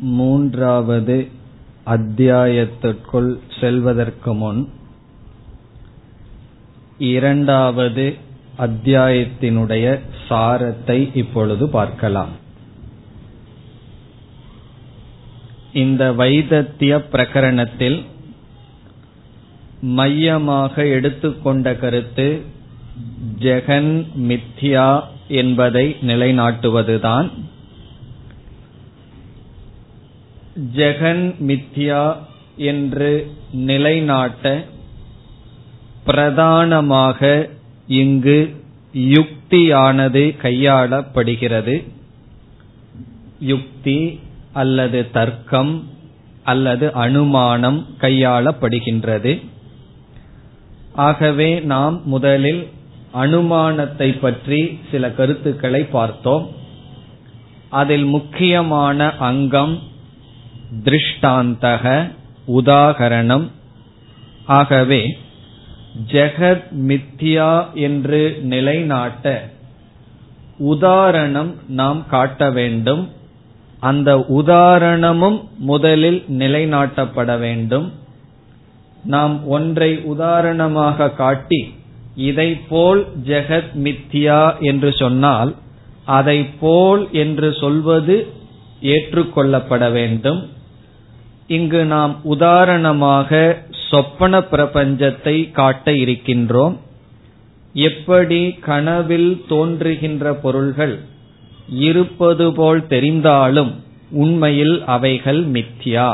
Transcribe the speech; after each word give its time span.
மூன்றாவது 0.00 1.28
அத்தியாயத்திற்குள் 1.86 3.38
செல்வதற்கு 3.60 4.34
முன் 4.34 4.68
இரண்டாவது 6.98 8.16
அத்தியாயத்தினுடைய 8.58 10.00
சாரத்தை 10.28 11.16
இப்பொழுது 11.16 11.68
பார்க்கலாம். 11.68 12.28
இந்த 15.72 16.12
வைதத்திய 16.12 16.98
பிரகரணத்தில் 17.12 18.04
மையமாக 19.80 20.86
எடுத்துக்கொண்ட 20.86 21.74
கருத்து 21.74 22.42
ஜெகன் 23.38 24.06
மித்யா 24.18 25.02
என்பதை 25.28 25.96
நிலைநாட்டுவதுதான் 26.00 27.30
ஜெகன் 30.56 31.34
மித்யா 31.40 32.16
என்று 32.56 33.32
நிலைநாட்ட 33.52 34.64
பிரதானமாக 36.04 37.48
இங்கு 37.86 38.54
யுக்தியானது 38.94 40.36
கையாளப்படுகிறது. 40.42 41.84
யுக்தி 43.40 44.20
அல்லது 44.52 45.10
தர்க்கம் 45.10 45.88
அல்லது 46.44 46.92
அனுமானம் 46.92 47.86
கையாளப்படுகின்றது. 48.00 49.42
ஆகவே 50.92 51.60
நாம் 51.60 52.00
முதலில் 52.04 52.68
அனுமானத்தை 53.14 54.18
பற்றி 54.20 54.78
சில 54.90 55.10
கருத்துக்களை 55.10 55.84
பார்த்தோம். 55.84 56.48
அதில் 57.68 58.04
முக்கியமான 58.04 59.16
அங்கம் 59.16 59.88
திருஷ்டாந்தக 60.84 62.10
உதாகரணம். 62.48 63.50
ஆகவே 64.44 65.18
ஜெகத் 66.06 66.64
மித்யா 66.78 67.72
என்று 67.72 68.38
நிலைநாட்ட 68.42 69.50
உதாரணம் 70.58 71.54
நாம் 71.68 72.06
காட்ட 72.08 72.50
வேண்டும். 72.50 73.12
அந்த 73.80 74.18
உதாரணமும் 74.18 75.48
முதலில் 75.58 76.24
நிலைநாட்டப்பட 76.28 77.38
வேண்டும். 77.38 77.92
நாம் 79.04 79.46
ஒன்றை 79.46 80.00
உதாரணமாக 80.02 81.10
காட்டி 81.10 81.74
இதை 82.14 82.54
போல் 82.54 83.06
ஜெகத் 83.24 83.72
மித்யா 83.74 84.58
என்று 84.58 84.92
சொன்னால் 84.92 85.54
அதை 86.04 86.44
போல் 86.44 87.08
என்று 87.12 87.54
சொல்வது 87.54 88.26
ஏற்றுக்கொள்ளப்பட 88.82 89.92
வேண்டும். 89.92 90.58
இங்கு 91.56 91.80
நாம் 91.92 92.12
உதாரணமாக 92.34 93.30
சொப்பன 93.88 94.38
பிரபஞ்சத்தை 94.52 95.36
காட்ட 95.50 95.90
இருக்கின்றோம். 96.02 96.74
எப்படி 97.74 98.40
கனவில் 98.66 99.30
தோன்றுகின்ற 99.48 100.32
பொருள்கள் 100.44 100.94
இருப்பது 101.88 102.46
போல் 102.52 102.80
தெரிந்தாலும் 102.94 103.72
உண்மையில் 104.22 104.76
அவைகள் 104.94 105.40
மித்யா. 105.56 106.08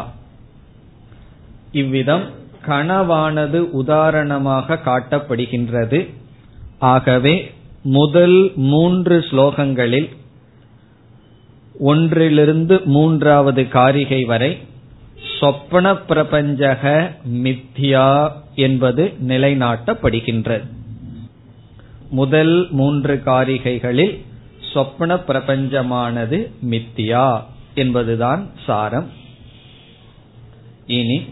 இவ்விதம் 1.73 2.25
கனவானது 2.67 3.59
உதாரணமாக 3.81 4.79
காட்டப்படுகின்றது. 4.85 6.01
ஆகவே 6.93 7.35
முதல் 7.97 8.39
மூன்று 8.71 9.19
ஸ்லோகங்களில் 9.29 10.09
ஒன்றிலிருந்து 11.81 12.77
மூன்றாவது 12.97 13.63
காரிகை 13.69 14.23
வரை 14.33 14.51
சொப்பன 15.47 15.97
பிரபஞ்சக 15.97 17.13
மித்யா 17.33 18.33
என்பது 18.55 19.15
நிலைநாட்டப்படுகின்றது. 19.29 20.65
முதல் 22.11 22.67
மூன்று 22.71 23.23
காரிகைகளில் 23.25 24.25
சொப்பன 24.73 25.15
பிரபஞ்சமானது 25.15 26.51
மித்தியா 26.71 27.43
என்பதுதான் 27.75 28.51
சாரம். 28.67 29.11
இனி 30.87 31.25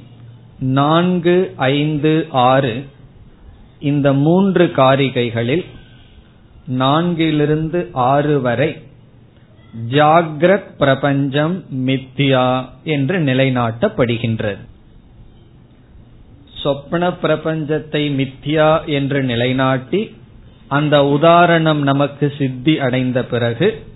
நான்கு 0.59 1.53
ஐந்து 1.57 2.27
ஆறு 2.31 2.85
இந்த 3.81 4.13
மூன்று 4.13 4.73
காரிகைகளில் 4.77 5.65
நான்கிலிருந்து 6.67 7.89
ஆறு 7.93 8.41
வரை 8.41 8.84
ஜாகிரத் 9.91 10.77
பிரபஞ்சம் 10.79 11.65
மித்தியா 11.75 12.69
என்று 12.85 13.19
நிலைநாட்டப்படுகின்றது. 13.19 14.59
சொப்ன 16.63 17.15
பிரபஞ்சத்தை 17.23 18.03
மித்தியா 18.13 18.85
என்று 18.85 19.23
நிலைநாட்டி 19.23 20.17
அந்த 20.69 21.05
உதாரணம் 21.05 21.83
நமக்கு 21.83 22.33
சித்தி 22.39 22.79
அடைந்த 22.79 23.25
பிறகு 23.25 23.87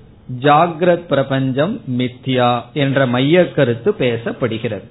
ஜாகிரத் 0.40 1.06
பிரபஞ்சம் 1.08 1.80
மித்யா 1.90 2.62
என்ற 2.72 3.06
மைய 3.06 3.52
கருத்து 3.52 3.92
பேசப்படுகிறது. 3.92 4.84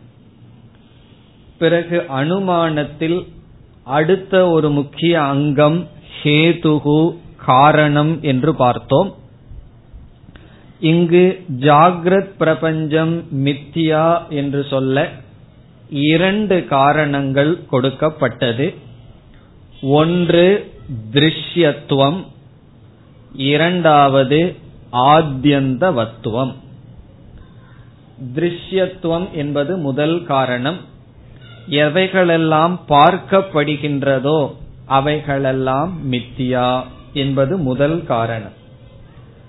பிறகு 1.58 2.06
அனுமானத்தில் 2.16 3.28
அடுத்த 3.84 4.48
ஒரு 4.48 4.70
முக்கிய 4.70 5.22
அங்கம் 5.22 5.88
ஹேதுகு 6.24 7.18
காரணம் 7.38 8.22
என்று 8.22 8.56
பார்த்தோம். 8.56 9.16
இங்கு 10.80 11.44
ஜாகிரத் 11.60 12.34
பிரபஞ்சம் 12.38 13.26
மித்தியா 13.46 14.28
என்று 14.30 14.66
சொல்ல 14.70 15.10
இரண்டு 15.90 16.66
காரணங்கள் 16.66 17.66
கொடுக்கப்பட்டது. 17.66 18.74
ஒன்று 19.82 20.72
திருஷ்யத்துவம் 21.14 22.26
இரண்டாவது 23.36 24.56
ஆத்தியந்தவத்துவம் 24.92 26.54
திருஷ்யத்துவம் 28.36 29.32
என்பது 29.32 29.78
முதல் 29.78 30.26
காரணம். 30.26 30.78
எவைகளெல்லாம் 31.70 32.80
பார்க்கப்படுகின்றதோ 32.90 34.54
அவைகளெல்லாம் 34.86 36.14
மித்தியா 36.14 36.84
என்பது 37.14 37.58
முதல் 37.58 38.04
காரணம். 38.04 38.57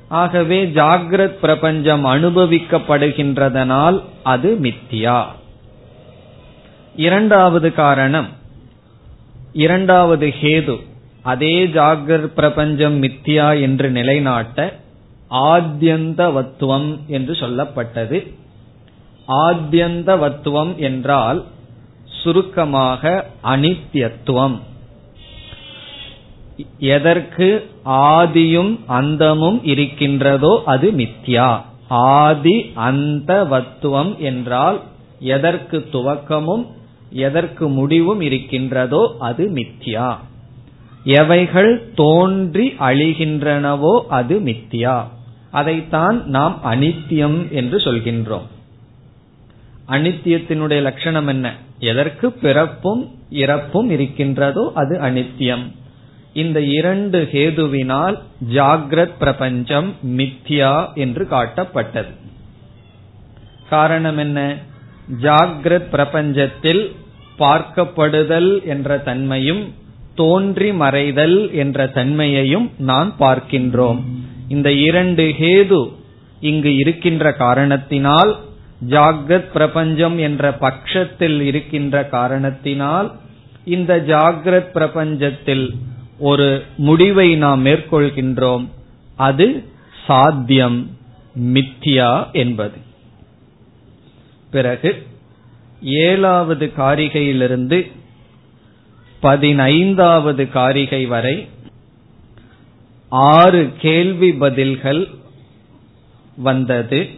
ஆகவே 0.09 0.67
ஜாகிரத் 0.67 1.39
பிரபஞ்சம் 1.39 2.05
அனுபவிக்கப்படுகின்றதனால் 2.05 4.03
அது 4.23 4.59
மித்தியா. 4.63 5.27
இரண்டாவது 6.97 7.73
காரணம் 7.73 8.29
இரண்டாவது 9.53 10.35
ஹேது 10.41 10.81
அதே 11.23 11.67
ஜாகிரத் 11.67 12.35
பிரபஞ்சம் 12.35 13.03
மித்தியா 13.03 13.61
என்று 13.61 13.91
நிலைநாட்ட 13.91 14.77
ஆத்தியந்தவத்துவம் 15.31 17.07
என்று 17.07 17.33
சொல்லப்பட்டது. 17.33 18.33
ஆத்தியந்தவத்துவம் 19.29 20.77
என்றால் 20.77 21.45
சுருக்கமாக 22.05 23.27
அனித்தியத்துவம் 23.45 24.61
எதற்கு 26.79 27.71
ஆதியும் 27.85 28.79
அந்தமும் 28.87 29.65
இருக்கின்றதோ 29.65 30.63
அது 30.65 30.93
மித்யா. 30.93 31.61
ஆதி 31.89 32.71
அந்த 32.75 33.45
வத்துவம் 33.45 34.17
என்றால் 34.17 34.81
எதற்கு 35.21 35.89
துவக்கமும் 35.93 36.67
எதற்கு 37.11 37.69
முடிவும் 37.69 38.21
இருக்கின்றதோ 38.21 39.17
அது 39.19 39.51
மித்யா. 39.55 40.17
எவைகள் 41.05 41.93
தோன்றி 41.95 42.75
அழிகின்றனவோ 42.79 44.01
அது 44.09 44.41
மித்யா. 44.41 45.05
அதைத்தான் 45.51 46.27
நாம் 46.27 46.61
அனித்தியம் 46.65 47.51
என்று 47.51 47.79
சொல்கின்றோம். 47.79 48.47
அனித்தியத்தினுடைய 49.89 50.81
லட்சணம் 50.81 51.27
என்ன? 51.27 51.55
எதற்கு 51.79 52.33
பிறப்பும் 52.33 53.11
இறப்பும் 53.31 53.91
இருக்கின்றதோ 53.91 54.71
அது 54.75 54.99
அனித்தியம் 54.99 55.77
இந்த 56.43 56.59
இரண்டு 56.79 57.19
ஹேதுவினால் 57.33 58.17
ஜாகிரத் 58.55 59.19
பிரபஞ்சம் 59.19 59.91
மித்யா 60.17 60.73
என்று 60.95 61.25
காட்டப்பட்டது. 61.31 62.13
காரணம் 63.71 64.19
என்ன? 64.19 64.41
ஜாகிரத் 65.23 65.91
பிரபஞ்சத்தில் 65.95 66.83
பார்க்கப்படுதல் 67.39 68.51
என்ற 68.65 68.99
தன்மையும் 68.99 69.63
தோன்றி 70.15 70.69
மறைதல் 70.83 71.39
என்ற 71.53 71.87
தன்மையையும் 71.97 72.67
நான் 72.91 73.11
பார்க்கின்றோம். 73.21 74.01
இந்த 74.49 74.69
இரண்டு 74.89 75.25
ஹேது 75.41 75.81
இங்கு 76.41 76.71
இருக்கின்ற 76.77 77.33
காரணத்தினால் 77.33 78.33
ஜாகிரத் 78.89 79.53
பிரபஞ்சம் 79.53 80.19
என்ற 80.19 80.53
பட்சத்தில் 80.65 81.39
இருக்கின்ற 81.43 82.05
காரணத்தினால் 82.17 83.09
இந்த 83.77 83.93
ஜாகிரத் 84.07 84.73
பிரபஞ்சத்தில் 84.75 85.67
ஒரு 86.19 86.65
முடிவை 86.77 87.37
நாம் 87.37 87.67
மேற்கொள்கின்றோம். 87.67 88.69
அது 89.17 89.65
சாத்தியம் 90.07 90.97
மித்தியா 91.39 92.33
என்பது. 92.33 92.77
பிறகு 94.51 95.07
ஏழாவது 95.83 96.73
காரிகையிலிருந்து 96.77 97.93
பதினைந்தாவது 99.21 100.49
காரிகை 100.49 101.07
வரை 101.07 101.49
ஆறு 103.09 103.73
கேள்வி 103.79 104.33
பதில்கள் 104.33 105.09
வந்தது. 106.37 107.11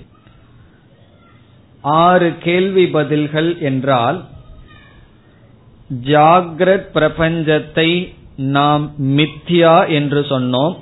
ஆறு 1.80 2.38
கேள்வி 2.38 2.86
பதில்கள் 2.86 3.58
என்றால் 3.58 4.28
ஜாகிரத் 6.02 6.86
பிரபஞ்சத்தை 6.94 8.18
நாம் 8.42 8.92
மித்யா 8.98 9.88
என்று 9.88 10.20
சொன்னோம். 10.20 10.74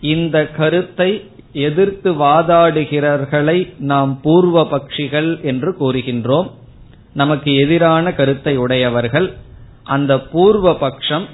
இந்த 0.00 0.46
கருத்தை 0.46 1.24
எதிர்த்து 1.52 2.12
வாதாடுகிறவர்களை 2.12 3.72
நாம் 3.78 4.20
பூர்வ 4.22 4.68
பட்சிகள் 4.70 5.40
என்று 5.42 5.76
கூறுகின்றோம். 5.80 6.50
நமக்கு 7.12 7.54
எதிரான 7.54 8.12
கருத்தை 8.12 8.56
உடையவர்கள். 8.56 9.36
அந்த 9.84 10.20
பூர்வ 10.20 10.72
பட்சம் 10.72 11.26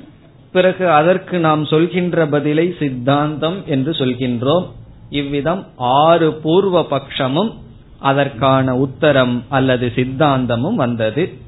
பிறகு 0.52 0.90
அதற்கு 0.90 1.38
நாம் 1.38 1.64
சொல்கின்ற 1.64 2.26
பதிலை 2.26 2.75
சித்தாந்தம் 2.78 3.64
என்று 3.66 3.92
சொல்கின்றோம். 3.92 4.66
இவ்விதம் 5.10 5.66
ஆறு 5.76 6.32
பூர்வ 6.32 6.87
பட்சமும் 6.90 7.52
அதற்கான 7.99 8.75
உத்தரம் 8.75 9.42
அல்லது 9.49 9.92
சித்தாந்தமும் 9.94 10.75
வந்தது. 10.75 11.38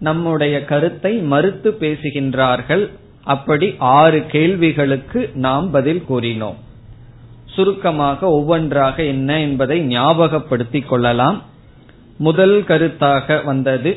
நம்முடைய 0.00 0.64
கருத்தை 0.64 1.16
மறுத்து 1.16 1.76
பேசுகின்றார்கள். 1.80 2.90
அப்படி 3.24 3.74
ஆறு 3.78 4.26
கேள்விகளுக்கு 4.26 5.30
நாம் 5.34 5.70
பதில் 5.70 6.04
கூறினோம். 6.10 6.54
சுருக்கமாக 7.46 8.28
ஒவ்வொன்றாக 8.28 9.02
என்ன 9.02 9.40
என்பதை 9.40 9.86
ஞாபகப்படுத்திக் 9.86 10.88
கொள்ளலாம். 10.88 11.42
முதல் 12.18 12.62
கருத்தாக 12.62 13.44
வந்தது 13.44 13.96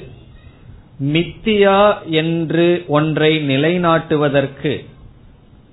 மித்தியா 1.03 2.09
என்று 2.09 2.83
ஒன்றை 2.87 3.49
நிலைநாட்டுவதற்கு 3.49 4.85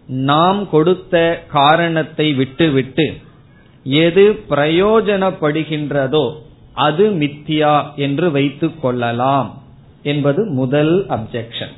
நாம் 0.07 0.69
கொடுத்த 0.71 1.45
காரணத்தை 1.49 2.33
விட்டுவிட்டு 2.33 3.15
எது 3.85 4.45
பிரயோஜனப்படுகின்றதோ 4.51 6.35
அது 6.75 7.11
மித்தியா 7.11 7.95
என்று 7.95 8.31
வைத்துக் 8.31 8.83
கொள்ளலாம். 8.83 9.63
என்பது 10.13 10.41
முதல் 10.61 10.95
அப்செக்ஷன் 11.09 11.75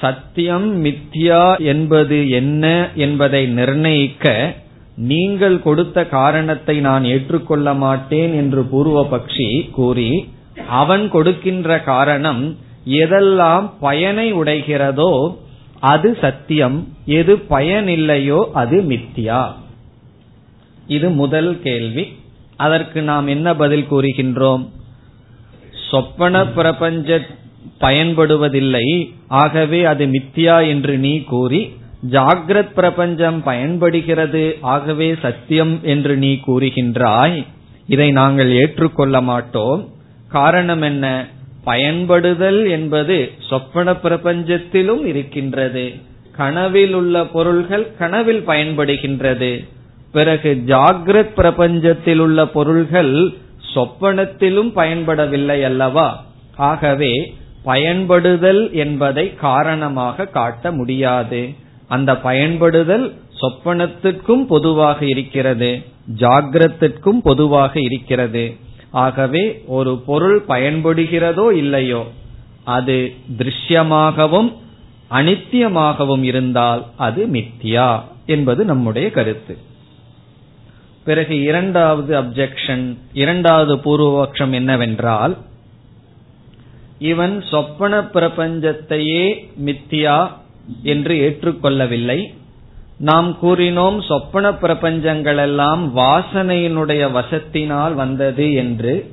சத்தியம் 0.00 0.68
மித்யா 0.84 1.42
என்பது 1.62 2.18
என்ன 2.40 2.64
என்பதை 2.94 3.42
நிர்ணயிக்க 3.58 4.26
நீங்கள் 5.10 5.56
கொடுத்த 5.62 5.98
காரணத்தை 6.16 6.76
நான் 6.80 7.04
ஏற்றுக்கொள்ள 7.04 7.74
மாட்டேன் 7.74 8.32
என்று 8.34 8.62
பூர்வபக்ஷி 8.72 9.50
கூறி 9.70 10.10
அவன் 10.68 11.04
கொடுக்கின்ற 11.10 11.78
காரணம் 11.92 12.42
எதெல்லாம் 13.02 13.66
பயனை 13.80 14.26
உடைகிறதோ 14.34 15.12
அது 15.92 16.08
சத்தியம் 16.20 16.78
எது 17.18 17.34
பயனில்லையோ 17.50 18.40
அது 18.62 18.76
மித்தியா 18.90 19.42
இது 20.96 21.08
முதல் 21.20 21.50
கேள்வி. 21.62 22.04
அதற்கு 22.56 23.00
நாம் 23.02 23.26
என்ன 23.26 23.48
பதில் 23.54 23.86
கூறுகின்றோம்? 23.90 24.64
சொப்பன 25.90 26.46
பிரபஞ்ச 26.46 27.20
பயன்படுவதில்லை. 27.80 29.10
ஆகவே 29.28 29.84
அது 29.84 30.06
மித்தியா 30.06 30.68
என்று 30.68 30.98
நீ 30.98 31.20
கூறி 31.20 31.72
ஜாகிரத் 32.10 32.72
பிரபஞ்சம் 32.74 33.42
பயன்படுகிறது 33.42 34.56
ஆகவே 34.60 35.14
சத்தியம் 35.22 35.80
என்று 35.82 36.16
நீ 36.16 36.40
கூறுகின்றாய். 36.46 37.46
இதை 37.86 38.10
நாங்கள் 38.10 38.50
ஏற்றுக்கொள்ள 38.50 39.20
மாட்டோம். 39.20 39.88
காரணம் 40.28 40.82
என்ன? 40.82 41.26
பயன்படுதல் 41.64 42.66
என்பது 42.66 43.32
சொப்பன 43.48 43.92
பிரபஞ்சத்திலும் 43.92 45.04
இருக்கின்றது. 45.04 45.92
கனவில் 46.36 46.94
உள்ள 46.94 47.24
பொருள்கள் 47.24 47.86
கனவில் 47.98 48.46
பயன்படுகின்றது. 48.46 49.66
பிறகு 50.12 50.62
ஜாகிரத் 50.66 51.34
பிரபஞ்சத்தில் 51.36 52.18
உள்ள 52.18 52.46
பொருள்கள் 52.46 53.32
சொப்பனத்திலும் 53.74 54.70
பயன்படவில்லை 54.76 55.62
அல்லவா? 55.62 56.24
ஆகவே 56.56 57.34
பயன்படுதல் 57.62 58.72
என்பதை 58.72 59.34
காரணமாக 59.34 60.26
காட்ட 60.26 60.72
முடியாது. 60.72 61.54
அந்த 61.88 62.16
பயன்படுதல் 62.16 63.14
சொப்பனத்திற்கும் 63.40 64.44
பொதுவாக 64.48 65.04
இருக்கிறது 65.04 65.82
ஜாகிரத்திற்கும் 66.16 67.20
பொதுவாக 67.22 67.80
இருக்கிறது. 67.80 68.56
ஆகவே 68.90 69.62
ஒரு 69.66 70.02
பொருள் 70.06 70.44
பயன்படுகிறதோ 70.48 71.52
இல்லையோ 71.52 72.06
அது 72.64 73.12
திருஷ்யமாகவும் 73.38 74.52
அனித்தியமாகவும் 75.10 76.22
இருந்தால் 76.22 76.86
அது 76.96 77.26
மித்தியா 77.26 78.00
என்பது 78.26 78.64
நம்முடைய 78.64 79.10
கருத்து. 79.10 79.58
பிறகு 81.04 81.40
இரண்டாவது 81.40 82.20
அப்செக்ஷன் 82.20 82.96
இரண்டாவது 83.12 83.74
பூர்வபக்ஷம் 83.76 84.50
என்னவென்றால் 84.50 85.36
இவன் 86.98 87.44
சொப்பன 87.50 88.00
பிரபஞ்சத்தையே 88.00 89.48
மித்தியா 89.64 90.30
என்று 90.82 91.14
ஏற்றுக்கொள்ளவில்லை. 91.14 92.34
நாம் 92.98 93.36
கூறினோம் 93.42 94.06
சொப்பன 94.06 94.50
பிரபஞ்சங்கள் 94.50 95.36
எல்லாம் 95.36 95.96
வாசனையினுடைய 95.96 97.02
வசத்தினால் 97.18 97.94
வந்தது 97.94 98.52
என்று. 98.52 99.12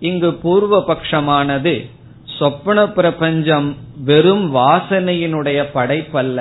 இங்கு 0.00 0.34
பூர்வ 0.34 0.84
பட்சமானது 0.86 1.90
சொப்பன 2.38 2.88
பிரபஞ்சம் 2.88 3.76
வெறும் 4.04 4.54
வாசனையினுடைய 4.54 5.64
படைப்பல்ல 5.74 6.40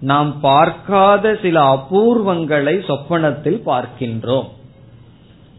நாம் 0.00 0.40
பார்க்காத 0.40 1.38
சில 1.42 1.62
அபூர்வங்களை 1.74 2.84
சொப்பனத்தில் 2.86 3.62
பார்க்கின்றோம். 3.66 4.48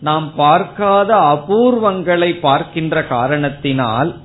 நாம் 0.01 0.35
பார்க்காத 0.35 1.15
அபூர்வங்களை 1.15 2.39
பார்க்கின்ற 2.39 3.03
காரணத்தினால் 3.03 4.15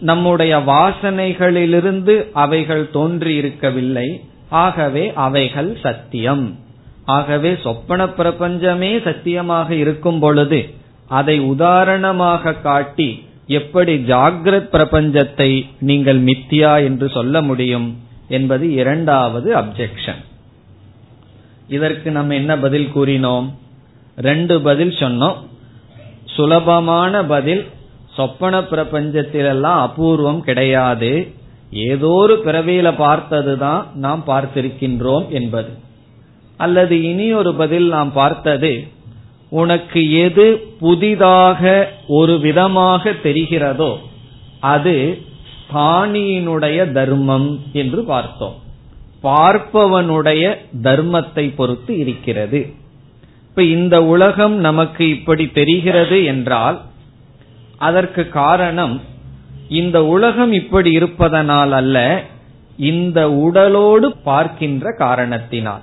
நம்முடைய 0.00 0.58
வாசனைகளிலிருந்து 0.58 2.30
அவைகள் 2.32 2.88
தோன்றியிருக்கவில்லை. 2.92 4.20
ஆகவே 4.48 5.12
அவைகள் 5.14 5.78
சத்தியம். 5.82 6.58
ஆகவே 7.04 7.56
சொப்பன 7.62 8.08
பிரபஞ்சமே 8.08 8.98
சத்தியமாக 8.98 9.74
இருக்கும் 9.74 10.18
பொழுது 10.18 10.74
அதை 11.08 11.38
உதாரணமாக 11.38 12.52
காட்டி 12.52 13.24
எப்படி 13.46 13.94
ஜாகிரத் 13.96 14.72
பிரபஞ்சத்தை 14.72 15.66
நீங்கள் 15.80 16.24
மித்தியா 16.24 16.84
என்று 16.84 17.08
சொல்ல 17.08 17.40
முடியும்? 17.40 18.04
என்பது 18.28 18.72
இரண்டாவது 18.72 19.56
அப்செக்ஷன் 19.56 20.24
இதற்கு 21.68 22.10
நம்ம 22.10 22.34
என்ன 22.34 22.58
பதில் 22.58 22.90
கூறினோம்? 22.94 23.50
ரெண்டு 24.16 24.60
பதில் 24.60 24.90
சொன்னோம். 24.90 25.34
சுலபமான 26.24 27.24
பதில் 27.24 27.66
சொப்பன 28.14 28.60
பிரபஞ்சத்திலெல்லாம் 28.60 29.80
அபூர்வம் 29.80 30.40
கிடையாது. 30.40 31.32
ஏதோ 31.70 32.08
ஒரு 32.08 32.42
பிறவியில 32.44 32.94
பார்த்ததுதான் 32.96 33.86
நாம் 33.94 34.24
பார்த்திருக்கின்றோம் 34.26 35.28
என்பது. 35.28 35.68
அல்லது 36.56 37.02
இனி 37.02 37.32
ஒரு 37.32 37.54
பதில் 37.54 37.88
நாம் 37.88 38.12
பார்த்தது 38.12 38.86
உனக்கு 39.48 40.12
எது 40.12 40.74
புதிதாக 40.78 41.92
ஒரு 42.08 42.40
விதமாக 42.40 43.10
தெரிகிறதோ 43.10 43.98
அது 44.60 45.22
ஸ்தானியினுடைய 45.66 46.92
தர்மம் 46.92 47.60
என்று 47.72 48.04
பார்த்தோம். 48.04 48.56
பார்ப்பவனுடைய 49.22 50.56
தர்மத்தை 50.82 51.54
பொறுத்து 51.54 51.98
இருக்கிறது. 51.98 52.60
இப்ப 53.48 53.62
இந்த 53.62 54.04
உலகம் 54.04 54.56
நமக்கு 54.58 55.08
இப்படி 55.08 55.44
தெரிகிறது 55.50 56.24
என்றால் 56.24 56.80
அதற்கு 57.78 58.28
காரணம் 58.28 59.00
இந்த 59.68 60.04
உலகம் 60.04 60.52
இப்படி 60.52 60.90
இருப்பதனால் 60.90 61.72
அல்ல 61.72 62.24
இந்த 62.76 63.30
உடலோடு 63.30 64.08
பார்க்கின்ற 64.22 64.94
காரணத்தினால். 64.98 65.82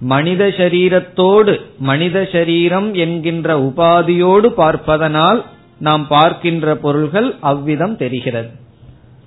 மனித 0.00 0.46
சரீரத்தோடு 0.46 1.60
மனித 1.78 2.28
சரீரம் 2.32 2.94
என்கின்ற 2.94 3.58
உபாதியோடு 3.58 4.46
பார்ப்பதனால் 4.46 5.44
நாம் 5.78 6.06
பார்க்கின்ற 6.06 6.76
பொருள்கள் 6.76 7.36
அவ்விதம் 7.40 7.96
தெரிகிறது. 7.96 8.50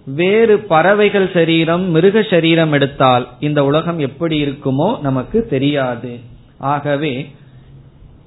வேறு 0.05 0.59
பறவைகள் 0.59 1.31
சரீரம் 1.33 1.89
மிருக 1.89 2.21
சரீரம் 2.21 2.71
எடுத்தால் 2.71 3.27
இந்த 3.39 3.65
உலகம் 3.65 3.99
எப்படி 3.99 4.43
இருக்குமோ 4.43 4.99
நமக்கு 4.99 5.47
தெரியாது. 5.47 6.19
ஆகவே 6.57 7.31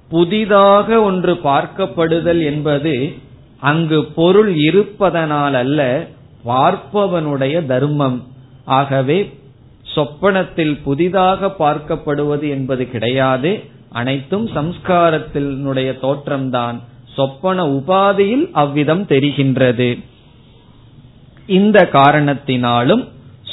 புதிதாக 0.08 1.02
ஒன்று 1.02 1.32
பார்க்கப்படுதல் 1.34 2.42
என்பது 2.44 3.12
அங்கு 3.60 4.04
பொருள் 4.04 4.54
இருப்பதனால் 4.56 5.54
அல்ல 5.54 6.06
பார்ப்பவனுடைய 6.44 7.66
தர்மம். 7.66 8.24
ஆகவே 8.64 9.32
சொப்பனத்தில் 9.82 10.80
புதிதாக 10.82 11.54
பார்க்கப்படுவது 11.58 12.48
என்பது 12.48 12.90
கிடையாது. 12.90 13.62
அனைத்தும் 13.90 14.46
சம்ஸ்காரத்தினுடைய 14.46 15.90
தோற்றம்தான். 16.02 16.78
சொப்பன 17.14 17.64
உபாதியில் 17.64 18.50
அவ்விதம் 18.52 19.06
தெரிகின்றது. 19.06 19.98
இந்த 21.46 21.88
காரணத்தினாலும் 21.92 23.08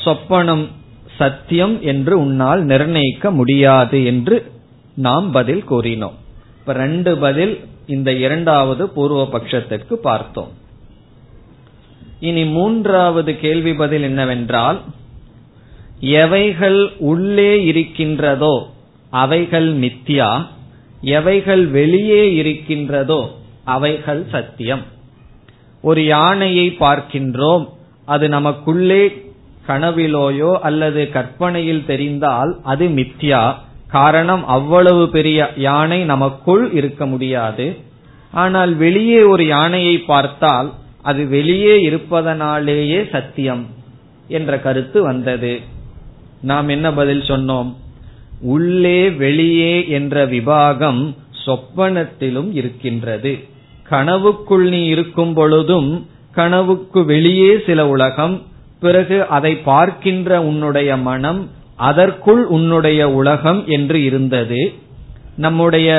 சொப்பனம் 0.05 0.65
சத்தியம் 1.17 1.81
என்று 1.81 2.19
உன்னால் 2.19 2.61
நிர்ணயிக்க 2.63 3.31
முடியாது 3.31 4.05
என்று 4.05 4.51
நாம் 4.95 5.31
பதில் 5.31 5.63
கூறினோம். 5.69 6.17
இப்ப 6.59 6.73
ரெண்டு 6.73 7.17
பதில் 7.17 7.59
இந்த 7.87 8.13
இரண்டாவது 8.13 8.89
பூர்வ 8.89 9.29
பட்சத்திற்கு 9.31 9.93
பார்த்தோம். 9.93 10.51
இனி 12.19 12.45
மூன்றாவது 12.45 13.39
கேள்வி 13.39 13.73
பதில் 13.73 14.01
என்னவென்றால் 14.01 14.81
எவைகள் 15.99 16.91
உள்ளே 16.97 17.65
இருக்கின்றதோ 17.65 18.55
அவைகள் 19.09 19.77
மித்யா 19.77 20.45
எவைகள் 21.01 21.67
வெளியே 21.67 22.33
இருக்கின்றதோ 22.33 23.21
அவைகள் 23.63 24.25
சத்தியம். 24.31 24.83
ஒரு 25.81 26.05
யானையை 26.05 26.75
பார்க்கின்றோம் 26.79 27.65
அது 28.05 28.29
நமக்குள்ளே 28.29 29.31
கனவிலோயோ 29.67 30.53
அல்லது 30.53 31.09
கற்பனையில் 31.09 31.85
தெரிந்தால் 31.85 32.59
அது 32.63 32.87
மித்யா. 32.87 33.55
காரணம் 33.87 34.45
அவ்வளவு 34.45 35.09
பெரிய 35.09 35.49
யானை 35.55 36.03
நமக்குள் 36.03 36.71
இருக்க 36.71 37.05
முடியாது. 37.05 37.77
ஆனால் 38.31 38.75
வெளியே 38.75 39.21
ஒரு 39.21 39.47
யானையை 39.47 39.97
பார்த்தால் 39.97 40.73
அது 41.01 41.27
வெளியே 41.27 41.81
இருப்பதனாலேயே 41.81 43.05
சத்தியம் 43.11 43.67
என்ற 44.27 44.59
கருத்து 44.59 45.01
வந்தது. 45.01 45.61
நாம் 46.41 46.67
என்ன 46.67 46.93
பதில் 46.93 47.21
சொன்னோம்? 47.21 47.73
உள்ளே 48.41 49.09
வெளியே 49.09 49.89
என்ற 49.89 50.27
விபாகம் 50.27 51.15
சொப்பனத்திலும் 51.45 52.53
இருக்கின்றது. 52.53 53.43
கனவுக்குள் 53.89 54.69
நீ 54.69 54.85
இருக்கும் 54.85 55.33
பொழுதும் 55.33 56.07
கனவுக்கு 56.35 57.05
வெளியே 57.05 57.59
சில 57.65 57.87
உலகம் 57.87 58.41
பிறகு 58.79 59.27
அதை 59.27 59.55
பார்க்கின்ற 59.55 60.41
உன்னுடைய 60.41 60.97
மனம் 60.97 61.49
அதற்குள் 61.75 62.45
உன்னுடைய 62.45 63.11
உலகம் 63.11 63.67
என்று 63.67 64.03
இருந்தது. 64.03 64.73
நம்முடைய 65.35 65.89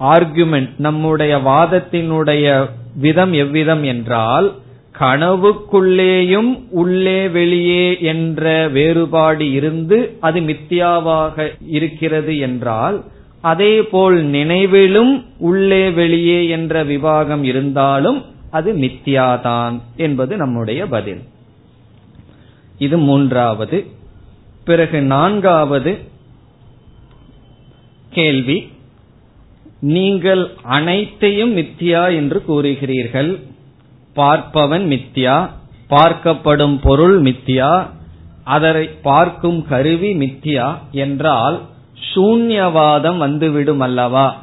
ஆர்குமெண்ட் 0.00 0.68
நம்முடைய 0.76 1.36
வாதத்தினுடைய 1.38 2.68
விதம் 3.00 3.32
எவ்விதம் 3.32 3.84
என்றால் 3.84 4.52
கனவுக்குள்ளேயும் 5.00 6.60
உள்ளே 6.70 7.28
வெளியே 7.28 8.00
என்ற 8.00 8.68
வேறுபாடு 8.68 9.52
இருந்து 9.52 10.16
அது 10.20 10.40
மித்தியாவாக 10.40 11.52
இருக்கிறது 11.68 12.38
என்றால் 12.38 13.04
அதே 13.40 13.82
போல் 13.82 14.22
நினைவிலும் 14.22 15.24
உள்ளே 15.38 15.90
வெளியே 15.90 16.48
என்ற 16.48 16.84
விவாகம் 16.84 17.44
இருந்தாலும் 17.44 18.24
அது 18.50 18.72
மித்தியாதான் 18.72 19.80
என்பது 19.96 20.36
நம்முடைய 20.36 20.86
பதில். 20.86 21.22
இது 22.78 22.98
மூன்றாவது. 22.98 23.86
பிறகு 24.64 25.02
நான்காவது 25.02 25.98
கேள்வி. 28.10 28.70
நீங்கள் 29.80 30.50
அனைத்தையும் 30.62 31.56
மித்தியா 31.56 32.14
என்று 32.14 32.42
கூறுகிறீர்கள். 32.48 33.40
பார்ப்பவன் 34.16 34.84
மித்தியா 34.86 35.50
பார்க்கப்படும் 35.90 36.78
பொருள் 36.82 37.22
மித்தியா 37.22 37.88
அதரை 38.44 38.90
பார்க்கும் 39.02 39.66
கருவி 39.66 40.14
மித்தியா 40.14 40.78
என்றால் 40.90 41.60
சூன்யவாதம் 42.14 43.16
வந்துவிடும் 43.16 43.80
அல்லவா 43.80 44.42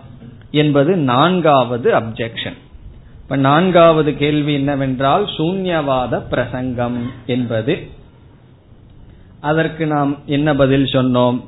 என்பது 0.52 0.96
நான்காவது 0.96 2.00
அப்செக்ஷன் 2.00 2.64
இப்ப 3.26 3.38
நான்காவது 3.38 4.18
கேள்வி 4.18 4.54
என்னவென்றால் 4.54 5.24
சூன்யவாத 5.26 6.22
பிரசங்கம் 6.30 7.12
என்பது. 7.26 7.88
அதற்கு 9.42 9.86
நாம் 9.86 10.18
என்ன 10.26 10.56
பதில் 10.56 10.84
சொன்னோம்? 10.84 11.44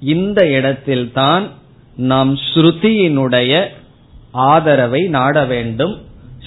இந்த 0.00 0.48
இடத்தில்தான் 0.48 1.48
நாம் 1.96 2.34
ஸ்ருதியினுடைய 2.34 3.66
ஆதரவை 4.30 5.02
நாட 5.02 5.44
வேண்டும். 5.44 6.00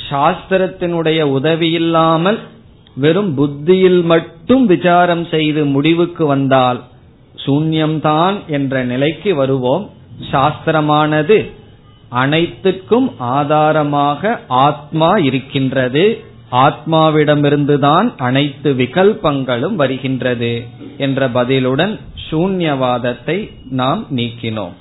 சாஸ்திரத்தினுடைய 0.09 1.21
உதவி 1.21 1.71
இல்லாமல் 1.71 2.39
வெறும் 2.95 3.35
புத்தியில் 3.35 4.01
மட்டும் 4.01 4.65
விசாரம் 4.65 5.25
செய்து 5.25 5.65
முடிவுக்கு 5.65 6.25
வந்தால் 6.25 6.83
சூன்யம்தான் 7.45 8.45
என்ற 8.47 8.83
நிலைக்கு 8.83 9.35
வருவோம். 9.35 9.89
சாஸ்திரமானது 10.31 11.51
அனைத்துக்கும் 12.13 13.09
ஆதாரமாக 13.17 14.31
ஆத்மா 14.47 15.11
இருக்கின்றது. 15.29 16.03
ஆத்மாவிடமிருந்துதான் 16.51 18.07
அனைத்து 18.17 18.73
விகல்பங்களும் 18.73 19.75
வருகின்றது 19.75 20.51
என்ற 20.97 21.29
பதிலுடன் 21.29 21.93
சூன்யவாதத்தை 22.29 23.37
நாம் 23.69 24.01
நீக்கினோம். 24.15 24.75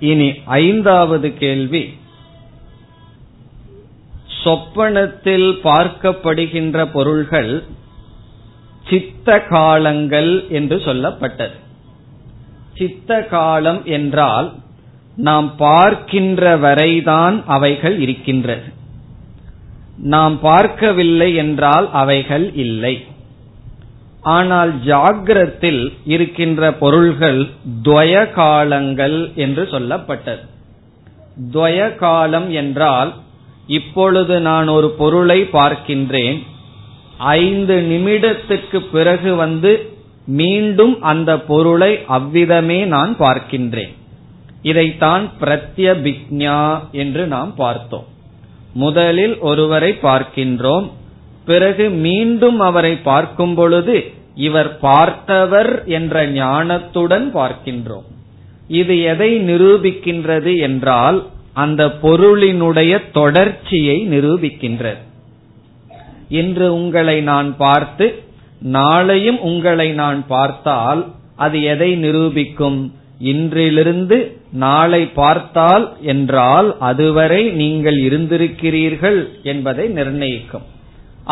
இனி 0.00 0.28
ஐந்தாவது 0.44 1.28
கேள்வி. 1.34 1.82
சொப்பனத்தில் 4.44 5.48
பார்க்கப்படுகின்ற 5.64 6.86
பொருள்கள் 6.92 7.52
சித்த 8.88 9.38
காலங்கள் 9.40 10.32
என்று 10.48 10.76
சொல்லப்பட்டது. 10.76 11.56
சித்த 12.76 13.20
காலம் 13.30 13.80
என்றால் 13.84 14.48
நாம் 15.16 15.48
பார்க்கின்ற 15.56 16.56
வரைதான் 16.56 17.36
அவைகள் 17.46 17.96
இருக்கின்றது 18.00 18.68
நாம் 19.96 20.36
பார்க்கவில்லை 20.40 21.34
என்றால் 21.34 21.90
அவைகள் 21.92 22.54
இல்லை. 22.54 22.94
ஆனால் 24.22 24.72
ஜாகிரத்தில் 24.84 25.92
இருக்கின்ற 26.04 26.72
பொருள்கள் 26.72 27.40
துவய 27.82 28.32
காலங்கள் 28.32 29.32
என்று 29.34 29.62
சொல்லப்பட்டது. 29.64 30.42
துவய 31.52 31.96
காலம் 31.96 32.50
என்றால் 32.50 33.12
இப்பொழுது 33.66 34.34
நான் 34.40 34.68
ஒரு 34.68 34.90
பொருளை 34.90 35.40
பார்க்கின்றேன் 35.52 36.38
ஐந்து 37.18 37.74
நிமிடத்துக்கு 37.80 38.78
பிறகு 38.92 39.34
வந்து 39.34 39.72
மீண்டும் 40.26 41.00
அந்த 41.00 41.30
பொருளை 41.40 41.92
அவ்விதமே 42.06 42.84
நான் 42.84 43.16
பார்க்கின்றேன். 43.16 43.92
இதைத்தான் 44.62 45.30
பிரத்யபிக்ஞா 45.40 46.78
என்று 46.92 47.26
நாம் 47.26 47.52
பார்த்தோம். 47.54 48.06
முதலில் 48.74 49.38
ஒருவரை 49.38 49.92
பார்க்கின்றோம் 50.02 50.86
பிறகு 51.44 51.90
மீண்டும் 51.90 52.60
அவரை 52.60 52.94
பார்க்கும் 53.10 53.54
பொழுது 53.54 53.96
இவர் 54.34 54.78
பார்த்தவர் 54.78 55.84
என்ற 55.86 56.26
ஞானத்துடன் 56.26 57.26
பார்க்கின்றோம். 57.34 58.06
இது 58.68 58.94
எதை 59.02 59.30
நிரூபிக்கின்றது 59.40 60.52
என்றால் 60.58 61.18
அந்த 61.52 61.82
பொருளினுடைய 62.02 62.92
தொடர்ச்சியை 63.12 63.96
நிரூபிக்கின்றது. 64.08 65.02
இன்று 66.28 66.74
உங்களை 66.74 67.20
நான் 67.20 67.56
பார்த்து 67.56 68.06
நாளையும் 68.72 69.40
உங்களை 69.50 69.88
நான் 69.92 70.20
பார்த்தால் 70.26 71.02
அது 71.36 71.58
எதை 71.62 71.90
நிரூபிக்கும்? 71.96 72.80
இன்றிலிருந்து 73.30 74.18
நாளை 74.64 75.02
பார்த்தால் 75.20 75.86
என்றால் 76.12 76.68
அதுவரை 76.90 77.42
நீங்கள் 77.60 77.98
இருந்திருக்கிறீர்கள் 78.08 79.18
என்பதை 79.42 79.84
நிர்ணயிக்கும். 79.88 80.66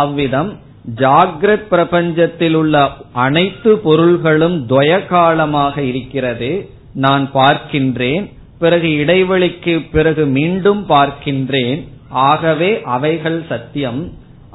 அவ்விதம் 0.02 0.50
ஜாகிரத் 0.96 1.66
பிரபஞ்சத்தில் 1.70 2.54
உள்ள 2.54 2.76
அனைத்து 3.24 3.70
பொருள்களும் 3.78 4.58
துவய 4.68 4.92
காலமாக 5.06 5.82
இருக்கிறது. 5.82 6.50
நான் 6.94 7.24
பார்க்கின்றேன் 7.34 8.24
பிறகு 8.58 8.88
இடைவெளிக்கு 9.02 9.74
பிறகு 9.92 10.24
மீண்டும் 10.38 10.82
பார்க்கின்றேன். 10.88 11.82
ஆகவே 12.28 12.70
அவைகள் 12.94 13.40
சத்தியம். 13.48 14.00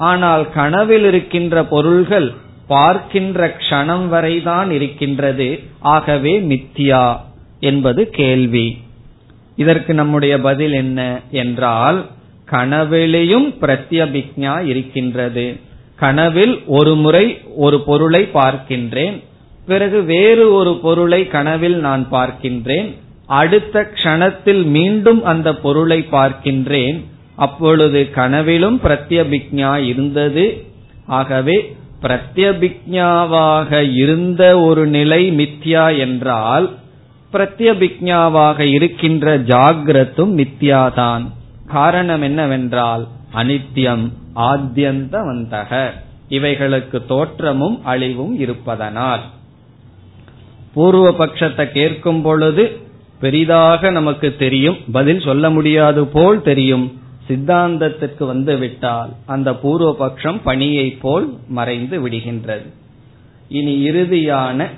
ஆனால் 0.09 0.43
கனவில் 0.53 1.05
இருக்கின்ற 1.05 1.63
பொருள்கள் 1.65 2.27
பார்க்கின்ற 2.67 3.55
க்ஷணம் 3.57 4.07
வரைதான் 4.07 4.71
இருக்கின்றது. 4.71 5.59
ஆகவே 5.79 6.39
மித்தியா 6.39 7.17
என்பது 7.59 8.09
கேள்வி. 8.09 8.77
இதற்கு 9.55 9.93
நம்முடைய 9.93 10.39
பதில் 10.39 10.71
என்ன 10.71 11.21
என்றால் 11.31 12.05
கனவிலையும் 12.51 13.53
பிரத்யபிக்ஞா 13.61 14.65
இருக்கின்றது. 14.65 15.59
கனவில் 15.95 16.63
ஒரு 16.65 16.95
முறை 16.95 17.41
ஒரு 17.55 17.81
பொருளை 17.81 18.29
பார்க்கின்றேன். 18.33 19.23
பிறகு 19.65 20.03
வேறு 20.03 20.53
ஒரு 20.53 20.77
பொருளை 20.77 21.27
கனவில் 21.27 21.75
நான் 21.75 22.07
பார்க்கின்றேன். 22.11 22.95
அடுத்த 23.25 23.91
க்ஷணத்தில் 23.93 24.63
மீண்டும் 24.63 25.23
அந்த 25.23 25.55
பொருளை 25.55 26.07
பார்க்கின்றேன். 26.11 27.03
அப்பொழுது 27.35 28.09
கனவிலும் 28.09 28.79
பிரத்யபிக்ஞா 28.83 29.85
இருந்தது. 29.85 30.63
ஆகவே 31.05 31.75
பிரத்யபிக்ஞாவாக 32.05 33.93
இருந்த 33.93 34.59
ஒரு 34.59 34.87
நிலை 34.87 35.31
மித்யா 35.31 35.97
என்றால் 35.97 36.73
பிரத்யபிக்ஞாவாக 37.33 38.59
இருக்கின்ற 38.59 39.37
ஜாகிரத்தும் 39.39 40.33
மித்யாதான். 40.41 41.23
காரணம் 41.67 42.21
என்னவென்றால் 42.21 43.07
அனித்யம் 43.35 44.11
ஆத்தியந்தவந்தக 44.35 45.89
இவைகளுக்கு 46.29 47.05
தோற்றமும் 47.05 47.81
அழிவும் 47.83 48.39
இருப்பதனால். 48.39 49.23
பூர்வ 50.73 51.09
பட்சத்தை 51.11 51.71
கேட்கும் 51.71 52.21
பொழுது 52.21 52.79
பெரிதாக 53.19 53.89
நமக்கு 53.89 54.35
தெரியும் 54.35 54.77
பதில் 54.91 55.19
சொல்ல 55.19 55.49
முடியாது 55.49 56.07
போல் 56.07 56.41
தெரியும். 56.41 56.85
சித்தாந்தத்திற்கு 57.27 58.25
வந்துவிட்டால் 58.25 59.09
அந்த 59.25 59.55
பூர்வ 59.55 59.95
பட்சம் 59.99 60.41
பணியை 60.43 60.91
போல் 60.91 61.37
மறைந்து 61.47 62.07
விடுகின்றது. 62.07 62.65
இனி 63.47 63.89
இறுதியான 63.89 64.69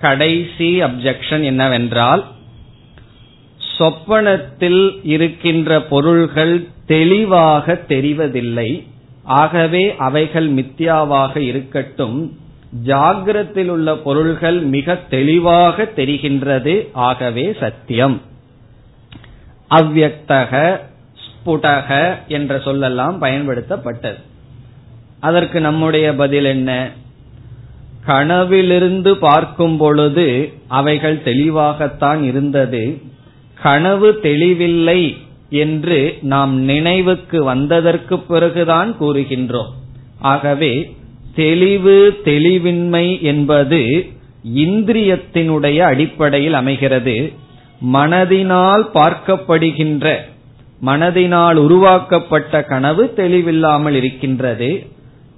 கடைசி 0.00 0.82
அப்செக்ஷன் 0.82 1.44
என்னவென்றால் 1.44 2.24
சொப்பனத்தில் 3.78 5.00
இருக்கின்ற 5.02 5.82
பொருள்கள் 5.82 6.66
தெளிவாக 6.86 7.80
தெரிவதில்லை. 7.88 8.86
ஆகவே 9.22 9.96
அவைகள் 9.96 10.54
மித்யாவாக 10.54 11.36
இருக்கட்டும். 11.36 12.38
ஜாகிரத்தில் 12.86 13.68
உள்ள 13.68 13.96
பொருள்கள் 13.96 14.60
மிக 14.60 14.94
தெளிவாக 14.94 15.88
தெரிகின்றது. 15.96 16.88
ஆகவே 16.92 17.56
சத்தியம். 17.60 18.20
அவ்வக்தக 19.70 20.80
புடக 21.48 22.14
என்ற 22.28 22.56
சொல்லெல்லாம் 22.56 23.18
பயன்படுத்தப்பட்டது. 23.20 24.20
அதற்கு 25.20 25.60
நம்முடைய 25.60 26.14
பதில் 26.14 26.44
என்ன? 26.44 26.90
கனவிலிருந்து 28.04 29.16
பார்க்கும் 29.16 29.76
பொழுது 29.76 30.52
அவைகள் 30.66 31.22
தெளிவாகத்தான் 31.22 32.22
இருந்தது. 32.22 33.00
கனவு 33.62 34.20
தெளிவில்லை 34.20 35.16
என்று 35.50 36.18
நாம் 36.22 36.58
நினைவுக்கு 36.58 37.44
வந்ததற்கு 37.44 38.18
பிறகுதான் 38.18 38.96
கூறுகின்றோம். 39.00 39.72
ஆகவே 40.18 40.96
தெளிவு 41.34 42.20
தெளிவின்மை 42.24 43.20
என்பது 43.20 44.06
இந்திரியத்தினுடைய 44.56 45.78
அடிப்படையில் 45.78 46.52
அமைகிறது. 46.52 47.32
மனதினால் 47.92 48.84
பார்க்கப்படுகின்ற 48.94 50.16
மனதினால் 50.86 51.54
உருவாக்கப்பட்ட 51.54 52.62
கனவு 52.62 53.12
தெளிவில்லாமல் 53.16 53.92
இருக்கின்றது. 53.92 54.86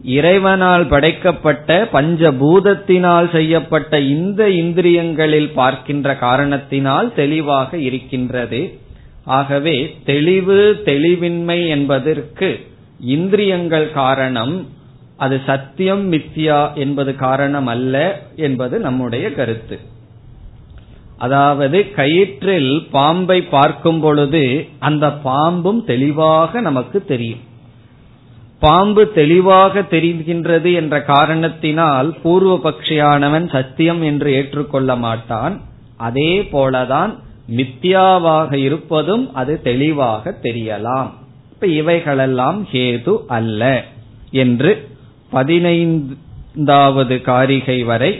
இறைவனால் 0.05 0.87
படைக்கப்பட்ட 0.87 1.89
பஞ்சபூதத்தினால் 1.93 3.33
செய்யப்பட்ட 3.33 4.01
இந்த 4.01 4.49
இந்திரியங்களில் 4.49 5.53
பார்க்கின்ற 5.55 6.15
காரணத்தினால் 6.17 7.15
தெளிவாக 7.15 7.79
இருக்கின்றது. 7.79 8.79
ஆகவே 9.25 9.97
தெளிவு 10.05 10.83
தெளிவின்மை 10.85 11.69
என்பதற்கு 11.69 12.61
இந்திரியங்கள் 13.01 13.93
காரணம் 13.93 14.67
அது 15.17 15.41
சத்தியம் 15.47 16.13
மித்தியா 16.13 16.75
என்பது 16.75 17.17
காரணம் 17.17 17.67
அல்ல 17.67 18.23
என்பது 18.37 18.79
நம்முடைய 18.79 19.33
கருத்து. 19.33 19.79
அதாவது 21.23 21.79
கயிற்றில் 21.97 22.73
பாம்பை 22.91 23.39
பார்க்கும் 23.55 24.01
பொழுது 24.01 24.43
அந்த 24.89 25.07
பாம்பும் 25.25 25.81
தெளிவாக 25.85 26.61
நமக்கு 26.61 26.99
தெரியும். 27.05 27.43
பாம்பு 28.59 29.03
தெளிவாக 29.13 29.83
தெரிகின்றது 29.91 30.71
என்ற 30.75 30.95
காரணத்தினால் 31.13 32.09
பூர்வ 32.23 32.55
பக்ஷியானவன் 32.65 33.47
சத்தியம் 33.53 34.03
என்று 34.03 34.29
ஏற்றுக்கொள்ள 34.33 34.97
மாட்டான். 34.97 35.55
அதே 35.97 36.33
போலதான் 36.53 37.13
மித்யாவாக 37.59 38.51
இருப்பதும் 38.67 39.25
அது 39.35 39.55
தெளிவாக 39.63 40.35
தெரியலாம். 40.43 41.09
இப்ப 41.53 41.67
இவைகளெல்லாம் 41.81 42.59
ஹேது 42.73 43.15
அல்ல 43.39 43.63
என்று 44.45 44.73
பதினைந்தாவது 45.31 47.17
காரிகை 47.31 47.79
வரை 47.91 48.13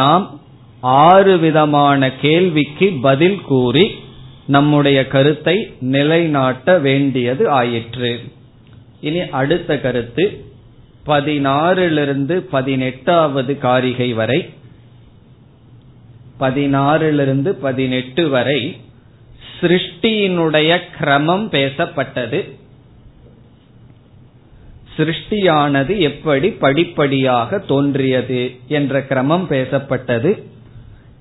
நாம் 0.00 0.24
ஆறு 0.82 1.38
விதமான 1.38 2.12
கேள்விக்கு 2.12 2.92
பதில் 3.02 3.40
கூறி 3.40 3.94
நம்முடைய 4.46 5.06
கருத்தை 5.06 5.74
நிலைநாட்ட 5.80 6.78
வேண்டியது 6.78 7.50
ஆயிற்று. 7.50 8.20
இனி 9.00 9.18
அடுத்த 9.18 9.80
கருத்து 9.80 10.44
பதினாறிலிருந்து 11.06 12.32
பதினெட்டாவது 12.32 13.58
காரிகை 13.58 14.12
வரை 14.12 14.50
பதினாறிலிருந்து 16.40 17.48
பதினெட்டு 17.48 18.28
வரை 18.28 18.80
சிருஷ்டியினுடைய 19.60 20.80
கிரமம் 20.98 21.50
பேசப்பட்டது. 21.50 22.50
சிருஷ்டியானது 24.96 25.98
எப்படி 25.98 26.50
படிப்படியாக 26.50 27.58
தோன்றியது 27.58 28.56
என்ற 28.68 29.02
கிரமம் 29.02 29.46
பேசப்பட்டது. 29.48 30.50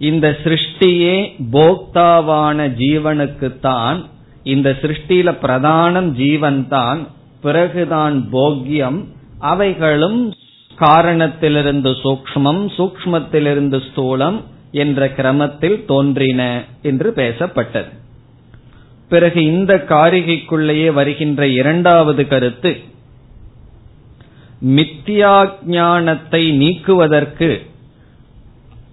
இந்த 0.02 0.28
சிருஷ்டியே 0.44 1.16
போக்தாவான 1.52 2.58
ஜீவனுக்குத்தான் 2.82 3.98
இந்த 4.44 4.70
சிருஷ்டியில 4.82 5.30
பிரதானம் 5.44 6.10
ஜீவன் 6.12 6.68
தான் 6.68 7.02
பிறகுதான் 7.42 8.30
போக்கியம் 8.34 9.00
அவைகளும் 9.40 10.34
காரணத்திலிருந்து 10.76 11.92
சூக்மம் 11.92 12.64
சூக்மத்திலிருந்து 12.78 13.80
ஸ்தூலம் 13.88 14.38
என்ற 14.72 15.08
கிரமத்தில் 15.18 15.86
தோன்றின 15.86 16.42
என்று 16.82 17.10
பேசப்பட்டது. 17.16 17.92
பிறகு 19.10 19.44
இந்த 19.44 19.86
காரிகைக்குள்ளேயே 19.90 20.94
வருகின்ற 20.94 21.48
இரண்டாவது 21.48 22.28
கருத்து 22.28 22.72
மித்தியா 24.78 25.36
ஞானத்தை 25.66 26.44
நீக்குவதற்கு 26.52 27.50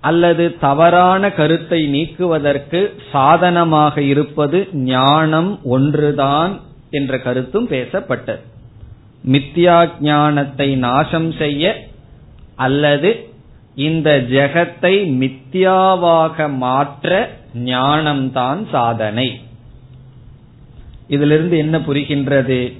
அல்லது 0.01 0.59
தவறான 0.59 1.33
கருத்தை 1.33 1.87
நீக்குவதற்கு 1.87 2.95
சாதனமாக 3.13 4.03
இருப்பது 4.03 4.69
ஞானம் 4.73 5.59
ஒன்றுதான் 5.65 6.61
என்ற 6.91 7.19
கருத்தும் 7.19 7.69
பேசப்பட்டது. 7.69 8.43
மித்யா 9.25 9.89
ஞானத்தை 10.01 10.77
நாசம் 10.77 11.33
செய்ய 11.33 11.87
அல்லது 12.57 13.31
இந்த 13.75 14.25
ஜெகத்தை 14.31 14.95
மித்தியாவாக 15.13 16.57
மாற்ற 16.57 17.31
ஞானம்தான் 17.55 18.69
சாதனை. 18.71 19.41
இதிலிருந்து 21.09 21.59
என்ன 21.59 21.79
புரிகின்றது? 21.79 22.77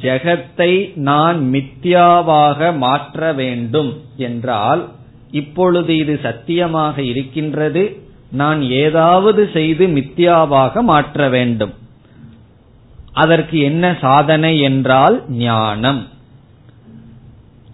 ஜெகத்தை 0.00 0.92
நான் 0.94 1.38
மித்யாவாக 1.52 2.76
மாற்ற 2.76 3.32
வேண்டும் 3.32 4.00
என்றால் 4.16 4.88
இப்பொழுது 5.32 5.96
இது 5.96 6.18
சத்தியமாக 6.22 7.02
இருக்கின்றது 7.02 7.82
நான் 8.30 8.62
ஏதாவது 8.62 9.50
செய்து 9.52 9.86
மித்யாவாக 9.86 10.80
மாற்ற 10.80 11.28
வேண்டும். 11.28 11.74
அதற்கு 13.12 13.58
என்ன 13.58 13.98
சாதனை 14.00 14.60
என்றால் 14.60 15.16
ஞானம். 15.28 16.02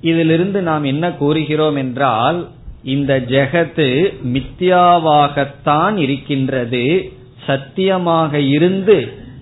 இதிலிருந்து 0.00 0.62
நாம் 0.62 0.84
என்ன 0.84 1.12
கூறுகிறோம் 1.12 1.76
என்றால் 1.76 2.48
இந்த 2.84 3.20
ஜெகத்து 3.28 3.88
மித்யாவாகத்தான் 4.34 5.96
இருக்கின்றது 5.96 7.12
சத்தியமாக 7.46 8.40
இருந்து 8.40 8.96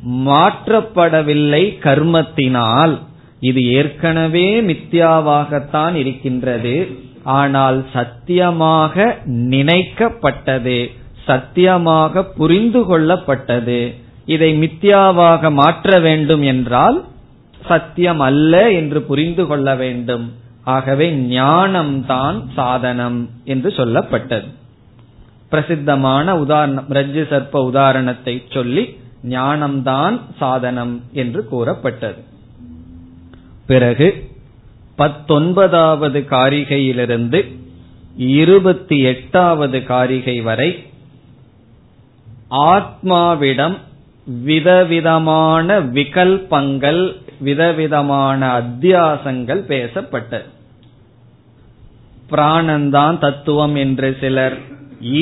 மாற்றப்படவில்லை 0.08 1.64
கர்மத்தினால். 1.86 2.94
இது 3.40 3.62
ஏற்கனவே 3.72 4.60
மித்யாவாகத்தான் 4.60 5.94
இருக்கின்றது. 5.94 7.04
ஆனால் 7.26 7.84
சத்தியமாக 7.92 9.18
நினைக்கப்பட்டது 9.26 10.90
சத்தியமாக 11.24 12.24
புரிந்து 12.24 12.80
கொள்ளப்பட்டது. 12.80 13.94
இதை 14.26 14.58
மித்யாவாக 14.58 15.52
மாற்ற 15.52 15.98
வேண்டும் 15.98 16.42
என்றால் 16.42 17.04
சத்தியம் 17.66 18.20
அல்ல 18.20 18.72
என்று 18.72 19.02
புரிந்து 19.02 19.46
கொள்ள 19.46 19.74
வேண்டும். 19.74 20.32
ஆகவே 20.64 21.14
ஞானம்தான் 21.14 22.42
சாதனம் 22.54 23.30
என்று 23.44 23.68
சொல்லப்பட்டது. 23.76 24.48
பிரசித்தமான 25.48 26.36
உதாரணம் 26.36 26.88
ரஜ்ஜு 26.90 27.24
சர்ப்ப 27.32 27.64
உதாரணத்தை 27.64 28.42
சொல்லி 28.50 28.98
ஞானம்தான் 29.28 30.20
சாதனம் 30.38 31.02
என்று 31.12 31.48
கூறப்பட்டது. 31.48 32.24
பிறகு 33.66 34.25
பத்தொன்பதாவது 34.96 36.20
காரிகையிலிருந்து 36.30 37.40
இருபத்தி 38.16 38.98
எட்டாவது 39.02 39.78
காரிகை 39.84 40.36
வரை 40.40 40.70
ஆத்மாவிடம் 42.72 43.76
விதவிதமான 44.42 45.80
விகல்பங்கள் 45.96 47.02
விதவிதமான 47.38 48.40
அத்தியாசங்கள் 48.60 49.62
பேசப்பட்டது. 49.72 50.46
பிராணந்தான் 52.30 53.18
தத்துவம் 53.18 53.74
என்று 53.74 54.08
சிலர் 54.20 54.56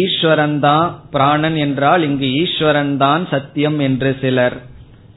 ஈஸ்வரன் 0.00 0.58
தான் 0.60 0.90
பிராணன் 1.10 1.56
என்றால் 1.56 2.02
இங்கு 2.02 2.28
ஈஸ்வரன் 2.42 2.96
தான் 2.96 3.24
சத்தியம் 3.30 3.78
என்று 3.78 4.12
சிலர் 4.20 4.56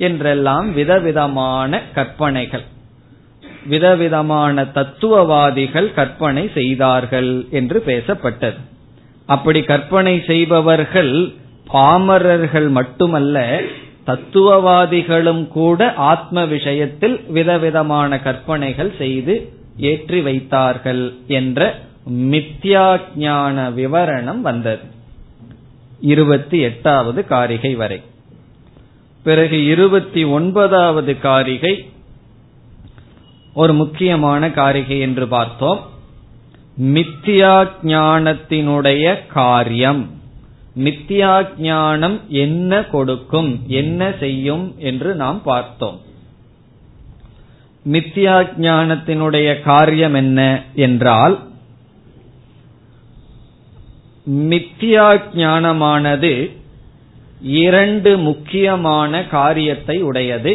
என்றெல்லாம் 0.08 0.68
விதவிதமான 0.74 1.82
கற்பனைகள். 1.96 2.66
விதவிதமான 3.68 4.66
தத்துவவாதிகள் 4.66 5.94
கற்பனை 5.94 6.50
செய்தார்கள் 6.54 7.46
என்று 7.52 7.84
பேசப்பட்டது. 7.86 8.60
அப்படி 9.26 9.62
கற்பனை 9.62 10.24
செய்பவர்கள் 10.28 11.32
பாமரர்கள் 11.74 12.70
மட்டுமல்ல 12.70 13.62
தத்துவவாதிகளும் 14.06 15.48
கூட 15.48 15.94
ஆத்ம 15.94 16.46
விஷயத்தில் 16.46 17.18
விதவிதமான 17.28 18.20
கற்பனைகள் 18.20 18.94
செய்து 18.98 19.50
ஏற்றி 19.78 20.22
வைத்தார்கள் 20.22 21.14
என்ற 21.28 21.80
மித்யா 22.12 23.00
ஞான 23.16 23.70
விவரணம் 23.70 24.42
வந்தது. 24.42 24.86
இருபத்தி 26.00 26.60
எட்டாவது 26.60 27.26
காரிகை 27.26 27.76
வரை. 27.76 28.02
பிறகு 29.24 29.66
இருபத்தி 29.66 30.24
ஒன்பதாவது 30.24 31.20
காரிகை 31.20 31.74
ஒரு 33.58 33.74
முக்கியமான 33.74 34.52
காரிகை 34.52 35.00
என்று 35.00 35.28
பார்த்தோம். 35.28 35.80
மித்தியா 36.82 37.54
ஞானத்தினுடைய 37.84 39.28
காரியம். 39.28 40.02
மித்தியா 40.78 41.32
ஞானம் 41.58 42.18
என்ன 42.30 42.82
கொடுக்கும் 42.84 43.52
என்ன 43.68 44.12
செய்யும் 44.20 44.76
என்று 44.78 45.16
நாம் 45.16 45.42
பார்த்தோம். 45.44 46.02
மித்தியா 47.86 48.36
ஞானத்தினுடைய 48.60 49.62
காரியம் 49.62 50.14
என்ன 50.14 50.64
என்றால் 50.76 51.36
மித்தியா 54.30 55.08
ஞானமானது 55.36 56.34
இரண்டு 57.42 58.18
முக்கியமான 58.18 59.24
காரியத்தை 59.28 60.02
உடையது. 60.02 60.54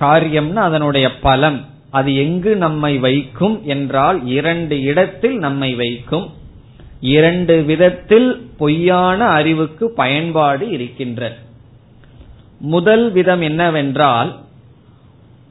காரியம்னா 0.00 0.62
அதனுடைய 0.68 1.06
பலம். 1.18 1.60
அது 1.92 2.10
எங்கு 2.16 2.56
நம்மை 2.56 2.98
வைக்கும் 2.98 3.56
என்றால் 3.64 4.18
இரண்டு 4.26 4.76
இடத்தில் 4.80 5.38
நம்மை 5.38 5.74
வைக்கும். 5.74 6.26
இரண்டு 7.00 7.54
விதத்தில் 7.62 8.28
பொய்யான 8.58 9.20
அறிவுக்கு 9.38 9.84
பயன்பாடு 9.90 10.68
இருக்கின்ற 10.68 11.22
முதல் 12.74 13.06
விதம் 13.12 13.40
என்னவென்றால் 13.40 14.30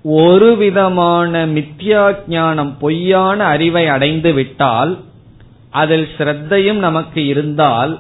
ஒரு 0.03 0.49
விதமான 0.57 1.45
மித்யா 1.47 2.03
ஞானம் 2.27 2.77
பொய்யான 2.79 3.39
அறிவை 3.45 3.87
அடைந்து 3.87 4.33
விட்டால் 4.33 4.93
அதில் 5.71 6.07
ஸ்ரத்தையும் 6.17 6.81
நமக்கு 6.87 7.25
இருந்தால் 7.25 7.93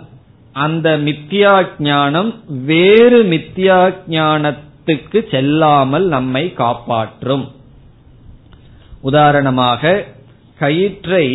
அந்த 0.53 0.97
மித்யா 0.97 1.53
ஞானம் 1.79 2.31
வேறு 2.65 3.19
மித்யா 3.23 3.79
ஞானத்துக்கு 4.09 5.19
செல்லாமல் 5.31 6.07
நம்மை 6.07 6.53
காப்பாற்றும். 6.53 7.45
உதாரணமாக 9.01 10.05
கயிற்றை 10.59 11.27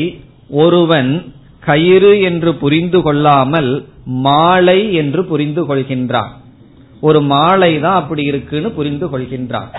ஒருவன் 0.51 1.33
கயிறு 1.61 2.21
என்று 2.21 2.55
புரிந்து 2.55 3.03
கொள்ளாமல் 3.03 3.71
மாலை 4.05 4.95
என்று 4.95 5.25
புரிந்து 5.25 5.63
கொள்கின்றான். 5.63 6.33
ஒரு 7.01 7.21
மாலை 7.21 7.81
தான் 7.81 7.95
அப்படி 7.95 8.23
இருக்குன்னு 8.23 8.71
புரிந்து 8.71 9.07
கொள்கின்றான். 9.07 9.71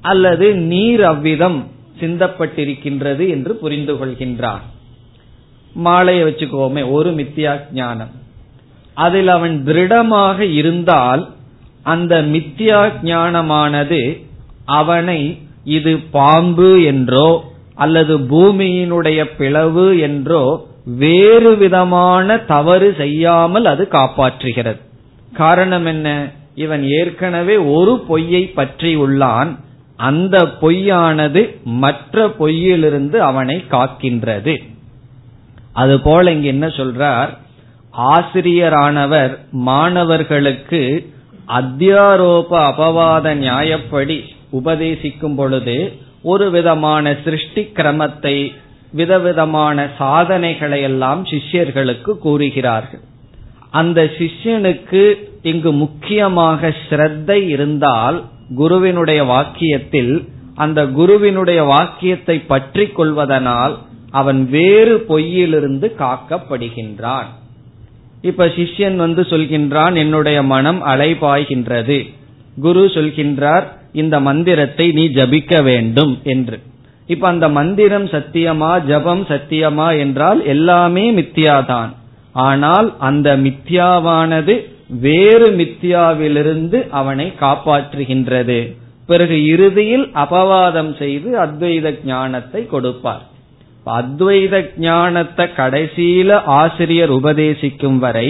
அல்லது 0.00 0.54
நீர் 0.54 1.02
அவ்விதம் 1.02 1.66
சிந்தப்பட்டிருக்கின்றது 2.00 3.28
என்று 3.28 3.54
புரிந்து 3.56 3.94
கொள்கின்றான். 3.94 4.64
மாலையை 5.74 6.22
வச்சுக்கோமே 6.24 6.82
ஒரு 6.90 7.10
மித்தியா 7.10 7.52
ஞானம். 7.72 8.12
அதில் 8.94 9.28
அவன் 9.28 9.64
திருடமாக 9.64 10.38
இருந்தால் 10.40 11.22
அந்த 11.82 12.22
மித்தியா 12.22 12.80
ஞானமானது 13.02 14.00
அவனை 14.64 15.20
இது 15.64 15.98
பாம்பு 15.98 16.82
என்றோ 16.82 17.44
அல்லது 17.74 18.18
பூமியினுடைய 18.18 19.24
பிளவு 19.38 19.98
என்றோ 19.98 20.66
வேறு 20.84 21.56
விதமான 21.56 22.38
தவறு 22.38 22.94
செய்யாமல் 22.96 23.64
அது 23.64 23.88
காப்பாற்றுகிறது. 23.90 24.80
காரணம் 25.32 25.86
என்ன? 25.86 26.32
இவன் 26.54 26.88
ஏற்கனவே 26.88 27.56
ஒரு 27.56 27.98
பொய்யை 27.98 28.46
பற்றி 28.46 28.96
உள்ளான். 28.96 29.58
அந்த 29.96 30.48
பொய்யானது 30.60 31.56
மற்ற 31.64 32.26
பொய்யிலிருந்து 32.26 33.16
அவனை 33.16 33.64
காக்கின்றது. 33.70 34.62
அதுபோல 35.72 36.32
இங்க 36.32 36.46
என்ன 36.46 36.66
சொல்றார்? 36.66 37.28
ஆசிரியரானவர் 37.98 39.38
மாணவர்களுக்கு 39.50 41.12
அத்தியாரோப 41.48 42.50
அபவாத 42.50 43.34
நியாயப்படி 43.34 44.24
உபதேசிக்கும் 44.52 45.36
பொழுது 45.36 45.76
ஒரு 46.22 46.50
விதமான 46.50 47.16
சிருஷ்டி 47.24 47.62
கிரமத்தை 47.78 48.36
விதவிதமான 48.92 49.88
சாதனைகளை 49.98 50.80
எல்லாம் 50.82 51.22
சிஷ்யர்களுக்கு 51.24 52.12
கூறுகிறார்கள். 52.18 53.02
அந்த 53.70 54.00
சிஷ்யனுக்கு 54.18 55.02
இங்கு 55.42 55.72
முக்கியமாக 55.72 56.72
ஸ்ரத்தை 56.88 57.48
இருந்தால் 57.48 58.24
குருவினுடைய 58.56 59.20
வாக்கியத்தில் 59.24 60.14
அந்த 60.54 60.80
குருவினுடைய 60.86 61.62
வாக்கியத்தை 61.64 62.36
பற்றி 62.38 62.86
கொள்வதனால் 62.86 63.78
அவன் 64.10 64.40
வேறு 64.50 64.94
பொய்யிலிருந்து 65.08 65.86
காக்கப்படுகின்றான். 66.02 67.28
இப்ப 68.22 68.46
சிஷ்யன் 68.46 68.96
வந்து 68.96 69.22
சொல்கின்றான் 69.22 69.94
என்னுடைய 69.94 70.38
மனம் 70.42 70.80
அலைபாய்கின்றது. 70.84 71.98
குரு 72.60 72.82
சொல்கின்றார் 72.94 73.66
இந்த 73.92 74.20
மந்திரத்தை 74.20 74.86
நீ 74.92 75.06
ஜபிக்க 75.06 75.62
வேண்டும் 75.62 76.18
என்று. 76.24 76.58
இப்ப 77.06 77.28
அந்த 77.28 77.48
மந்திரம் 77.48 78.06
சத்தியமா 78.06 78.72
ஜபம் 78.84 79.24
சத்தியமா 79.24 79.98
என்றால் 79.98 80.44
எல்லாமே 80.44 81.12
மித்தியாதான் 81.12 81.92
ஆனால் 82.32 82.88
அந்த 82.98 83.28
மித்யாவானது 83.36 84.54
வேறு 85.00 85.48
மித்யாவிலிருந்து 85.50 86.88
அவனை 86.90 87.32
காப்பாற்றுகின்றது. 87.40 88.60
பிறகு 89.06 89.36
இறுதியில் 89.46 90.06
அபவாதம் 90.14 90.96
செய்து 90.96 91.30
அத்வைத 91.38 91.98
ஞானத்தை 92.04 92.66
கொடுப்பார். 92.66 93.24
அத்வைத 93.86 94.54
ஞானத்தை 94.76 95.46
கடைசியில 95.56 96.40
ஆசிரியர் 96.44 97.10
உபதேசிக்கும் 97.10 97.98
வரை 97.98 98.28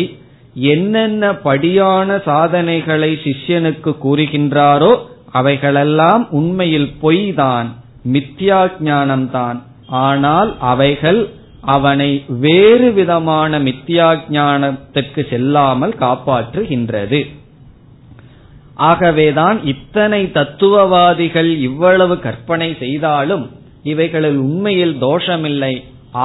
என்னென்ன 0.57 1.33
படியான 1.35 2.19
சாதனைகளை 2.25 3.19
சிஷ்யனுக்கு 3.25 3.91
கூறுகின்றாரோ 4.05 4.93
அவைகளெல்லாம் 5.33 6.23
உண்மையில் 6.31 6.91
பொய் 7.01 7.35
தான் 7.35 7.69
மித்யா 8.13 8.61
ஞானம்தான் 8.85 9.59
ஆனால் 10.05 10.51
அவைகள் 10.73 11.21
அவனை 11.75 12.11
வேறு 12.45 12.93
விதமான 12.93 13.59
மித்யா 13.59 14.09
ஞானத்திற்கு 14.29 15.23
செல்லாமல் 15.31 15.95
காப்பாற்றுகின்றது. 15.95 17.21
ஆகவேதான் 18.91 19.59
இத்தனை 19.65 20.21
தத்துவவாதிகள் 20.33 21.51
இவ்வளவு 21.61 22.19
கற்பனை 22.19 22.77
செய்தாலும் 22.79 23.45
இவைகளில் 23.83 24.39
உண்மையில் 24.39 24.97
தோஷமில்லை. 25.01 25.75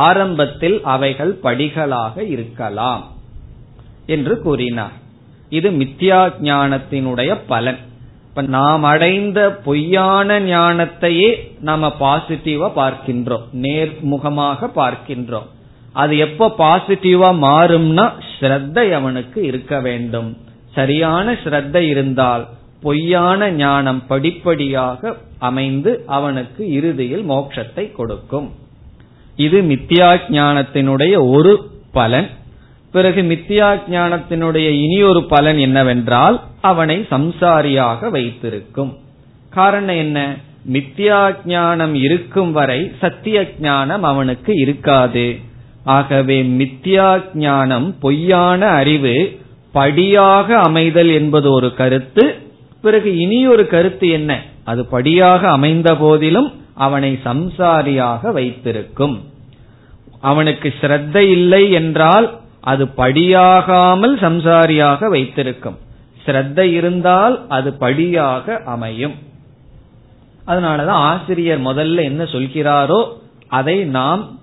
ஆரம்பத்தில் 0.05 0.77
அவைகள் 0.83 1.33
படிகளாக 1.43 2.15
இருக்கலாம் 2.35 3.03
என்று 4.05 4.35
கூறினார். 4.41 4.95
இது 5.49 5.69
மித்யா 5.71 6.21
ஞானத்தினுடைய 6.49 7.31
பலன். 7.47 7.81
இப்ப 8.35 8.47
நாம் 8.47 8.83
அடைந்த 8.83 9.39
பொய்யான 9.65 10.39
ஞானத்தையே 10.39 11.27
நாம 11.61 11.87
பாசிட்டிவா 11.99 12.67
பார்க்கின்றோம். 12.75 13.45
நேர்முகமாக 13.61 14.69
பார்க்கின்றோம். 14.75 15.45
அது 15.93 16.17
எப்ப 16.17 16.49
பாசிட்டிவா 16.57 17.29
மாறும்னா 17.43 18.05
ஸ்ரத்தை 18.31 18.91
அவனுக்கு 18.91 19.43
இருக்க 19.43 19.79
வேண்டும். 19.79 20.37
சரியான 20.71 21.33
ஸ்ரத்தை 21.33 21.81
இருந்தால் 21.91 22.47
பொய்யான 22.81 23.49
ஞானம் 23.51 24.03
படிப்படியாக 24.07 25.15
அமைந்து 25.39 26.03
அவனுக்கு 26.07 26.71
இறுதியில் 26.71 27.29
மோட்சத்தை 27.29 27.91
கொடுக்கும். 27.91 28.51
இது 29.35 29.61
மித்யா 29.61 30.09
ஞானத்தினுடைய 30.39 31.31
ஒரு 31.31 31.71
பலன். 31.91 32.29
பிறகு 32.95 33.21
மித்தியா 33.21 33.69
ஞானத்தினுடைய 33.91 34.67
இனியொரு 34.69 35.25
பலன் 35.25 35.57
என்னவென்றால் 35.57 36.43
அவனை 36.61 37.05
சம்சாரியாக 37.11 38.09
வைத்திருக்கும். 38.09 38.97
காரணம் 39.49 39.95
என்ன? 39.95 40.35
மித்தியா 40.71 41.35
ஞானம் 41.45 41.95
இருக்கும் 41.95 42.51
வரை 42.51 42.91
சத்திய 42.99 43.53
ஞானம் 43.59 44.03
அவனுக்கு 44.03 44.53
இருக்காது. 44.53 45.35
ஆகவே 45.83 46.43
மித்தியா 46.43 47.23
ஞானம் 47.33 47.99
பொய்யான 47.99 48.65
அறிவு 48.65 49.39
படியாக 49.71 50.57
அமைதல் 50.57 51.11
என்பது 51.13 51.51
ஒரு 51.51 51.73
கருத்து. 51.73 52.35
பிறகு 52.81 53.17
இனி 53.17 53.47
ஒரு 53.47 53.67
கருத்து 53.67 54.09
என்ன? 54.09 54.41
அது 54.63 54.85
படியாக 54.85 55.49
அமைந்த 55.49 55.95
போதிலும் 55.95 56.53
அவனை 56.73 57.19
சம்சாரியாக 57.25 58.31
வைத்திருக்கும். 58.31 59.23
அவனுக்கு 60.21 60.73
ஸ்ரத்த 60.81 61.15
இல்லை 61.15 61.71
என்றால் 61.71 62.43
அது 62.65 62.87
படியாகாமல் 62.87 64.17
சம்சாரியாக 64.17 65.07
வைத்திருக்கும். 65.07 65.77
ஸ்ரத்த 66.25 66.59
இருந்தால் 66.59 67.47
அது 67.47 67.73
படியாக 67.73 68.61
அமையும். 68.65 69.13
அதனாலதான் 70.47 71.01
ஆசிரியர் 71.07 71.61
முதல்ல 71.61 72.03
என்ன 72.03 72.23
சொல்கிறாரோ 72.23 72.99
அதை 73.47 73.83
நாம் 73.83 74.39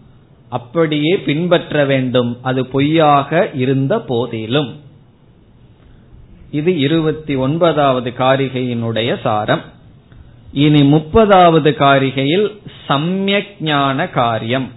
அப்படியே 0.48 1.18
பின்பற்ற 1.18 1.84
வேண்டும். 1.84 2.38
அது 2.42 2.66
பொய்யாக 2.66 3.50
இருந்த 3.54 4.00
போதிலும். 4.00 4.80
இது 6.50 6.78
இருபத்தி 6.78 7.34
ஒன்பதாவது 7.34 8.12
காரிகையினுடைய 8.18 9.20
சாரம். 9.20 9.62
இனி 10.52 10.82
முப்பதாவது 10.92 11.70
காரிகையில் 11.82 12.48
சமயக் 12.86 13.54
ஞான 13.60 14.08
காரியம். 14.08 14.68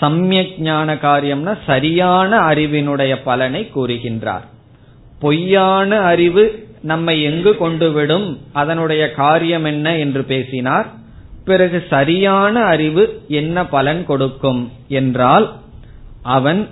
சமயக் 0.00 0.54
ஞான 0.58 0.94
காரியம்னா 0.94 1.58
சரியான 1.66 2.38
அறிவினுடைய 2.38 3.16
பலனை 3.24 3.70
கூறுகின்றார். 3.74 4.46
பொய்யான 5.20 5.98
அறிவு 6.00 6.44
நம்மை 6.82 7.22
எங்கு 7.22 7.56
கொண்டு 7.56 7.92
விடும் 7.92 8.38
அதனுடைய 8.52 9.12
காரியம் 9.12 9.64
என்ன 9.64 9.96
என்று 9.96 10.22
பேசினார். 10.24 10.86
பிறகு 11.44 11.86
சரியான 11.90 12.60
அறிவு 12.64 13.22
என்ன 13.28 13.66
பலன் 13.66 14.06
கொடுக்கும் 14.06 14.72
என்றால் 14.88 15.46
அவன் 16.22 16.68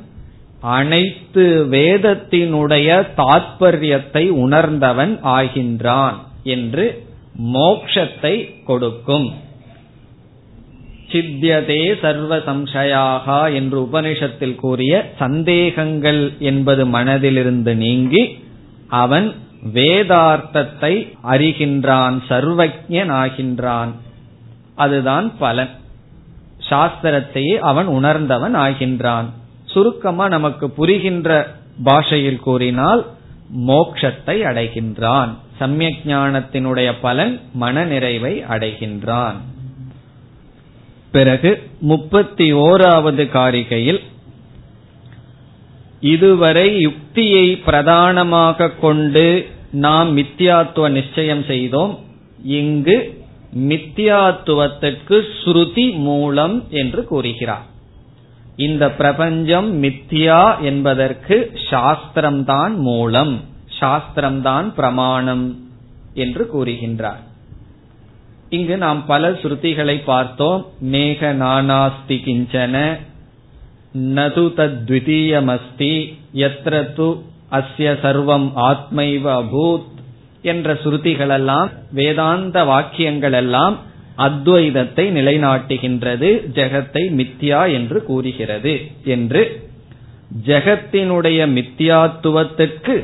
அனைத்து 0.60 1.66
வேதத்தினுடைய 1.70 2.88
தாற்பயத்தை 3.16 4.28
உணர்ந்தவன் 4.28 5.20
ஆகின்றான் 5.24 6.16
என்று 6.42 7.06
மோக்ஷத்தை 7.54 8.64
கொடுக்கும். 8.64 9.28
சித்தியதே 11.12 12.01
சர்வ 12.01 12.37
சம்சயாகா 12.37 13.55
என்று 13.55 13.81
உபனிஷத்தில் 13.81 14.55
கூறிய 14.55 15.12
சந்தேகங்கள் 15.18 16.33
என்பது 16.38 16.87
மனதிலிருந்து 16.87 17.75
நீங்கி 17.75 18.44
அவன் 18.88 19.35
வேதார்த்தத்தை 19.75 21.16
அறிகின்றான் 21.29 22.16
சர்வஜனாகின்றான் 22.29 23.88
அதுதான் 24.75 25.33
பலன். 25.38 25.68
சாஸ்திரத்தையே 26.71 27.59
அவன் 27.59 27.87
உணர்ந்தவன் 27.87 28.57
ஆகின்றான். 28.57 29.25
சுருக்கமா 29.64 30.29
நமக்கு 30.29 30.71
புரிகின்ற 30.71 31.55
பாஷையில் 31.85 32.40
கூறினால் 32.40 33.07
மோக்ஷத்தை 33.66 34.37
அடைகின்றான். 34.51 35.29
சமயக் 35.59 36.03
ஞானத்தினுடைய 36.07 36.92
பலன் 37.01 37.40
மனநிறைவை 37.61 38.35
அடைகின்றான். 38.51 39.38
பிறகு 41.18 41.50
முப்பத்தி 41.90 42.46
ஓராவது 42.66 43.24
காரிகையில் 43.37 44.00
இதுவரை 46.14 46.66
யுக்தியை 46.81 47.46
பிரதானமாக 47.68 48.68
கொண்டு 48.85 49.24
நாம் 49.85 50.11
மித்தியாத்துவ 50.18 50.90
நிச்சயம் 50.90 51.44
செய்தோம். 51.44 51.94
இங்கு 52.59 52.96
மித்தியாத்துவத்திற்கு 53.68 55.16
ஸ்ருதி 55.40 55.87
மூலம் 56.09 56.57
என்று 56.83 57.02
கூறுகிறார். 57.11 57.66
இந்த 58.66 58.85
பிரபஞ்சம் 59.00 59.70
மித்தியா 59.83 60.42
என்பதற்கு 60.61 61.37
சாஸ்திரம்தான் 61.70 62.74
மூலம் 62.88 63.35
சாஸ்திரம்தான் 63.81 64.68
பிரமாணம் 64.78 65.46
என்று 66.14 66.44
கூறுகின்றார். 66.54 67.24
இங்கு 68.50 68.76
நாம் 68.76 69.06
பல 69.06 69.30
ஸ்ருதிகளை 69.30 70.02
பார்த்தோம். 70.04 70.66
மேக 70.84 71.20
நானாஸ்தி 71.42 72.16
கிஞ்சன 72.26 72.98
நது 73.98 74.44
தத்விதீயமஸ்தி 74.58 75.94
எத்திர 76.34 76.80
து 76.96 77.08
அஸ்ய 77.50 77.92
சர்வம் 78.02 78.48
ஆத்மைவ 78.56 79.24
அபூத் 79.40 79.87
என்ற 80.42 80.74
ஸ்ருதிகளெல்லாம் 80.74 81.68
வேதாந்த 81.92 82.64
வாக்கியங்கள் 82.64 83.32
எல்லாம் 83.32 83.78
அத்வைதத்தை 84.18 85.04
நிலைநாட்டுகின்றது 85.18 86.30
ஜெகத்தை 86.54 87.04
மித்யா 87.20 87.72
என்று 87.72 88.04
கூறுகிறது 88.04 88.74
என்று. 89.04 89.42
ஜெகத்தினுடைய 90.46 91.40
மித்தியாத்துவத்திற்கு 91.56 92.96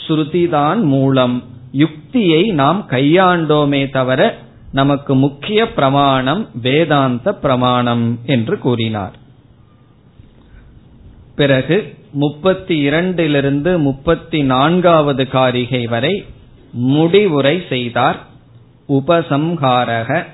ஸ்ருதிதான் 0.00 0.80
மூலம் 0.80 1.44
யுக்தியை 1.72 2.42
நாம் 2.42 2.86
கையாண்டோமே 2.90 3.90
தவிர 3.90 4.46
நமக்கு 4.72 5.14
முக்கிய 5.14 5.72
பிரமாணம் 5.72 6.48
வேதாந்த 6.62 7.34
பிரமாணம் 7.34 8.18
என்று 8.26 8.58
கூறினார். 8.58 9.12
பிறகு 11.36 11.96
முப்பத்தி 12.12 12.90
இரண்டிலிருந்து 12.90 13.78
முப்பத்தி 13.78 14.42
நான்காவது 14.42 15.28
காரிகை 15.28 15.86
வரை 15.86 16.24
முடிவுரை 16.70 17.62
செய்தார் 17.68 18.18
உபசம்ஹாரக. 18.88 20.24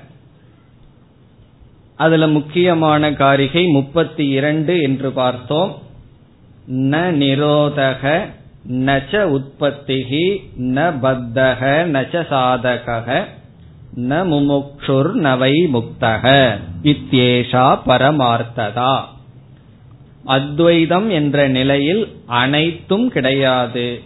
அதுல 1.95 2.27
முக்கியமான 2.27 3.13
காரிகை 3.13 3.65
முப்பத்தி 3.65 4.27
இரண்டு 4.27 4.81
என்று 4.81 5.11
பார்த்தோம். 5.11 5.81
ந 6.71 6.97
நிரோதக 7.23 8.25
நச்ச 8.71 9.11
உற்பத்திகி 9.11 10.37
ந 10.59 10.93
பத்தக 11.01 11.85
நச்ச 11.85 12.25
சாதக 12.29 13.23
ந 13.95 14.23
முமுக்ஷுர் 14.23 15.11
நவை 15.11 15.69
முக்தக. 15.73 16.55
இத்தியேஷா 16.83 17.79
பரமார்த்ததா. 17.85 19.01
அத்வைதம் 20.25 21.09
என்ற 21.09 21.47
நிலையில் 21.47 22.15
அனைத்தும் 22.25 23.09
கிடையாது. 23.09 24.01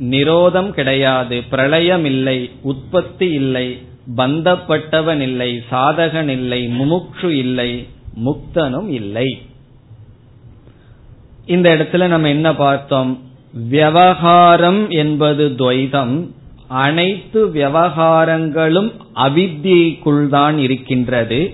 நிரோதம் 0.00 0.70
கிடையாது. 0.70 1.42
பிரளயம் 1.50 2.04
இல்லை 2.04 2.50
உற்பத்தி 2.62 3.28
இல்லை. 3.28 3.82
பந்தப்பட்டவன் 4.16 5.20
இல்லை. 5.20 5.62
சாதகன் 5.70 6.28
இல்லை. 6.28 6.66
முமுக்ஷு 6.66 7.28
இல்லை. 7.28 7.86
முக்தனும் 8.24 8.88
இல்லை. 8.88 9.42
இந்த 11.46 11.74
இடத்துல 11.74 12.06
நம்ம 12.06 12.28
என்ன 12.28 12.54
பார்த்தோம்? 12.54 13.20
விவகாரம் 13.68 14.90
என்பது 14.90 15.48
துவைதம். 15.48 16.30
அனைத்து 16.68 17.46
விவகாரங்களும் 17.46 18.90
அவித்தியைக்குள் 19.14 20.28
தான் 20.28 20.58
இருக்கின்றது. 20.58 21.52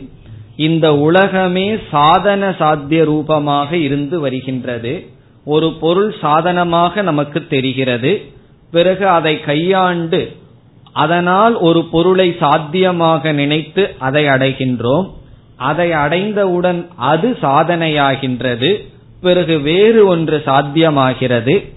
இந்த 0.57 0.97
உலகமே 0.97 1.77
சாதன 1.91 2.55
சாத்திய 2.59 3.05
ரூபமாக 3.05 3.77
இருந்து 3.77 4.21
வருகின்றது. 4.21 5.07
ஒரு 5.45 5.73
பொருள் 5.81 6.15
சாதனமாக 6.21 7.03
நமக்கு 7.03 7.47
தெரிகிறது. 7.47 8.25
பிறகு 8.71 9.09
அதை 9.09 9.41
கையாண்டு 9.41 10.37
அதனால் 10.93 11.55
ஒரு 11.55 11.85
பொருளை 11.85 12.37
சாத்தியமாக 12.39 13.33
நினைத்து 13.33 13.95
அதை 13.99 14.25
அடைகின்றோம். 14.25 15.11
அதை 15.57 15.93
அடைந்தவுடன் 15.93 16.87
அது 16.97 17.37
சாதனையாகின்றது. 17.43 18.75
பிறகு 19.21 19.61
வேறு 19.61 20.07
ஒன்று 20.07 20.43
சாத்தியமாகிறது. 20.47 21.73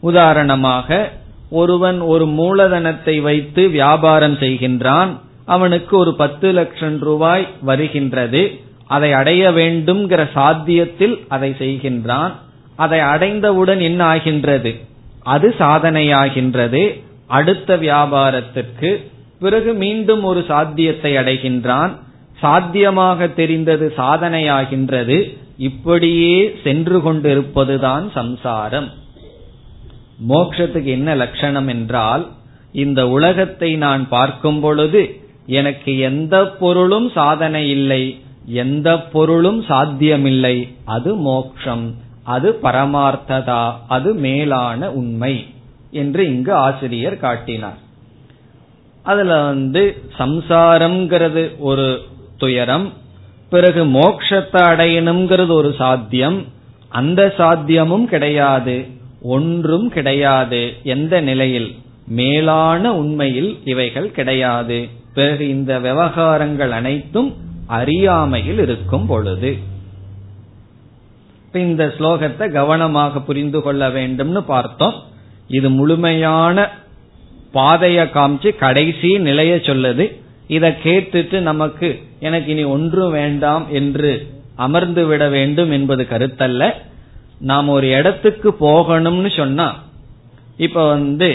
உதாரணமாக 0.00 1.12
ஒருவன் 1.50 2.00
ஒரு 2.00 2.26
மூலதனத்தை 2.26 3.20
வைத்து 3.20 3.68
வியாபாரம் 3.68 4.34
செய்கின்றான் 4.34 5.08
அவனுக்கு 5.44 5.98
ஒரு 5.98 6.14
பத்து 6.14 6.52
லட்சம் 6.52 6.98
ரூபாய் 6.98 7.46
வருகின்றது. 7.60 8.60
அதை 8.86 9.12
அடைய 9.12 9.50
வேண்டும்ங்கிற 9.50 10.28
சாத்தியத்தில் 10.34 11.24
அதை 11.28 11.54
செய்கின்றான். 11.58 12.32
அதை 12.76 13.00
அடைந்தவுடன் 13.00 13.80
என்ன 13.80 14.04
ஆகின்றது? 14.04 14.74
அது 15.22 15.54
சாதனையாகின்றது. 15.58 17.02
அடுத்த 17.26 17.76
வியாபாரத்திற்கு 17.76 19.04
பிறகு 19.40 19.72
மீண்டும் 19.72 20.24
ஒரு 20.24 20.44
சாத்தியத்தை 20.48 21.16
அடைகின்றான். 21.16 21.90
சாத்தியமாக 22.40 23.28
தெரிந்தது 23.28 23.92
சாதனையாகின்றது. 23.96 25.36
இப்படியே 25.58 26.58
சென்று 26.64 27.00
கொண்டிருப்பதுதான் 27.00 28.10
சம்சாரம். 28.12 28.90
மோக்ஷத்துக்கு 30.18 30.90
என்ன 30.98 31.14
லட்சணம் 31.14 31.68
என்றால் 31.68 32.24
இந்த 32.72 33.00
உலகத்தை 33.08 33.70
நான் 33.76 34.02
பார்க்கும் 34.08 34.60
பொழுது 34.60 35.02
எனக்கு 35.46 35.98
எந்த 35.98 36.36
பொருளும் 36.46 37.08
சாதனை 37.10 37.62
இல்லை 37.68 38.02
எந்த 38.62 38.88
பொருளும் 39.14 39.60
சாத்தியமில்லை. 39.62 40.56
அது 40.84 41.10
மோக்ஷம் 41.14 41.86
அது 42.24 42.48
பரமார்த்ததா 42.62 43.62
அது 43.86 44.10
மேலான 44.14 44.90
உண்மை 44.90 45.34
என்று 45.90 46.22
இங்கு 46.26 46.52
ஆசிரியர் 46.54 47.16
காட்டினார். 47.18 47.80
அதுல 49.04 49.42
வந்து 49.42 49.82
சம்சாரம்ங்கிறது 50.18 51.42
ஒரு 51.58 51.86
துயரம் 52.36 52.92
பிறகு 53.48 53.82
மோக்ஷத்தை 53.84 54.62
அடையணுங்கிறது 54.62 55.52
ஒரு 55.52 55.70
சாத்தியம் 55.78 56.38
அந்த 56.88 57.20
சாத்தியமும் 57.38 58.04
கிடையாது. 58.04 58.76
ஒன்றும் 59.20 59.88
கிடையாது. 59.88 60.72
எந்த 60.82 61.20
நிலையில்? 61.20 61.74
மேலான 62.06 62.96
உண்மையில் 62.96 63.58
இவைகள் 63.64 64.10
கிடையாது. 64.10 64.88
பிறகு 65.14 65.48
இந்த 65.48 65.78
விவகாரங்கள் 65.78 66.70
அனைத்தும் 66.70 67.34
அறியாமையில் 67.66 68.58
இருக்கும் 68.58 69.06
பொழுது. 69.06 69.56
இந்த 71.52 71.94
ஸ்லோகத்தை 71.98 72.52
கவனமாக 72.52 73.20
புரிந்து 73.20 73.62
கொள்ள 73.62 73.88
வேண்டும்னு 73.88 74.40
பார்த்தோம். 74.40 74.94
இது 75.48 75.70
முழுமையான 75.70 76.70
பாதைய 77.54 78.04
காமிச்சு 78.04 78.56
கடைசி 78.56 79.18
நிலைய 79.18 79.54
சொல்லுது. 79.54 80.16
இதை 80.46 80.70
கேட்டுட்டு 80.70 81.40
நமக்கு 81.40 82.00
எனக்கு 82.20 82.52
இனி 82.52 82.62
ஒன்றும் 82.62 83.10
வேண்டாம் 83.10 83.66
என்று 83.70 84.26
அமர்ந்து 84.56 85.06
விட 85.06 85.28
வேண்டும் 85.28 85.70
என்பது 85.70 86.06
கருத்தல்ல. 86.10 86.72
நாம் 87.40 87.68
ஒரு 87.68 87.88
இடத்துக்கு 87.88 88.56
போகணும்னு 88.60 89.36
சொன்னா 89.36 89.74
இப்ப 90.56 90.88
வந்து 90.88 91.28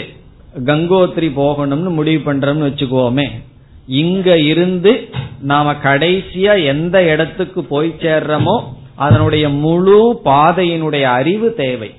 கங்கோத்ரி 0.66 1.28
போகணும்னு 1.36 1.90
முடிவு 1.90 2.32
பண்றோம்னு 2.32 2.68
வச்சுக்கோமே 2.68 3.30
இங்க 3.86 4.38
இருந்து 4.38 5.08
நாம 5.40 5.72
கடைசியா 5.72 6.64
எந்த 6.64 7.04
இடத்துக்கு 7.04 7.64
போய் 7.64 7.94
சேர்றோமோ 7.98 8.62
அதனுடைய 8.96 9.48
முழு 9.48 10.20
பாதையினுடைய 10.24 11.02
அறிவு 11.02 11.54
தேவை. 11.54 11.94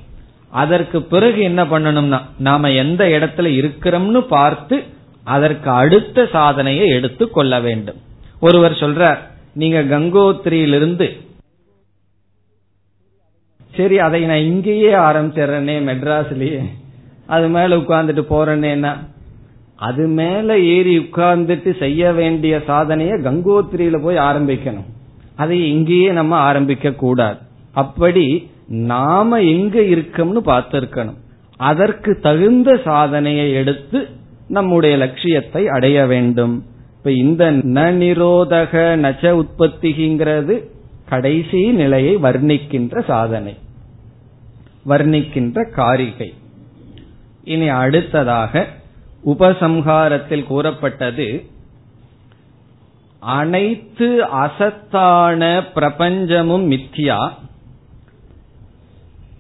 அதற்கு 0.52 1.02
பிறகு 1.02 1.42
என்ன 1.42 1.64
பண்ணணும்னா 1.64 2.22
நாம 2.40 2.72
எந்த 2.72 3.06
இடத்துல 3.06 3.46
இருக்கிறோம்னு 3.46 4.20
பார்த்து 4.20 4.84
அதற்கு 5.24 5.70
அடுத்த 5.70 6.26
சாதனையை 6.32 6.88
எடுத்து 6.88 7.30
கொள்ள 7.30 7.60
வேண்டும். 7.60 7.96
ஒருவர் 8.40 8.72
சொல்றார் 8.72 9.18
நீங்க 9.54 9.82
கங்கோத்திரியிலிருந்து 9.82 11.08
சரி 13.78 14.00
அதை 14.00 14.22
நான் 14.22 14.48
இங்கேயே 14.52 14.94
ஆரம்பிச்சிடுறேனே 14.94 15.76
மெட்ராஸ்லயே. 15.90 16.62
அது 17.26 17.48
மேல 17.48 17.76
உட்கார்ந்துட்டு 17.76 18.24
போறேன்னா 18.30 18.98
அது 19.76 20.08
மேல 20.08 20.60
ஏறி 20.60 20.98
உட்கார்ந்துட்டு 20.98 21.78
செய்ய 21.78 22.12
வேண்டிய 22.12 22.62
சாதனைய 22.68 23.14
கங்கோத்திரியில 23.28 24.02
போய் 24.02 24.16
ஆரம்பிக்கணும். 24.16 24.90
அதை 25.36 25.70
இங்கேயே 25.70 26.12
நம்ம 26.12 26.36
ஆரம்பிக்க 26.36 26.92
கூடாது. 26.92 27.38
அப்படி 27.74 28.50
நாம 28.68 29.42
எங்க 29.42 29.80
இருக்கோம்னு 29.80 30.42
பார்த்திருக்கணும். 30.46 31.18
அதற்கு 31.58 32.20
தகுந்த 32.22 32.80
சாதனையை 32.84 33.54
எடுத்து 33.54 34.08
நம்முடைய 34.48 34.98
லட்சியத்தை 34.98 35.68
அடைய 35.68 36.06
வேண்டும். 36.06 36.66
இப்ப 36.98 37.12
இந்த 37.12 37.52
ந 37.52 37.80
நிரோதக 38.04 38.74
நச்ச 39.06 39.24
உற்பத்திங்கிறது 39.42 40.56
கடைசி 41.10 41.72
நிலையை 41.72 42.16
வர்ணிக்கின்ற 42.16 43.04
சாதனை. 43.06 43.54
வர்ணிக்கின்ற 44.88 45.70
காரிகை. 45.70 46.34
இனி 47.44 47.68
அடுத்ததாக 47.68 48.68
உபசம்ஹாரத்தில் 49.26 50.44
கூறப்பட்டது 50.44 51.46
அனைத்து 53.20 54.24
அசத்தான 54.24 55.64
பிரபஞ்சமும் 55.76 56.66
மித்தியா. 56.72 57.34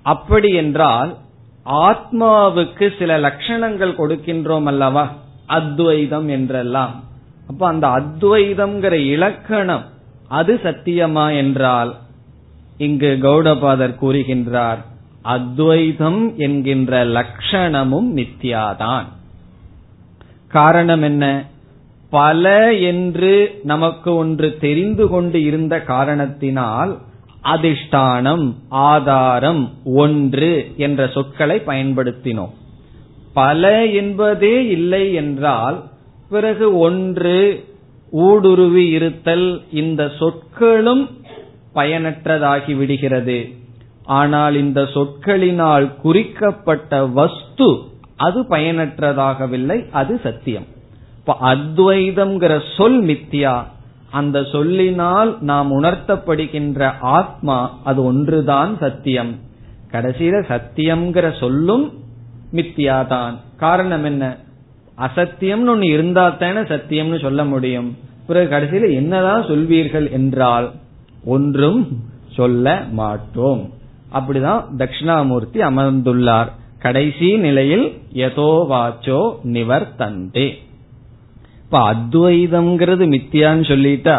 அப்படி 0.01 0.53
என்றால் 0.53 1.17
ஆத்மாவுக்கு 1.65 2.97
சில 2.99 3.19
லட்சணங்கள் 3.19 3.97
கொடுக்கின்றோம் 3.97 4.63
அல்லவா? 4.63 5.13
அத்வைதம் 5.47 6.29
என்றெல்லாம். 6.29 7.03
அப்ப 7.47 7.67
அந்த 7.67 7.88
அத்வைதம்ங்கிற 7.88 8.91
இலக்கணம் 8.91 9.86
அது 10.27 10.60
சத்தியமா 10.63 11.36
என்றால் 11.36 11.95
இங்கு 12.77 13.17
கௌடபாதர் 13.21 13.95
கூறுகின்றார் 14.01 14.77
அத்வைதம் 15.23 16.38
என்கின்ற 16.38 17.05
லட்சணமும் 17.05 18.15
மித்யாதான். 18.15 19.05
காரணம் 20.47 21.01
என்ன? 21.01 21.45
பல 22.09 22.73
என்று 22.73 23.59
நமக்கு 23.63 24.15
ஒன்று 24.15 24.57
தெரிந்து 24.57 25.07
கொண்டு 25.07 25.43
இருந்த 25.43 25.81
காரணத்தினால் 25.81 26.97
அதிஷ்டானம் 27.43 28.53
ஆதாரம் 28.69 29.71
ஒன்று 29.83 30.71
என்ற 30.77 31.07
சொற்களை 31.07 31.62
பயன்படுத்தினோம். 31.65 32.53
பல 33.33 33.86
என்பதே 33.86 34.67
இல்லை 34.67 35.13
என்றால் 35.13 35.83
பிறகு 36.29 36.77
ஒன்று 36.77 37.63
ஊடுருவி 38.09 38.89
இருத்தல் 38.89 39.62
இந்த 39.71 40.12
சொற்களும் 40.19 41.09
பயனற்றதாகி 41.75 42.75
விடுகிறது. 42.75 43.49
ஆனால் 44.05 44.55
இந்த 44.55 44.81
சொற்களினால் 44.81 45.95
குறிக்கப்பட்ட 45.95 47.05
வஸ்து 47.05 47.77
அது 48.15 48.43
பயனற்றதாகவில்லை 48.43 49.91
அது 49.91 50.19
சத்தியம். 50.23 50.65
இப்ப 51.17 51.37
அத்வைதம்ங்கிற 51.41 52.61
சொல் 52.77 53.03
மித்தியா 53.03 53.63
அந்த 54.11 54.43
சொல்லினால் 54.43 55.37
நாம் 55.39 55.83
உணர்த்தப்படுகின்ற 55.83 56.91
ஆத்மா 57.01 57.79
அது 57.83 58.03
ஒன்றுதான் 58.03 58.77
சத்தியம். 58.77 59.39
கடைசியில 59.91 60.43
சத்தியம்ங்கிற 60.49 61.39
சொல்லும் 61.39 61.93
மித்தியாதான். 62.53 63.33
காரணம் 63.57 64.03
என்ன? 64.03 64.37
அசத்தியம்னு 64.97 65.67
ஒன்னு 65.67 65.87
இருந்தா 65.87 66.29
தானே 66.29 66.59
சத்தியம்னு 66.59 67.21
சொல்ல 67.21 67.45
முடியும். 67.45 67.97
பிறகு 68.27 68.55
கடைசியில 68.55 68.93
என்னதான் 68.93 69.43
சொல்வீர்கள் 69.43 70.11
என்றால் 70.11 70.71
ஒன்றும் 71.25 71.87
சொல்ல 72.31 72.85
மாட்டோம். 72.91 73.69
அப்படிதான் 74.13 74.62
தட்சிணாமூர்த்தி 74.78 75.60
அமர்ந்துள்ளார். 75.69 76.52
கடைசி 76.80 77.30
நிலையில் 77.38 77.86
எதோ 78.28 78.52
வாச்சோ 78.71 79.19
நிவர் 79.56 79.88
தந்தே 79.97 80.47
இப்ப 81.63 81.82
அத்வைதம்ங்கிறது 81.93 83.06
மித்தியான்னு 83.13 83.65
சொல்லிட்டா 83.71 84.17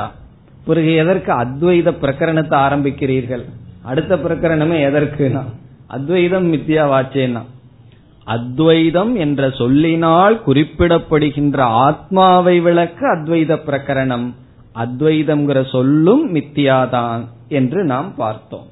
பிறகு 0.64 0.92
எதற்கு 0.94 1.32
அத்வைத 1.32 1.88
பிரகரணத்தை 2.02 2.56
ஆரம்பிக்கிறீர்கள்? 2.66 3.44
அடுத்த 3.82 4.16
பிரகரணமே 4.16 4.78
எதற்குனா 4.88 5.42
அத்வைதம் 5.86 6.46
மித்தியா 6.52 6.84
வாச்சேனா 6.92 7.42
அத்வைதம் 8.26 9.12
என்ற 9.14 9.50
சொல்லினால் 9.50 10.36
குறிப்பிடப்படுகின்ற 10.46 11.58
ஆத்மாவை 11.86 12.56
விளக்க 12.60 13.00
அத்வைத 13.14 13.52
பிரகரணம். 13.66 14.26
அத்வைதம்ங்கிற 14.74 15.58
சொல்லும் 15.70 16.22
மித்தியாதான் 16.34 17.24
என்று 17.48 17.80
நாம் 17.84 18.08
பார்த்தோம். 18.16 18.68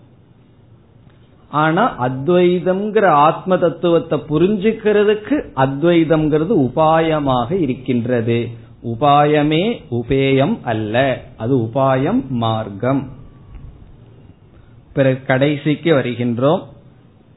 ஆனா 1.53 2.09
அத்வைதம்ங்கிற 2.09 3.07
ஆத்ம 3.07 3.59
தத்துவத்தை 3.59 4.23
புரிஞ்சுக்கிறதுக்கு 4.29 5.45
அத்வைதம்ங்கிறது 5.57 6.71
உபாயமாக 6.71 7.61
இருக்கின்றது. 7.61 8.49
உபாயமே 8.85 9.83
உபேயம் 9.91 10.59
அல்ல. 10.63 11.23
அது 11.37 11.57
உபாயம் 11.57 12.29
மார்க்கம். 12.29 13.09
பிறகு 14.93 15.25
கடைசிக்கு 15.27 15.95
வருகின்றோம். 15.95 16.63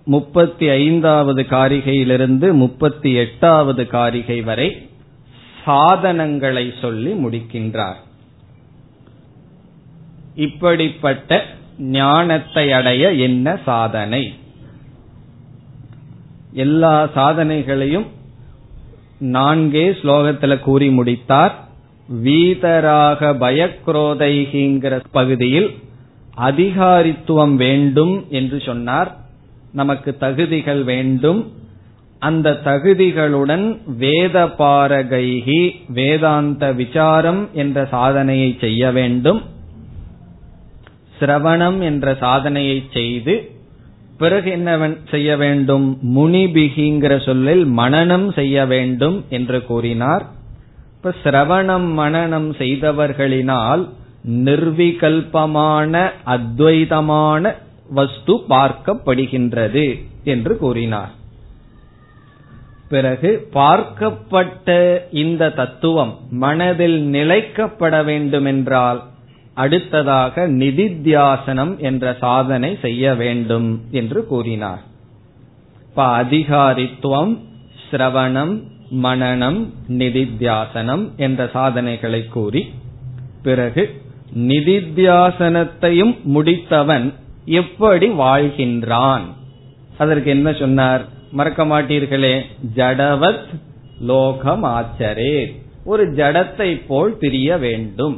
முப்பத்தி 0.05 0.69
ஐந்தாவது 0.69 1.41
காரிகையிலிருந்து 1.41 2.53
முப்பத்தி 2.53 3.13
எட்டாவது 3.13 3.87
காரிகை 3.87 4.41
வரை 4.41 4.89
சாதனங்களை 5.65 6.73
சொல்லி 6.81 7.13
முடிக்கின்றார். 7.13 8.01
இப்படிப்பட்ட 10.35 11.45
ஞானத்தை 11.77 12.71
அடைய 12.71 13.11
என்ன 13.11 13.59
சாதனை? 13.65 14.33
எல்லா 16.53 17.09
சாதனைகளையும் 17.15 18.05
நான்கே 19.19 19.91
ஸ்லோகத்துல 19.91 20.59
கூறி 20.59 20.89
முடித்தார். 20.89 21.63
வீதராக 22.23 23.33
பயக்ரோதைகிங்கிற 23.33 25.03
பகுதியில் 25.11 25.77
அதிகாரித்துவம் 26.37 27.55
வேண்டும் 27.55 28.25
என்று 28.29 28.59
சொன்னார். 28.65 29.15
நமக்கு 29.71 30.17
தகுதிகள் 30.17 30.83
வேண்டும். 30.83 31.53
அந்த 32.19 32.61
தகுதிகளுடன் 32.65 33.77
வேத 33.97 34.45
பாரகைகி 34.45 35.75
வேதாந்த 35.87 36.73
விசாரம் 36.73 37.49
என்ற 37.53 37.85
சாதனையை 37.85 38.57
செய்ய 38.59 38.91
வேண்டும். 38.91 39.41
சிரவணம் 41.19 41.79
என்ற 41.79 42.15
சாதனையை 42.15 42.83
செய்து 42.93 43.49
பிறகு 44.17 44.51
என்ன 44.51 44.89
செய்ய 45.09 45.37
வேண்டும்? 45.37 45.97
முனிபிகிங்கிற 46.15 47.25
சொல்லில் 47.25 47.65
மனநம் 47.65 48.33
செய்ய 48.33 48.65
வேண்டும் 48.65 49.25
என்று 49.29 49.65
கூறினார். 49.65 50.25
இப்ப 50.95 51.13
சிரவணம் 51.23 51.87
மனநம் 51.97 52.49
செய்தவர்களினால் 52.57 53.83
நிர்விகல்பமான 54.27 56.09
அத்வைதமான 56.25 57.53
வஸ்து 57.89 58.33
பார்க்கப்படுகின்றது 58.49 60.01
என்று 60.23 60.57
கூறினார். 60.57 61.11
பிறகு 62.89 63.47
பார்க்கப்பட்ட 63.53 64.97
இந்த 65.11 65.49
தத்துவம் 65.49 66.13
மனதில் 66.29 66.97
நிலைக்கப்பட 67.07 68.03
வேண்டுமென்றால் 68.03 69.01
அடுத்ததாக 69.55 70.47
நிதித்தியாசனம் 70.47 71.77
என்ற 71.77 72.15
சாதனை 72.19 72.77
செய்ய 72.81 73.15
வேண்டும் 73.15 73.81
என்று 73.91 74.25
கூறினார். 74.25 74.81
இப்ப 75.89 76.23
அதிகாரித்துவம் 76.23 77.33
சிரவணம் 77.91 78.63
மனநம் 79.03 79.59
நிதித்தியாசனம் 79.89 81.15
என்ற 81.15 81.49
சாதனைகளை 81.53 82.27
கூறி 82.27 82.73
பிறகு 83.43 84.01
நிதித்தியாசனத்தையும் 84.37 86.15
முடித்தவன் 86.33 87.13
எப்படி 87.45 88.07
வாழ்கின்றான்? 88.09 89.25
அதற்கு 89.97 90.29
என்ன 90.29 90.53
சொன்னார்? 90.53 91.05
மறக்க 91.31 91.65
மாட்டீர்களே 91.65 92.41
ஜடவத் 92.75 93.47
லோகம் 94.01 94.63
ஆச்சரே 94.63 95.37
ஒரு 95.85 96.11
ஜடத்தை 96.11 96.81
போல் 96.87 97.17
பிரிய 97.17 97.57
வேண்டும். 97.57 98.15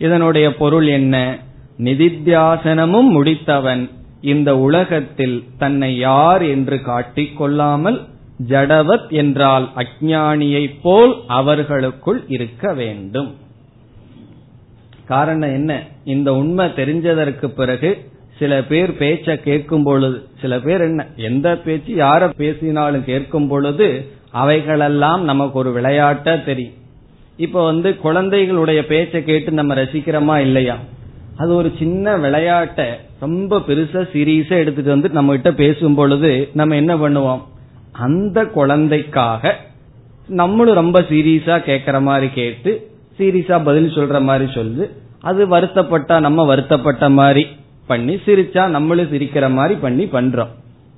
இதனுடைய 0.00 0.56
பொருள் 0.56 0.86
என்ன? 0.86 1.38
நிதித்தியாசனமும் 1.78 3.10
முடித்தவன் 3.14 3.90
இந்த 4.20 4.58
உலகத்தில் 4.58 5.44
தன்னை 5.58 5.96
யார் 5.96 6.42
என்று 6.42 6.82
காட்டிக் 6.82 7.36
கொள்ளாமல் 7.36 7.98
ஜடவத் 8.48 9.10
என்றால் 9.10 9.68
அஜானியைப் 9.76 10.78
போல் 10.82 11.14
அவர்களுக்குள் 11.26 12.24
இருக்க 12.28 12.72
வேண்டும். 12.74 13.36
காரணம் 15.04 15.52
என்ன? 15.52 15.82
இந்த 16.04 16.34
உண்மை 16.34 16.66
தெரிஞ்சதற்கு 16.66 17.46
பிறகு 17.46 18.10
சில 18.38 18.62
பேர் 18.62 18.90
பேச்ச 18.90 19.36
கேட்கும் 19.36 19.82
பொழுது 19.82 20.28
சில 20.40 20.60
பேர் 20.60 20.80
என்ன? 20.80 21.06
எந்த 21.16 21.56
பேச்சு 21.56 21.96
யார 21.96 22.30
பேசினாலும் 22.36 23.04
கேட்கும் 23.04 23.48
பொழுது 23.48 23.88
அவைகளெல்லாம் 24.30 25.24
நமக்கு 25.24 25.58
ஒரு 25.58 25.80
விளையாட்ட 25.80 26.44
தெரியும். 26.44 26.78
இப்ப 27.36 27.64
வந்து 27.64 27.96
குழந்தைகளுடைய 27.96 28.86
பேச்சை 28.86 29.24
கேட்டு 29.24 29.52
நம்ம 29.52 29.74
ரசிக்கிறோமா 29.74 30.36
இல்லையா? 30.36 30.78
அது 31.36 31.54
ஒரு 31.54 31.72
சின்ன 31.78 32.16
விளையாட்டை 32.16 32.86
ரொம்ப 33.20 33.58
பெருசா 33.58 34.02
சீரியஸா 34.12 34.56
எடுத்துட்டு 34.56 34.90
வந்து 34.90 35.08
நம்ம 35.08 35.32
கிட்ட 35.32 35.52
பேசும் 35.52 35.94
பொழுது 35.94 36.50
நம்ம 36.54 36.74
என்ன 36.74 36.96
பண்ணுவோம்? 36.96 37.40
அந்த 37.92 38.44
குழந்தைக்காக 38.44 39.56
நம்மளும் 40.28 40.74
ரொம்ப 40.74 41.00
சீரியஸா 41.00 41.56
கேட்கற 41.66 42.02
மாதிரி 42.02 42.28
கேட்டு 42.28 42.90
சீரியஸா 43.18 43.64
பதில் 43.64 43.94
சொல்ற 43.94 44.22
மாதிரி 44.22 44.52
சொல்லு 44.52 44.90
அது 45.20 45.46
வருத்தப்பட்டா 45.46 46.20
நம்ம 46.20 46.44
வருத்தப்பட்ட 46.44 47.08
மாதிரி 47.10 47.46
பண்ணி 47.86 48.14
சிரிச்சா 48.14 48.68
நம்மளும் 48.68 49.12
சிரிக்கிற 49.12 49.52
மாதிரி 49.52 49.80
பண்ணி 49.80 50.04
பண்றோம். 50.04 50.48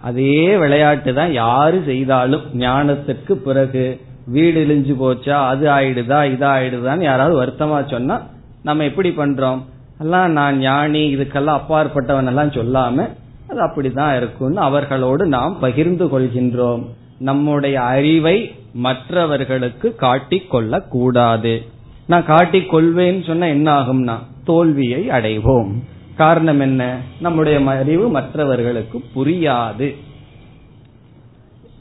அதே 0.00 0.56
விளையாட்டு 0.56 1.14
தான் 1.14 1.32
யாரு 1.32 1.82
செய்தாலும் 1.86 2.42
ஞானத்துக்கு 2.58 3.32
பிறகு 3.32 4.00
வீடு 4.26 4.64
இழிஞ்சு 4.64 5.02
போச்சா 5.02 5.46
அது 5.46 5.68
ஆயிடுதா 5.68 6.32
இது 6.32 6.46
ஆயிடுதான்னு 6.46 7.02
யாராவது 7.02 7.42
வருத்தமா 7.42 7.90
சொன்னா 7.90 8.22
நம்ம 8.62 8.84
எப்படி 8.84 9.08
பண்றோம்? 9.10 9.62
எல்லாம் 10.00 10.32
நான் 10.32 10.58
ஞானி 10.58 11.16
இதுக்கெல்லாம் 11.16 11.60
அப்பாற்பட்டவன் 11.60 12.26
எல்லாம் 12.26 12.50
சொல்லாம 12.50 13.08
அது 13.48 13.62
அப்படிதான் 13.66 14.16
இருக்கும்னு 14.16 14.60
அவர்களோடு 14.60 15.26
நாம் 15.26 15.58
பகிர்ந்து 15.58 16.06
கொள்கின்றோம். 16.06 16.86
நம்முடைய 17.18 17.82
அறிவை 17.82 18.54
மற்றவர்களுக்கு 18.74 19.96
காட்டிக்கொள்ள 20.00 20.88
கூடாது 20.88 21.62
நான் 22.06 22.24
காட்டிக் 22.24 22.74
கொள்வேன்னு 22.74 23.26
சொன்னா 23.26 23.46
என்ன 23.46 23.80
ஆகும்னா 23.80 24.18
தோல்வியை 24.44 25.08
அடைவோம். 25.08 25.70
காரணம் 26.16 26.60
என்ன? 26.60 26.96
நம்முடைய 27.20 27.60
அறிவு 27.60 28.08
மற்றவர்களுக்கு 28.08 29.04
புரியாது. 29.16 29.94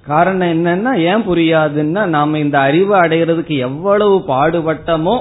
காரணம் 0.06 0.52
என்னன்னா 0.56 0.92
ஏன் 1.12 1.26
புரியாதுன்னா 1.28 2.04
நாம 2.16 2.40
இந்த 2.40 2.58
அறிவு 2.60 2.94
அடைகிறதுக்கு 3.02 3.56
எவ்வளவு 3.68 4.16
பாடுபட்டமோ 4.28 5.16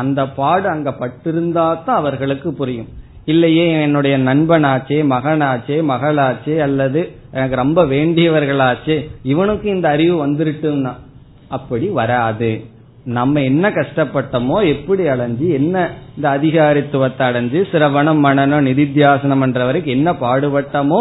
அந்த 0.00 0.20
பாடு 0.38 0.66
அங்க 0.68 0.90
பட்டிருந்தா 1.00 1.64
தான் 1.84 2.00
அவர்களுக்கு 2.00 2.48
புரியும். 2.52 2.90
இல்லையே 3.24 3.64
என்னுடைய 3.82 4.14
நண்பனாச்சே 4.18 4.98
மகனாச்சே 5.12 5.78
மகளாச்சே 5.92 6.56
அல்லது 6.58 7.00
எனக்கு 7.32 7.56
ரொம்ப 7.56 7.80
வேண்டியவர்களாச்சே 7.84 8.96
இவனுக்கு 9.22 9.66
இந்த 9.70 9.88
அறிவு 9.88 10.14
வந்துருட்டும்னா 10.26 10.92
அப்படி 11.48 11.86
வராது. 12.00 12.50
நம்ம 13.18 13.40
என்ன 13.40 13.64
கஷ்டப்பட்டோமோ 13.70 14.56
எப்படி 14.74 15.02
அடைஞ்சு 15.04 15.46
என்ன 15.60 15.76
இந்த 16.16 16.26
அதிகாரித்துவத்தை 16.38 17.24
அடைஞ்சு 17.28 17.60
சிரவணம் 17.72 18.20
மனநம் 18.26 18.66
நிதித்தியாசனம் 18.70 19.42
என்ற 19.46 19.64
வரைக்கும் 19.64 19.96
என்ன 19.98 20.12
பாடுபட்டமோ 20.24 21.00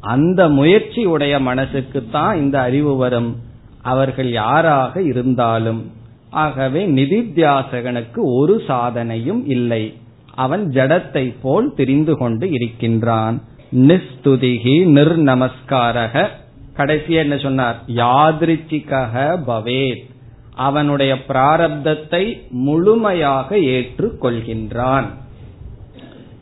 அந்த 0.00 0.48
முயற்சி 0.48 1.04
உடைய 1.04 1.38
மனசுக்கு 1.38 2.08
தான் 2.12 2.36
இந்த 2.36 2.60
அறிவு 2.60 2.96
வரும். 2.96 3.36
அவர்கள் 3.82 4.30
யாராக 4.30 5.02
இருந்தாலும். 5.02 5.90
ஆகவே 6.30 6.86
நிதித்தியாசகனுக்கு 6.86 8.16
ஒரு 8.16 8.62
சாதனையும் 8.68 9.42
இல்லை. 9.46 9.96
அவன் 10.34 10.68
ஜடத்தை 10.68 11.34
போல் 11.42 11.74
தெரிந்து 11.74 12.16
கொண்டு 12.16 12.50
இருக்கின்றான். 12.50 13.42
நிஸ்துதிகி 13.76 14.86
நிர்நமஸ்காரக. 14.86 16.28
கடைசி 16.74 17.12
என்ன 17.12 17.38
சொன்னார்? 17.38 17.82
யாதிருச்சிகக 17.86 19.38
பவேத். 19.46 20.06
அவனுடைய 20.54 21.14
பிராரப்தத்தை 21.14 22.50
முழுமையாக 22.50 23.58
ஏற்றுக் 23.58 24.24
கொள்கின்றான் 24.24 25.04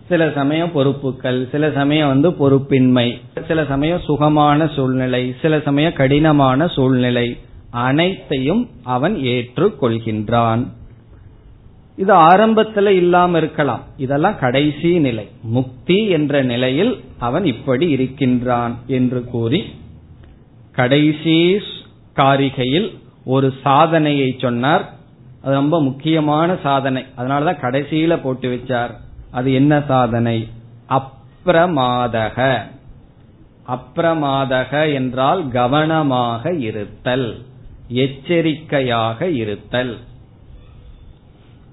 சில 0.09 0.33
சமயம் 0.35 0.73
பொறுப்புகள் 0.73 1.49
சில 1.53 1.71
சமயம் 1.71 2.09
வந்து 2.09 2.31
பொறுப்பின்மை 2.31 3.21
சில 3.47 3.65
சமயம் 3.65 4.01
சுகமான 4.01 4.69
சூழ்நிலை 4.69 5.35
சில 5.43 5.61
சமயம் 5.61 5.93
கடினமான 5.93 6.67
சூழ்நிலை 6.67 7.37
அனைத்தையும் 7.71 8.69
அவன் 8.83 9.17
ஏற்றுக்கொள்கின்றான். 9.17 10.67
இது 11.97 12.15
ஆரம்பத்துல 12.15 12.87
இல்லாம 12.87 13.37
இருக்கலாம். 13.37 13.83
இதெல்லாம் 13.97 14.39
கடைசி 14.39 14.99
நிலை. 14.99 15.29
முக்தி 15.43 16.09
என்ற 16.09 16.43
நிலையில் 16.43 17.01
அவன் 17.19 17.45
இப்படி 17.45 17.89
இருக்கின்றான் 17.89 18.77
என்று 18.87 19.25
கூறி 19.25 19.65
கடைசி 20.73 21.61
காரிகையில் 22.17 22.99
ஒரு 23.25 23.55
சாதனையை 23.63 24.37
சொன்னார். 24.41 24.95
அது 25.43 25.55
ரொம்ப 25.55 25.83
முக்கியமான 25.83 26.57
சாதனை. 26.63 27.05
அதனாலதான் 27.19 27.61
கடைசியில 27.61 28.21
போட்டு 28.23 28.49
வச்சார். 28.55 28.91
அது 29.31 29.53
என்ன 29.53 29.83
சாதனை? 29.89 30.49
அப்பிரமாதக 30.89 32.59
அப்பிரமாதக 33.69 34.93
என்றால் 34.93 35.49
கவனமாக 35.49 36.53
இருத்தல் 36.53 37.43
எச்சரிக்கையாக 37.89 39.29
இருத்தல். 39.29 39.99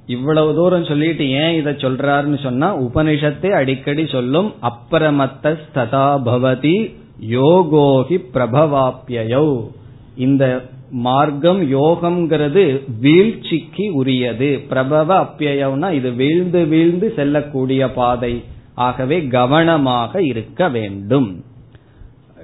இவ்வளவு 0.05 0.55
தூரம் 0.55 0.83
சொல்லிட்டு 0.83 1.29
ஏன் 1.29 1.55
இதை 1.55 1.73
சொல்றாருன்னு 1.73 2.41
சொன்னா 2.41 2.81
உபனிஷத்தை 2.81 3.49
அடிக்கடி 3.49 4.07
சொல்லும் 4.07 4.53
அப்பிரமத்த 4.61 5.57
ஸ்ததா 5.63 6.19
பவதி 6.25 6.93
யோகோகி 7.19 8.17
பிரபவாப்பியோ 8.33 9.69
இந்த 10.15 10.61
மார்க்கம் 11.05 11.61
யோகம்ங்கிறது 11.71 12.63
வீழ்ச்சிக்கு 12.99 13.85
உரியது. 13.93 14.49
பிரபவ 14.69 15.09
அப்பியம்னா 15.23 15.91
இது 15.91 16.11
வீழ்ந்து 16.11 16.65
வீழ்ந்து 16.65 17.13
செல்லக்கூடிய 17.15 17.91
பாதை. 17.91 18.43
ஆகவே 18.73 19.17
கவனமாக 19.37 20.21
இருக்க 20.23 20.69
வேண்டும். 20.69 21.43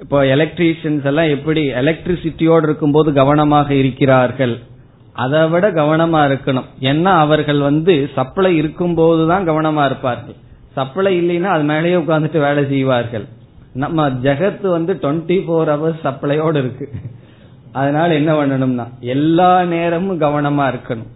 இப்போ 0.00 0.24
எலக்ட்ரீஷியன்ஸ் 0.24 1.04
எல்லாம் 1.04 1.28
எப்படி 1.28 1.62
எலக்ட்ரிசிட்டியோடு 1.66 2.62
இருக்கும்போது 2.62 3.12
கவனமாக 3.12 3.74
இருக்கிறார்கள்? 3.74 4.58
அதை 5.12 5.48
விட 5.48 5.70
கவனமா 5.70 6.20
இருக்கணும். 6.30 6.68
ஏன்னா 6.80 7.12
அவர்கள் 7.24 7.58
வந்து 7.58 8.10
சப்ளை 8.14 8.56
இருக்கும்போது 8.56 9.28
தான் 9.28 9.48
கவனமா 9.48 9.84
இருப்பார்கள். 9.84 10.36
சப்ளை 10.72 11.12
இல்லைன்னா 11.20 11.50
அது 11.56 11.62
மேலேயே 11.62 11.94
உட்காந்துட்டு 11.94 12.38
வேலை 12.38 12.64
செய்வார்கள். 12.66 13.26
நம்ம 13.72 14.08
ஜெகத்து 14.08 14.68
வந்து 14.68 14.92
டுவெண்ட்டி 15.02 15.38
ஃபோர் 15.46 15.72
ஹவர்ஸ் 15.74 16.04
சப்ளையோடு 16.04 16.56
இருக்கு. 16.56 16.88
அதனால 17.72 18.14
என்ன 18.14 18.30
பண்ணணும்னா 18.32 18.86
எல்லா 19.14 19.64
நேரமும் 19.64 20.20
கவனமா 20.20 20.64
இருக்கணும். 20.72 21.10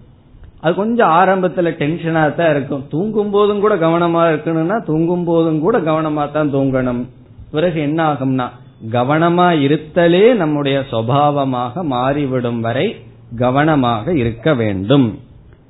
அது 0.60 0.74
கொஞ்சம் 0.74 1.10
ஆரம்பத்துல 1.10 1.70
டென்ஷனா 1.80 2.34
தான் 2.34 2.50
இருக்கும். 2.50 2.84
தூங்கும் 2.90 3.30
போதும் 3.30 3.60
கூட 3.60 3.74
கவனமா 3.74 4.22
இருக்கணும்னா 4.32 4.76
தூங்கும் 4.82 5.24
போதும் 5.24 5.60
கூட 5.60 5.78
கவனமா 5.78 6.24
தான் 6.32 6.52
தூங்கணும். 6.52 7.02
பிறகு 7.50 7.80
என்ன 7.80 8.00
ஆகும்னா 8.12 8.46
கவனமா 8.92 9.48
இருத்தலே 9.66 10.34
நம்முடைய 10.34 10.78
சுவாவமாக 10.90 11.82
மாறிவிடும் 11.82 12.60
வரை 12.60 12.86
கவனமாக 13.36 14.12
இருக்க 14.12 14.54
வேண்டும். 14.54 15.06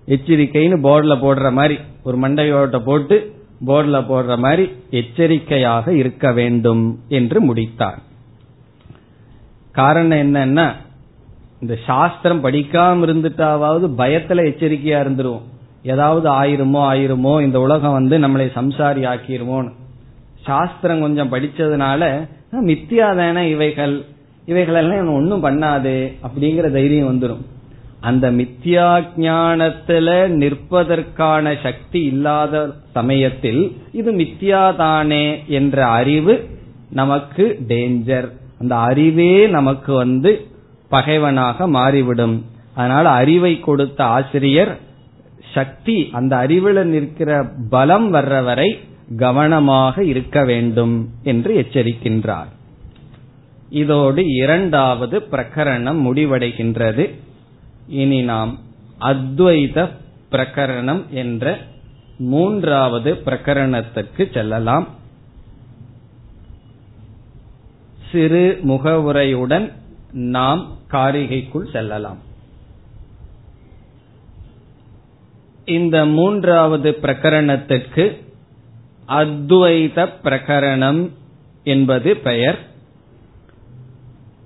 எச்சரிக்கைன்னு 0.08 0.78
போர்டில் 0.86 1.22
போடுற 1.24 1.52
மாதிரி 1.52 1.76
ஒரு 2.02 2.16
மண்டையோட்ட 2.18 2.78
போட்டு 2.84 3.16
போர்டில் 3.66 4.08
போடுற 4.08 4.38
மாதிரி 4.38 4.64
எச்சரிக்கையாக 4.90 5.92
இருக்க 5.92 6.32
வேண்டும் 6.32 6.98
என்று 7.08 7.40
முடித்தார். 7.40 8.00
காரணம் 9.74 10.22
என்னன்னா 10.24 10.66
இந்த 11.60 11.74
சாஸ்திரம் 11.86 12.44
படிக்காம 12.44 13.04
இருந்துட்டாவது 13.06 13.84
பயத்துல 14.00 14.40
எச்சரிக்கையா 14.50 14.98
இருந்துருவோம். 15.04 15.46
ஏதாவது 15.82 16.26
ஆயிருமோ 16.32 16.80
ஆயிருமோ 16.92 17.32
இந்த 17.42 17.58
உலகம் 17.60 17.96
வந்து 17.98 18.18
நம்மளை 18.18 18.46
சம்சாரி 18.58 19.02
ஆக்கிருமோன்னு. 19.12 19.72
சாஸ்திரம் 20.44 21.00
கொஞ்சம் 21.00 21.32
படிச்சதுனால 21.32 22.02
மித்தியாதான 22.70 23.38
இவைகள். 23.50 23.96
இவைகளெல்லாம் 24.46 25.14
ஒன்னும் 25.14 25.44
பண்ணாது 25.44 25.94
அப்படிங்கிற 26.26 26.66
தைரியம் 26.72 27.10
வந்துடும் 27.10 27.42
அந்த 28.00 28.26
மித்யா 28.30 28.88
ஞானத்துல 29.16 30.08
நிற்பதற்கான 30.40 31.54
சக்தி 31.62 32.00
இல்லாத 32.02 32.64
சமயத்தில் 32.92 33.62
இது 33.92 34.10
மித்யாதானே 34.12 35.26
என்ற 35.58 35.86
அறிவு 36.00 36.34
நமக்கு 36.90 37.44
டேஞ்சர் 37.68 38.28
அந்த 38.64 38.76
அறிவே 38.76 39.46
நமக்கு 39.46 39.92
வந்து 39.92 40.46
பகைவனாக 40.88 41.66
மாறிவிடும். 41.68 42.44
அதனால 42.74 43.08
அறிவை 43.08 43.60
கொடுத்த 43.60 44.04
ஆசிரியர் 44.04 44.78
சக்தி 45.54 46.08
அந்த 46.12 46.36
அறிவுல 46.36 46.82
நிற்கிற 46.82 47.50
பலம் 47.70 48.14
வர்ற 48.14 48.44
வரை 48.44 48.78
கவனமாக 49.16 50.04
இருக்க 50.04 50.44
வேண்டும் 50.44 51.08
என்று 51.22 51.52
எச்சரிக்கின்றார். 51.60 52.50
இதோடு 53.68 54.24
இரண்டாவது 54.26 55.20
பிரகரணம் 55.32 56.00
முடிவடைகின்றது. 56.06 57.04
இனி 57.88 58.22
நாம் 58.22 58.58
அத்வைத 59.00 59.88
பிரகரணம் 60.32 61.08
என்ற 61.10 61.58
மூன்றாவது 62.18 63.14
பிரகரணத்துக்கு 63.26 64.32
செல்லலாம். 64.32 64.88
சிறு 68.14 68.60
முகவுரையுடன் 68.62 69.72
நாம் 70.12 70.76
காரிகைக்குள் 70.90 71.72
செல்லலாம். 71.72 72.18
இந்த 75.64 76.04
மூன்றாவது 76.04 76.98
பிரகரணத்திற்கு 77.02 78.04
அத்வைத 79.08 80.08
பிரகரணம் 80.24 81.10
என்பது 81.64 82.16
பெயர். 82.16 82.58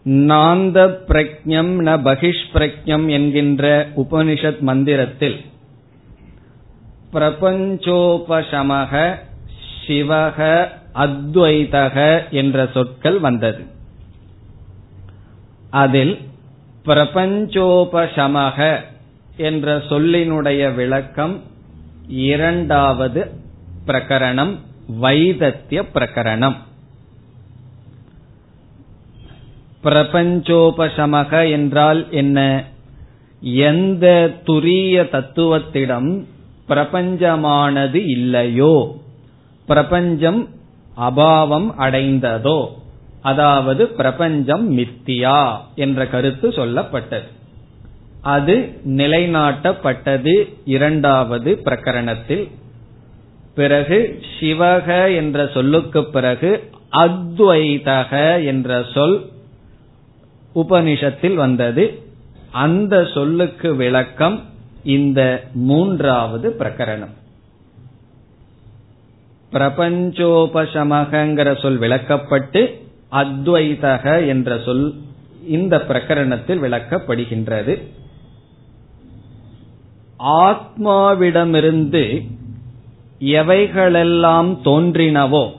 நாந்த 0.05 0.79
பிரக்ஞம் 1.09 1.73
ந 1.87 1.97
பகிஷ்பிரக்ஞம் 2.09 3.11
என்கின்ற 3.11 3.89
உபனிஷத் 3.97 4.61
மந்திரத்தில் 4.61 5.41
பிரபஞ்சோபசமக 7.13 9.15
சிவக 9.87 10.69
அத்வைதக 10.99 12.29
என்ற 12.31 12.69
சொற்கள் 12.75 13.19
வந்தது. 13.19 13.65
அதில் 15.71 16.19
பிரபஞ்சோபசமக 16.85 18.81
என்ற 19.37 19.77
சொல்லினுடைய 19.77 20.75
விளக்கம் 20.75 21.43
இரண்டாவது 22.09 23.31
பிரகரணம் 23.87 24.57
வைதத்திய 25.01 25.85
பிரகரணம். 25.95 26.57
பிரபஞ்சோபசமக 29.85 31.51
என்றால் 31.51 32.11
என்ன? 32.11 32.65
எந்த 33.41 34.35
துரிய 34.47 35.03
தத்துவத்திடம் 35.09 36.25
பிரபஞ்சமானது 36.69 37.95
இல்லையோ 37.95 38.97
பிரபஞ்சம் 39.67 40.49
அபாவம் 40.99 41.75
அடைந்ததோ 41.79 42.67
அதாவது 43.21 43.87
பிரபஞ்சம் 43.87 44.79
மித்தியா 44.79 45.57
என்ற 45.75 46.07
கருத்து 46.07 46.49
சொல்லப்பட்டது. 46.49 47.29
அது 48.23 48.81
நிலைநாட்டப்பட்டது 48.87 50.55
இரண்டாவது 50.65 51.61
பிரகரணத்தில். 51.65 52.51
பிறகு 53.55 54.23
சிவக 54.41 55.17
என்ற 55.17 55.51
சொல்லுக்கு 55.55 56.05
பிறகு 56.05 56.71
அத்வைதக 56.93 58.45
என்ற 58.45 58.85
சொல் 58.95 59.29
உபனிஷத்தில் 60.55 61.35
வந்தது. 61.35 62.03
அந்த 62.51 63.05
சொல்லுக்கு 63.15 63.75
விளக்கம் 63.75 64.43
இந்த 64.85 65.43
மூன்றாவது 65.55 66.57
பிரகரணம். 66.59 67.17
பிரபஞ்சோபசமகங்கிற 69.53 71.61
சொல் 71.61 71.81
விளக்கப்பட்டு 71.81 72.75
அத்வைதக 73.13 74.27
என்ற 74.27 74.59
சொல் 74.59 74.95
இந்த 75.47 75.85
பிரகரணத்தில் 75.89 76.57
விளக்கப்படுகின்றது. 76.65 77.83
ஆத்மாவிடமிருந்து 80.25 82.27
எவைகளெல்லாம் 83.21 84.59
தோன்றினவோ 84.65 85.51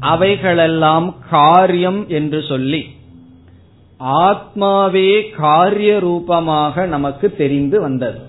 அவைகளெல்லாம் 0.00 1.14
காரியம் 1.30 2.08
என்று 2.08 2.42
சொல்லி 2.42 2.96
ஆத்மாவே 4.00 5.36
காரிய 5.36 5.98
ரூபமாக 5.98 6.86
நமக்கு 6.86 7.36
தெரிந்து 7.36 7.80
வந்தது. 7.80 8.27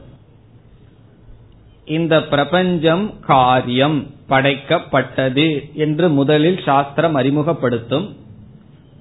இந்த 1.89 2.15
பிரபஞ்சம் 2.23 3.05
காரியம் 3.25 3.99
படைக்கப்பட்டது 4.29 5.47
என்று 5.73 6.09
முதலில் 6.09 6.59
சாஸ்திரம் 6.65 7.15
அறிமுகப்படுத்தும். 7.15 8.07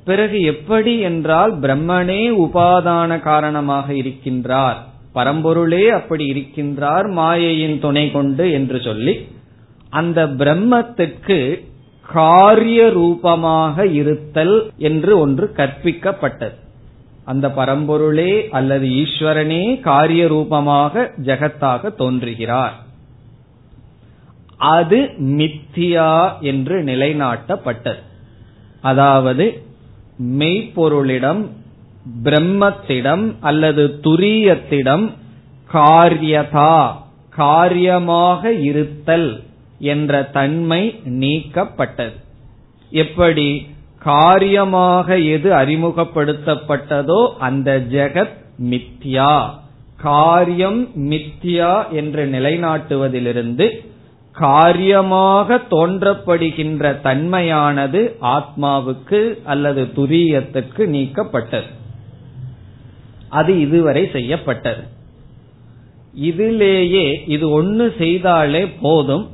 பிறகு 0.04 0.38
எப்படி 0.52 0.92
என்றால் 1.00 1.52
பிரம்மனே 1.60 2.22
உபாதான 2.44 3.20
காரணமாக 3.20 3.92
இருக்கின்றார் 3.92 4.78
பரம்பொருளே 5.14 5.84
அப்படி 5.88 6.24
இருக்கின்றார் 6.32 7.06
மாயையின் 7.12 7.78
துணை 7.78 8.04
கொண்டு 8.10 8.44
என்று 8.50 8.80
சொல்லி 8.80 9.14
அந்த 9.92 10.26
பிரம்மத்துக்கு 10.40 11.38
காரிய 12.06 12.80
ரூபமாக 12.90 13.86
இருத்தல் 14.00 14.56
என்று 14.88 15.12
ஒன்று 15.18 15.46
கற்பிக்கப்பட்டது. 15.56 16.56
அந்த 17.30 17.46
பரம்பொருளே 17.56 18.32
அல்லது 18.50 18.86
ஈஸ்வரனே 19.02 19.62
காரிய 19.80 20.22
ரூபமாக 20.26 20.94
ஜெகத்தாக 21.24 21.90
தோன்றுகிறார். 21.94 22.76
அது 24.76 24.98
மித்தியா 25.38 26.12
என்று 26.50 26.76
நிலைநாட்டப்பட்டது. 26.82 28.02
அதாவது 28.90 29.46
மெய்ப்பொருளிடம் 30.38 31.42
பிரம்மத்திடம் 32.24 33.24
அல்லது 33.40 33.84
துரியத்திடம் 34.02 35.06
காரியதா 35.72 36.74
காரியமாக 37.38 38.52
இருத்தல் 38.68 39.28
என்ற 39.92 40.22
தன்மை 40.36 40.82
நீக்கப்பட்டது. 41.20 42.16
எப்படி? 42.92 43.48
காரியமாக 43.98 45.18
எது 45.18 45.52
அறிமுகப்படுத்தப்பட்டதோ 45.52 47.32
அந்த 47.38 47.86
ஜெகத் 47.90 48.36
மித்யா. 48.62 49.50
காரியம் 49.96 50.88
மித்யா 50.96 51.90
என்று 51.90 52.26
நிலைநாட்டுவதிலிருந்து 52.26 53.86
காரியமாக 54.32 55.60
தோன்றப்படுகின்ற 55.70 57.00
தன்மையானது 57.00 58.16
ஆத்மாவுக்கு 58.22 59.38
அல்லது 59.44 59.84
துரியத்திற்கு 59.84 60.86
நீக்கப்பட்டது. 60.86 61.70
அது 63.28 63.60
இதுவரை 63.60 64.08
செய்யப்பட்டது. 64.12 64.82
இதிலேயே 66.20 67.22
இது 67.26 67.50
ஒன்னு 67.50 67.94
செய்தாலே 67.98 68.72
போதும். 68.80 69.28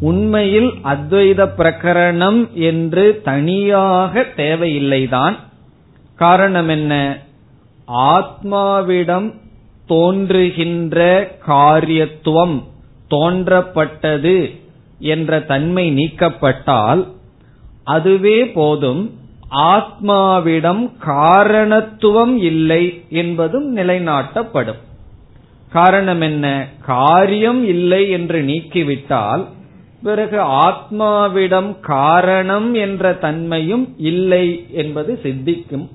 உண்மையில் 0.00 0.70
அத்வைத 0.84 1.48
பிரகரணம் 1.56 2.52
என்று 2.52 3.20
தனியாக 3.24 4.26
தேவையில்லைதான். 4.36 5.36
காரணம் 6.16 6.68
என்ன? 6.68 7.18
ஆத்மாவிடம் 7.94 9.34
தோன்றுகின்ற 9.86 11.30
காரியத்துவம் 11.46 12.62
தோன்றப்பட்டது 13.10 14.60
என்ற 14.98 15.40
தன்மை 15.40 15.90
நீக்கப்பட்டால் 15.90 17.06
அதுவே 17.84 18.46
போதும். 18.46 19.18
ஆத்மாவிடம் 19.54 20.90
காரணத்துவம் 20.98 22.36
இல்லை 22.36 23.04
என்பதும் 23.10 23.76
நிலைநாட்டப்படும். 23.76 24.80
காரணம் 25.72 26.20
என்ன? 26.20 26.68
காரியம் 26.86 27.64
இல்லை 27.64 28.10
என்று 28.10 28.42
நீக்கிவிட்டால் 28.42 29.46
பிறகு 30.02 30.38
ஆத்மாவிடம் 30.44 31.80
காரணம் 31.80 32.74
என்ற 32.74 33.12
தன்மையும் 33.12 33.94
இல்லை 33.98 34.66
என்பது 34.70 35.20
சித்திக்கும். 35.22 35.88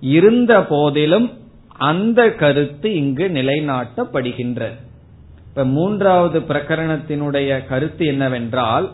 இருந்த 0.00 0.64
போதிலும் 0.64 1.32
அந்த 1.76 2.30
கருத்து 2.30 2.94
இங்கு 2.94 3.28
நிலைநாட்டப்படுகின்றது. 3.28 4.78
இப்ப 5.48 5.64
மூன்றாவது 5.64 6.40
பிரகரணத்தினுடைய 6.40 7.66
கருத்து 7.66 8.06
என்னவென்றால் 8.06 8.90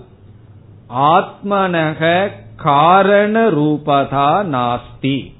ஆத்மனக 0.94 2.30
காரண 2.57 3.51
ரூபதா 3.51 4.44
நாஸ்தி. 4.44 5.32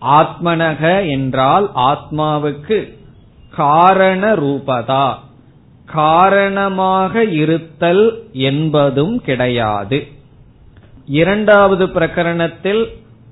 ஆத்மனக 0.00 1.10
என்றால் 1.10 1.70
ஆத்மாவுக்கு 1.74 2.98
காரண 3.50 4.34
ரூபதா. 4.34 5.14
காரணமாக 5.92 7.24
இருத்தல் 7.24 8.22
என்பதும் 8.32 9.20
கிடையாது. 9.20 10.06
இரண்டாவது 11.06 11.86
பிரகரணத்தில் 11.86 12.86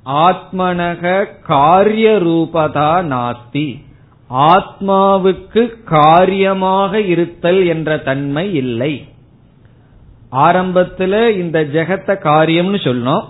ஆத்மனக 0.06 1.26
காரிய 1.46 2.10
ரூபதா 2.10 2.92
நாஸ்தி. 3.12 3.82
ஆத்மாவுக்கு 4.30 5.84
காரியமாக 5.84 7.00
இருத்தல் 7.00 7.66
என்ற 7.66 7.98
தன்மை 7.98 8.54
இல்லை. 8.54 9.04
ஆரம்பத்துல 10.32 11.30
இந்த 11.38 11.64
ஜெகத்த 11.64 12.16
காரியம்னு 12.24 12.80
சொன்னோம் 12.88 13.24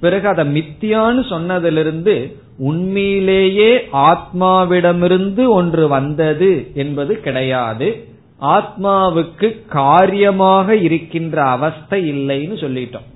பிறகு 0.00 0.28
அதை 0.28 0.44
மித்தியான்னு 0.58 1.22
சொன்னதிலிருந்து 1.30 2.34
உண்மையிலேயே 2.58 3.88
ஆத்மாவிடமிருந்து 3.92 5.48
ஒன்று 5.48 5.88
வந்தது 5.88 6.70
என்பது 6.74 7.20
கிடையாது. 7.20 8.07
ஆத்மாவுக்கு 8.40 9.66
காரியமாக 9.66 10.76
இருக்கின்ற 10.76 11.42
அவஸ்தை 11.44 12.12
இல்லைன்னு 12.12 12.56
சொல்லிட்டோம். 12.56 13.06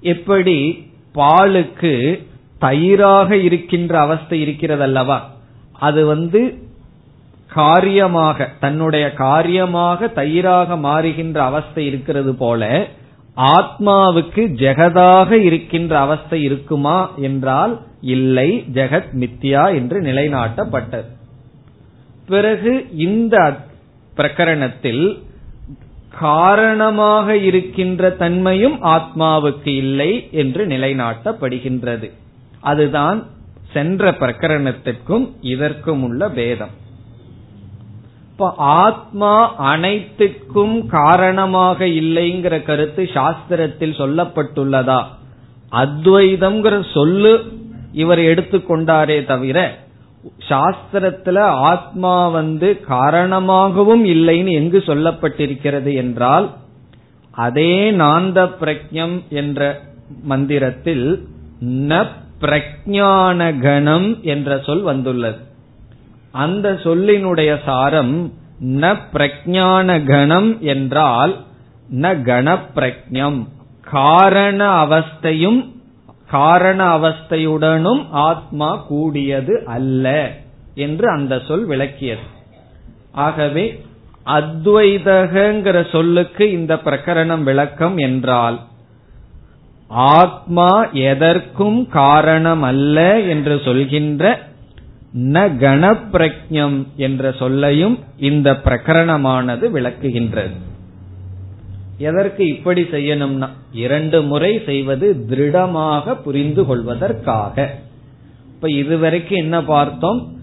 எப்படி 0.00 0.86
பாலுக்கு 1.14 2.22
தயிராக 2.58 3.30
இருக்கின்ற 3.30 4.00
அவஸ்தை 4.00 4.40
இருக்கிறது 4.40 4.82
அல்லவா 4.82 5.30
அது 5.72 6.06
வந்து 6.06 6.58
காரியமாக 7.54 8.48
தன்னுடைய 8.60 9.12
காரியமாக 9.12 10.08
தயிராக 10.08 10.76
மாறுகின்ற 10.76 11.36
அவஸ்தை 11.36 11.86
இருக்கிறது 11.86 12.34
போல 12.34 12.88
ஆத்மாவுக்கு 13.36 14.42
ஜெகதாக 14.54 15.30
இருக்கின்ற 15.30 15.98
அவஸ்தை 15.98 16.42
இருக்குமா 16.42 17.10
என்றால் 17.16 17.80
இல்லை 18.00 18.64
ஜெகத் 18.72 19.12
மித்யா 19.12 19.74
என்று 19.74 20.00
நிலைநாட்டப்பட்டது. 20.00 21.20
பிறகு 22.26 22.86
இந்த 22.96 23.56
பிரகரணத்தில் 24.16 25.22
காரணமாக 26.18 27.36
இருக்கின்ற 27.36 28.10
தன்மையும் 28.10 28.82
ஆத்மாவுக்கு 28.82 29.66
இல்லை 29.66 30.28
என்று 30.30 30.66
நிலைநாட்டப்படுகின்றது. 30.66 32.10
அதுதான் 32.60 33.26
சென்ற 33.72 34.10
பிரகரணத்திற்கும் 34.10 35.28
இதற்கும் 35.40 36.02
உள்ள 36.02 36.28
பேதம். 36.28 36.80
இப்ப 38.30 38.54
ஆத்மா 38.56 39.54
அனைத்துக்கும் 39.56 40.86
காரணமாக 40.86 41.84
இல்லைங்கிற 41.84 42.62
கருத்து 42.62 43.02
சாஸ்திரத்தில் 43.02 43.98
சொல்லப்பட்டுள்ளதா? 43.98 45.04
அத்வைதம்ங்கிற 45.72 46.92
சொல்லு 46.94 47.52
இவர் 47.92 48.18
எடுத்துக்கொண்டாரே 48.18 49.26
தவிர 49.26 49.81
சாஸ்திரத்துல 50.48 51.38
ஆத்மா 51.38 52.28
வந்து 52.28 52.80
காரணமாகவும் 52.80 54.04
இல்லைன்னு 54.04 54.50
எங்கு 54.50 54.78
சொல்லப்பட்டிருக்கிறது 54.78 55.94
என்றால் 55.94 56.54
அதே 57.30 57.90
நாந்த 57.90 58.50
பிரக்ஞம் 58.60 59.28
என்ற 59.28 59.80
மந்திரத்தில் 60.22 61.28
ந 61.64 62.06
பிரஜான 62.40 63.60
கணம் 63.60 64.18
என்ற 64.22 64.60
சொல் 64.66 64.82
வந்துள்ளது. 64.82 65.38
அந்த 66.32 66.72
சொல்லினுடைய 66.72 67.58
சாரம் 67.64 68.32
ந 68.64 68.96
பிரஜான 69.12 70.06
கணம் 70.06 70.60
என்றால் 70.60 71.44
ந 71.92 72.22
கண 72.22 72.58
பிரஜம் 72.74 73.48
காரண 73.90 74.84
அவஸ்தையும் 74.84 75.70
காரண 76.32 76.80
அவஸ்தையுடனும் 76.96 78.02
ஆத்மா 78.28 78.70
கூடியது 78.90 79.54
அல்ல 79.76 80.06
என்று 80.74 81.06
அந்த 81.10 81.34
சொல் 81.48 81.66
விளக்கியது. 81.66 82.26
ஆகவே 83.26 83.64
அத்வைதகங்கிற 84.38 85.78
சொல்லுக்கு 85.92 86.44
இந்த 86.52 86.74
பிரகரணம் 86.84 87.42
விளக்கம் 87.42 87.96
என்றால் 88.08 88.58
ஆத்மா 90.18 90.70
எதற்கும் 91.08 91.80
காரணம் 91.88 92.62
அல்ல 92.62 92.98
என்று 93.32 93.54
சொல்கின்ற 93.64 94.30
ந 95.32 95.44
கணப்பிரஜம் 95.64 96.78
என்ற 96.96 97.32
சொல்லையும் 97.32 97.96
இந்த 98.28 98.48
பிரகரணமானது 98.64 99.66
விளக்குகின்றது. 99.76 100.54
எதற்கு 101.98 102.48
இப்படி 102.48 102.82
செய்யணும்னா 102.82 103.48
இரண்டு 103.72 104.22
முறை 104.22 104.62
செய்வது 104.66 105.26
திருடமாக 105.28 106.14
புரிந்து 106.14 106.64
கொள்வதற்காக. 106.64 107.78
இப்ப 108.54 108.70
இதுவரைக்கும் 108.70 109.38
என்ன 109.38 109.62
பார்த்தோம்? 109.62 110.36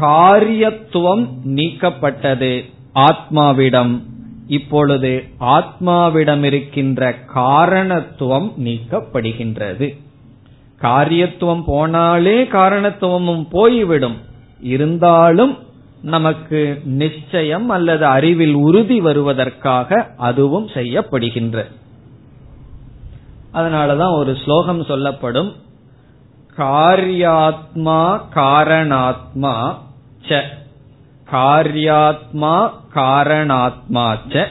காரியத்துவம் 0.00 1.28
நீக்கப்பட்டது 1.44 2.64
ஆத்மாவிடம். 2.94 4.02
இப்பொழுது 4.46 5.24
ஆத்மாவிடம் 5.40 6.42
இருக்கின்ற 6.42 7.14
காரணத்துவம் 7.34 8.52
நீக்கப்படுகின்றது. 8.64 9.98
காரியத்துவம் 10.82 11.62
போனாலே 11.66 12.48
காரணத்துவமும் 12.48 13.46
போய்விடும். 13.50 14.16
இருந்தாலும் 14.60 15.58
நமக்கு 16.02 16.80
நிச்சயம் 16.84 17.68
அல்லது 17.68 18.06
அறிவில் 18.06 18.54
உறுதி 18.54 19.00
வருவதற்காக 19.00 20.06
அதுவும் 20.16 20.66
செய்யப்படுகின்ற. 20.66 21.64
அதனாலதான் 23.54 24.16
ஒரு 24.16 24.36
ஸ்லோகம் 24.44 24.84
சொல்லப்படும் 24.84 25.52
காரியாத்மா 26.56 28.20
காரணாத்மா 28.34 29.74
ச 30.28 30.42
காரியாத்மா 31.30 32.70
காரணாத்மா 32.94 34.18
ச 34.28 34.46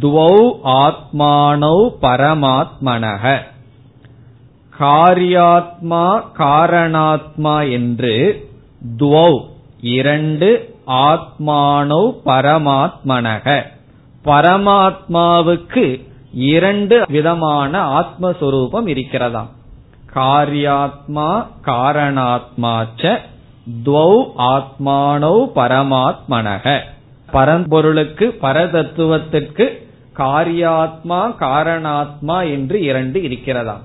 துவௌ 0.00 0.58
ஆத்மானௌ 0.64 1.88
பரமாத்மனக 2.02 3.38
காரியாத்மா 4.78 6.22
காரணாத்மா 6.38 7.70
என்று 7.70 8.48
துவௌ 8.98 9.46
இரண்டு 9.80 10.74
ஆத்மானோ 10.86 12.16
பரமாத்மனக. 12.24 13.62
பரமாத்மாவுக்கு 14.24 16.02
இரண்டு 16.32 17.04
விதமான 17.08 18.00
ஆத்மஸ்வரூபம் 18.00 18.86
இருக்கிறதாம். 18.86 19.48
காரியாத்மா 20.14 21.46
காரணாத்மாச்ச 21.66 23.18
துவௌ 23.84 24.24
ஆத்மானோ 24.38 25.50
பரமாத்மனக. 25.54 26.80
பரம்பொருளுக்கு 27.32 28.34
பரதத்துவத்திற்கு 28.42 29.86
காரியாத்மா 30.16 31.34
காரணாத்மா 31.40 32.50
என்று 32.50 32.82
இரண்டு 32.82 33.20
இருக்கிறதாம். 33.20 33.82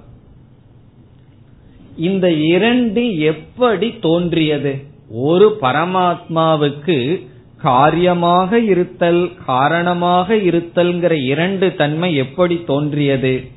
இந்த 1.97 2.31
இரண்டு 2.31 3.19
எப்படி 3.19 3.99
தோன்றியது? 4.01 4.92
ஒரு 5.09 5.57
பரமாத்மாவுக்கு 5.61 7.27
காரியமாக 7.61 8.59
இருத்தல் 8.59 9.31
காரணமாக 9.45 10.35
இருத்தல்ங்கிற 10.35 11.11
இரண்டு 11.25 11.75
தன்மை 11.75 12.15
எப்படி 12.15 12.63
தோன்றியது? 12.63 13.51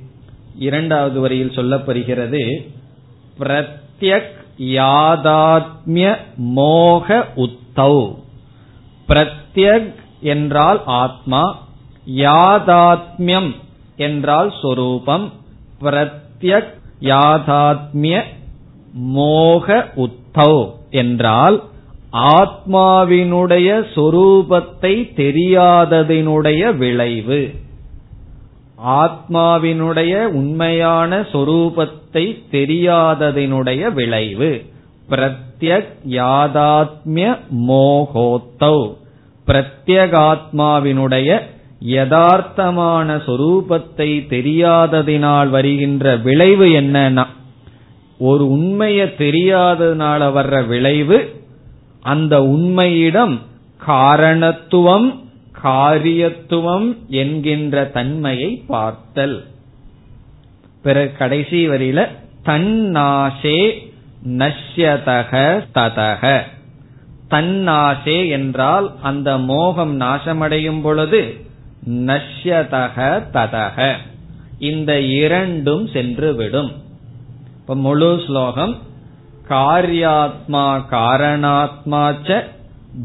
இரண்டாவது 0.58 1.20
வரியில் 1.20 1.50
சொல்லப்படுகிறது 1.50 2.62
பிரத்யக் 3.38 4.30
யாதாத்மிய 4.58 6.16
மோக 6.36 7.26
உத்தவ் 7.36 8.14
பிரத்யக் 9.08 9.94
என்றால் 10.20 10.82
ஆத்மா 10.84 11.58
யாதாத்மியம் 12.06 13.54
என்றால் 13.96 14.52
சொரூபம் 14.62 15.32
பிரத்யக் 15.80 16.74
யாதாத்மிய 17.00 18.22
மோக 18.92 19.92
உத்தவ் 19.96 20.70
என்றால் 20.90 21.62
ஆத்மாவினுடைய 22.12 23.84
சொரூபத்தை 23.94 25.10
தெரியாததினுடைய 25.16 26.76
விளைவு. 26.76 27.54
ஆத்மாவினுடைய 28.86 30.24
உண்மையான 30.24 31.20
சொரூபத்தை 31.20 32.42
தெரியாததினுடைய 32.52 33.92
விளைவு. 33.92 34.64
பிரத்யக் 35.10 35.88
யாதாத்மிய 36.08 37.38
மோகோத்தௌ. 37.68 38.92
பிரத்யகாத்மாவினுடைய 39.46 41.40
யதார்த்தமான 41.86 43.22
சொரூபத்தை 43.26 44.26
தெரியாததினால் 44.28 45.48
வருகின்ற 45.48 46.16
விளைவு 46.16 46.66
என்னன்னா 46.66 47.26
ஒரு 48.18 48.52
உண்மைய 48.52 49.04
தெரியாததுனால 49.04 50.20
வர்ற 50.32 50.66
விளைவு 50.66 51.44
அந்த 52.02 52.44
உண்மையிடம் 52.44 53.42
காரணத்துவம் 53.86 55.24
காரியத்துவம் 55.62 56.96
என்கின்ற 57.08 57.84
தன்மையை 57.84 58.64
பார்த்தல். 58.66 59.44
பிறகு 60.82 61.12
கடைசி 61.12 61.68
வரியில 61.68 62.08
தன்னாசே 62.44 63.90
நஷ்யதக 64.28 65.64
ததக. 65.74 66.40
தன்னாசே 67.30 68.28
என்றால் 68.28 68.94
அந்த 69.02 69.38
மோகம் 69.38 70.00
நாசமடையும் 70.00 70.80
பொழுது 70.82 71.34
நஷ்யதக 71.90 73.22
ததக. 73.32 73.94
இந்த 74.58 75.00
இரண்டும் 75.00 75.86
சென்றுவிடும் 75.86 76.84
இப்ப 77.66 77.78
முழு 77.84 78.22
ஸ்லோகம் 78.26 78.74
காரியாத்மா 79.48 80.84
காரணாத்மாச்ச 80.90 82.44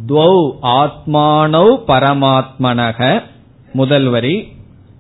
துவௌ 0.08 0.36
ஆத்மானௌ 0.74 1.66
பரமாத்மனக 1.88 3.24
முதல் 3.74 4.06
வரி. 4.16 4.52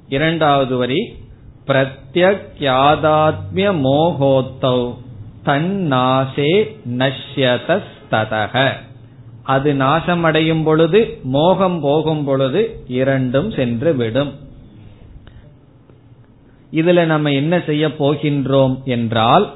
இரண்டாவது 0.09 0.77
வரி 0.77 1.13
பிரத்யாதாத்மிய 1.67 3.67
மோகோத்தௌ 3.85 4.93
தன்னாசே 5.45 6.77
நஷ்யதஸ்ததக 7.01 8.71
அது 9.43 9.73
நாசமடையும் 9.73 10.63
பொழுது 10.63 11.19
மோகம் 11.37 11.79
போகும் 11.79 12.23
பொழுது 12.23 12.85
இரண்டும் 13.01 13.51
சென்று 13.51 13.95
விடும். 13.95 14.49
இதுல 16.71 17.05
நம்ம 17.05 17.31
என்ன 17.31 17.61
செய்ய 17.65 17.87
போகின்றோம் 17.87 18.83
என்றால் 18.83 19.53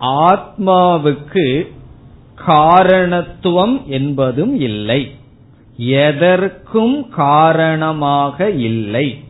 ஆத்மாவுக்கு 0.00 1.66
காரணத்துவம் 2.46 3.84
என்பதும் 3.86 4.60
இல்லை. 4.60 5.14
எதற்கும் 5.76 7.08
காரணமாக 7.08 8.50
இல்லை. 8.50 9.24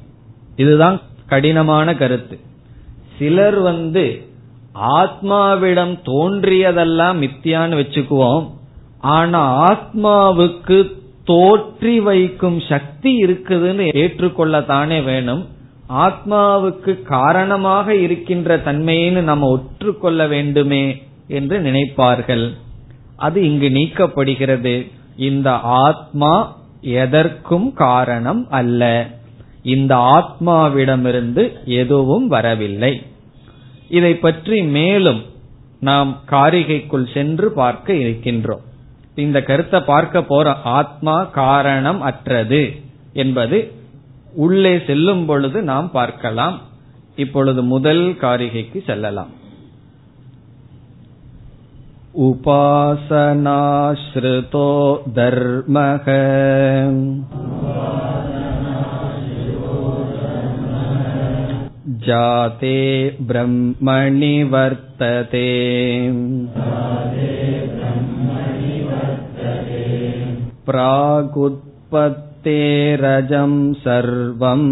இதுதான் 0.57 1.01
கடினமான 1.26 1.95
கருத்து. 1.95 2.39
சிலர் 3.18 3.59
வந்து 3.59 4.28
ஆத்மாவிடம் 4.74 5.99
தோன்றியதெல்லாம் 6.05 7.16
மித்தியான்னு 7.22 7.78
வச்சுக்குவோம். 7.81 8.51
ஆனா 9.01 9.72
ஆத்மாவுக்கு 9.72 10.93
தோற்றி 11.26 12.01
வைக்கும் 12.01 12.61
சக்தி 12.61 13.22
இருக்குதுன்னு 13.22 13.97
ஏற்றுக்கொள்ளத்தானே 13.97 15.05
வேணும். 15.05 15.49
ஆத்மாவுக்கு 15.91 17.03
காரணமாக 17.03 17.95
இருக்கின்ற 17.95 18.57
தன்மையின்னு 18.57 19.20
நம்ம 19.20 19.49
ஒற்றுக்கொள்ள 19.51 20.26
வேண்டுமே 20.26 21.03
என்று 21.28 21.61
நினைப்பார்கள். 21.61 22.55
அது 23.16 23.43
இங்கு 23.43 23.68
நீக்கப்படுகிறது. 23.68 24.91
இந்த 25.16 25.51
ஆத்மா 25.53 26.57
எதற்கும் 26.80 27.72
காரணம் 27.72 28.47
அல்ல. 28.51 29.07
இந்த 29.62 29.97
ஆத்மாவிடமிருந்து 29.97 31.53
எதுவும் 31.64 32.26
வரவில்லை. 32.26 33.03
இதை 33.88 34.14
பற்றி 34.14 34.62
மேலும் 34.62 35.22
நாம் 35.80 36.20
காரிகைக்குள் 36.30 37.12
சென்று 37.14 37.53
பார்க்க 37.53 37.93
இருக்கின்றோம். 37.93 38.64
இந்த 39.14 39.43
கருத்தை 39.43 39.80
பார்க்க 39.80 40.22
போற 40.22 40.53
ஆத்மா 40.53 41.24
காரணம் 41.24 42.01
அற்றது 42.01 42.74
என்பது 43.12 43.72
உள்ளே 44.34 44.76
செல்லும் 44.88 45.26
பொழுது 45.26 45.62
நாம் 45.62 45.89
பார்க்கலாம் 45.91 46.58
இப்பொழுது 47.16 47.64
முதல் 47.64 48.06
காரிகைக்கு 48.22 48.80
செல்லலாம் 48.86 49.34
उपासनाश्रितो 53.28 53.48
धर्मः 55.16 56.06
जाते 62.06 62.78
ब्रह्मणि 63.28 64.36
वर्तते 64.54 65.50
प्रागुत्पत्तेरजं 72.39 73.54
सर्वम् 73.84 74.70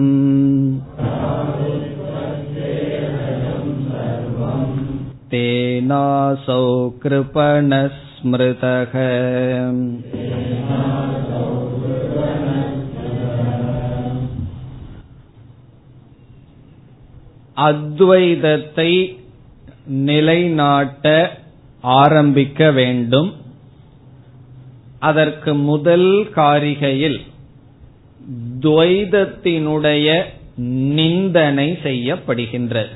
तेनासौ 5.31 6.63
कृपणः 7.03 7.87
स्मृतः 8.07 8.93
அத்வைதத்தை 17.57 18.91
நிலைநாட்ட 20.07 21.05
ஆரம்பிக்க 21.83 22.71
வேண்டும் 22.71 23.29
அதற்கு 24.99 25.51
முதல் 25.69 26.09
காரிகையில் 26.35 27.19
துவைதத்தினுடைய 28.60 30.22
நிந்தனை 30.56 31.78
செய்யப்படுகின்றது. 31.82 32.88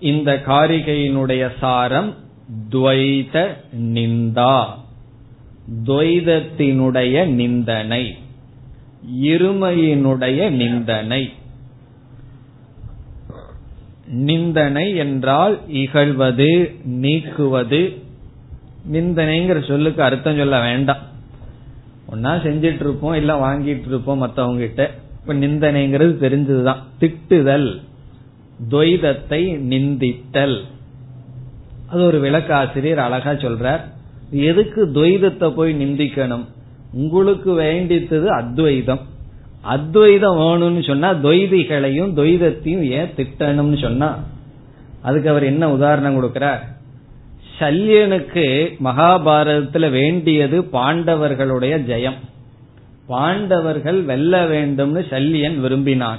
இந்த 0.00 0.42
காரிகையினுடைய 0.46 1.50
சாரம் 1.60 2.14
துவைத 2.70 3.56
நிந்தா. 3.80 4.64
துவைதத்தினுடைய 5.84 7.26
நிந்தனை. 7.26 8.16
இருமையினுடைய 9.22 10.50
நிந்தனை. 10.50 11.32
நிந்தனை 14.08 14.96
என்றால் 14.96 15.60
இகழ்வது 15.68 16.74
நீக்குவது. 16.84 17.94
நிந்தனைங்கிற 18.92 19.66
சொல்லுக்கு 19.66 20.02
அர்த்தம் 20.02 20.36
சொல்ல 20.36 20.60
வேண்டாம். 20.60 21.14
ஒன்னா 22.12 22.34
செஞ்சிட்டு 22.46 22.80
இருப்போம் 22.80 23.14
இல்ல 23.14 23.38
வாங்கிட்டு 23.46 23.86
இருப்போம் 23.86 24.18
மத்தவங்க 24.18 24.60
கிட்ட 24.60 24.94
இப்ப 25.20 25.34
நிந்தனைங்கிறது 25.34 26.14
தெரிஞ்சதுதான். 26.24 26.82
திட்டுதல் 27.00 27.80
துவைதத்தை 28.70 29.58
நிந்தித்தல். 29.70 30.60
அது 31.86 32.04
ஒரு 32.04 32.20
விளக்காசிரியர் 32.20 32.96
அழகா 32.96 33.30
சொல்றார். 33.30 33.80
எதுக்கு 34.30 34.86
துவைதத்தை 34.86 35.50
போய் 35.50 35.84
நிந்திக்கணும்? 35.84 36.44
உங்களுக்கு 36.92 37.60
வேண்டித்தது 37.60 38.26
அத்வைதம். 38.26 39.00
அத்வைதம் 39.60 40.38
வேணும்னு 40.38 40.86
சொன்னா 40.86 41.12
துவைதிகளையும் 41.12 42.14
துவைதத்தையும் 42.14 42.82
ஏன் 42.82 43.12
திட்டணும்னு 43.16 43.80
சொன்னா 43.80 44.18
அதுக்கு 45.02 45.30
அவர் 45.30 45.42
என்ன 45.42 45.70
உதாரணம் 45.70 46.22
கொடுக்கிறார்? 46.22 46.58
சல்யனுக்கு 47.58 48.76
மகாபாரதத்துல 48.84 49.90
வேண்டியது 49.90 50.62
பாண்டவர்களுடைய 50.72 51.74
ஜெயம். 51.90 52.18
பாண்டவர்கள் 53.06 54.02
வெல்ல 54.02 54.44
வேண்டும்னு 54.46 55.02
சல்யன் 55.10 55.60
விரும்பினான். 55.60 56.18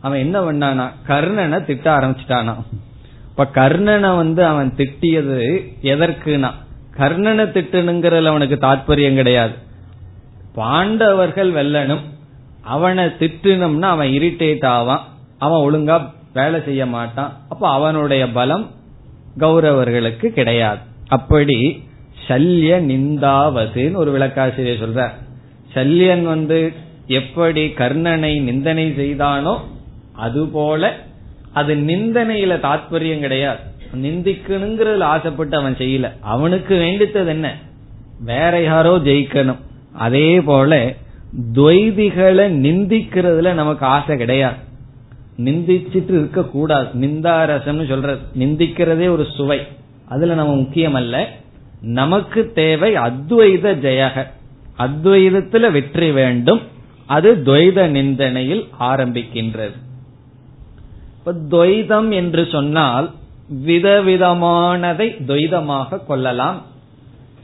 அவன் 0.00 0.18
என்ன 0.18 0.36
பண்ணானா 0.40 0.90
கர்ணனை 1.08 1.64
திட்ட 1.64 1.98
ஆரம்பிச்சிட்டானா. 1.98 2.54
இப்ப 3.30 3.46
கர்ணனை 3.54 4.16
வந்து 4.16 4.44
அவன் 4.44 4.74
திட்டியது 4.76 5.38
எதற்குனா 5.82 6.50
கர்ணனை 6.98 7.44
திட்டணுங்கிறதுல 7.56 8.26
அவனுக்கு 8.26 8.56
தாற்பயம் 8.60 9.14
கிடையாது. 9.14 9.52
பாண்டவர்கள் 10.54 11.52
வெல்லணும் 11.52 12.04
அவனை 12.62 13.04
திட்டினோம்னா 13.04 13.88
அவன் 13.96 14.08
இரிட்டேட் 14.08 14.66
ஆவான் 14.66 15.04
அவன் 15.38 15.62
ஒழுங்கா 15.66 16.10
வேலை 16.34 16.62
செய்ய 16.64 16.86
மாட்டான். 16.86 17.32
அப்ப 17.48 17.68
அவனுடைய 17.68 18.30
பலம் 18.30 18.70
கௌரவர்களுக்கு 19.38 20.26
கிடையாது. 20.26 20.78
அப்படி 21.08 21.88
சல்ய 22.28 22.80
நிந்தாவதுன்னு 22.80 23.94
ஒரு 23.94 24.18
விளக்காசிரியர் 24.18 24.88
சொல்ற 24.88 25.10
சல்யன் 25.74 26.22
வந்து 26.22 26.72
எப்படி 27.06 27.66
கர்ணனை 27.66 28.40
நிந்தனை 28.40 28.94
செய்தானோ 28.94 29.68
அதுபோல 30.12 30.96
அது 31.52 31.74
நிந்தனையில 31.74 32.58
தாத்பரியம் 32.58 33.18
கிடையாது. 33.18 33.58
நிந்திக்கணுங்கிறதுல 33.94 35.02
ஆசைப்பட்டு 35.02 35.56
அவன் 35.56 35.74
செய்யல. 35.74 36.12
அவனுக்கு 36.20 36.74
வேண்டித்தது 36.74 37.26
என்ன? 37.26 37.56
வேற 38.20 38.62
யாரோ 38.62 38.98
ஜெயிக்கணும். 38.98 39.58
அதே 39.92 40.40
போல 40.40 40.94
துவைதிகளை 41.52 42.48
நிந்திக்கிறதுல 42.48 43.52
நமக்கு 43.52 43.86
ஆசை 43.86 44.16
கிடையாது. 44.16 44.56
நிந்திச்சிட்டு 45.44 46.10
இருக்க 46.10 46.44
கூடாது. 46.44 46.88
நிந்தாரசம்னு 47.00 47.88
சொல்றது 47.88 48.18
நிந்திக்கிறதே 48.38 49.08
ஒரு 49.08 49.26
சுவை. 49.36 49.60
அதுல 50.08 50.34
நம்ம 50.34 50.54
முக்கியம் 50.54 50.94
அல்ல 50.94 51.28
நமக்கு 51.80 52.52
தேவை 52.54 52.94
அத்வைத 52.94 53.74
ஜெயக. 53.86 54.26
அத்வைதத்துல 54.78 55.70
வெற்றி 55.70 56.12
வேண்டும். 56.12 56.60
அது 57.06 57.42
துவைத 57.44 57.86
நிந்தனையில் 57.86 58.68
ஆரம்பிக்கின்றது. 58.80 59.76
இப்ப 61.18 61.34
துவைதம் 61.50 62.12
என்று 62.12 62.48
சொன்னால் 62.52 63.10
விதவிதமானதை 63.66 65.06
துவைதமாக 65.26 66.06
கொள்ளலாம். 66.06 66.62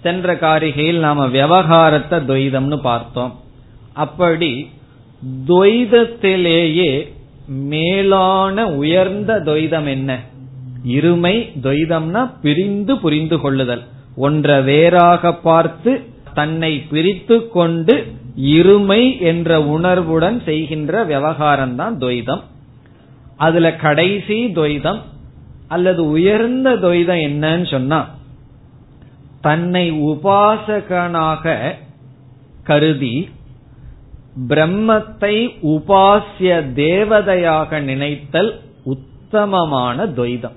சென்ற 0.02 0.34
காரிகையில் 0.34 0.98
நாம 0.98 1.26
விவகாரத்தை 1.26 2.18
துவைதம்னு 2.18 2.76
பார்த்தோம். 2.76 3.40
அப்படி 3.92 4.70
துவைதத்திலேயே 5.48 7.14
மேலான 7.46 8.66
உயர்ந்த 8.66 9.42
துவைதம் 9.44 9.88
என்ன? 9.88 10.20
இருமை 10.86 11.50
துவைதம்னா 11.62 12.30
பிரிந்து 12.42 12.98
புரிந்து 12.98 13.40
கொள்ளுதல். 13.40 13.82
ஒன்ற 14.20 14.64
வேறாக 14.64 15.34
பார்த்து 15.34 16.02
தன்னை 16.34 16.78
பிரித்து 16.90 17.48
கொண்டு 17.48 18.06
இருமை 18.40 19.20
என்ற 19.20 19.62
உணர்வுடன் 19.62 20.42
செய்கின்ற 20.44 21.04
விவகாரம் 21.04 21.74
தான் 21.74 21.98
துவைதம். 21.98 22.40
அதுல 23.36 23.74
கடைசி 23.74 24.44
துவைதம் 24.44 24.98
அல்லது 25.68 26.10
உயர்ந்த 26.10 26.74
துவைதம் 26.74 27.22
என்னன்னு 27.28 27.70
சொன்னா 27.70 28.08
தன்னை 29.40 29.92
உபாசகனாக 29.92 31.74
கருதி 32.64 33.28
பிரம்மத்தை 34.48 35.48
உபாசிய 35.62 36.72
தேவதையாக 36.74 37.80
நினைத்தல் 37.80 38.60
உத்தமமான 38.84 40.06
துவைதம். 40.06 40.56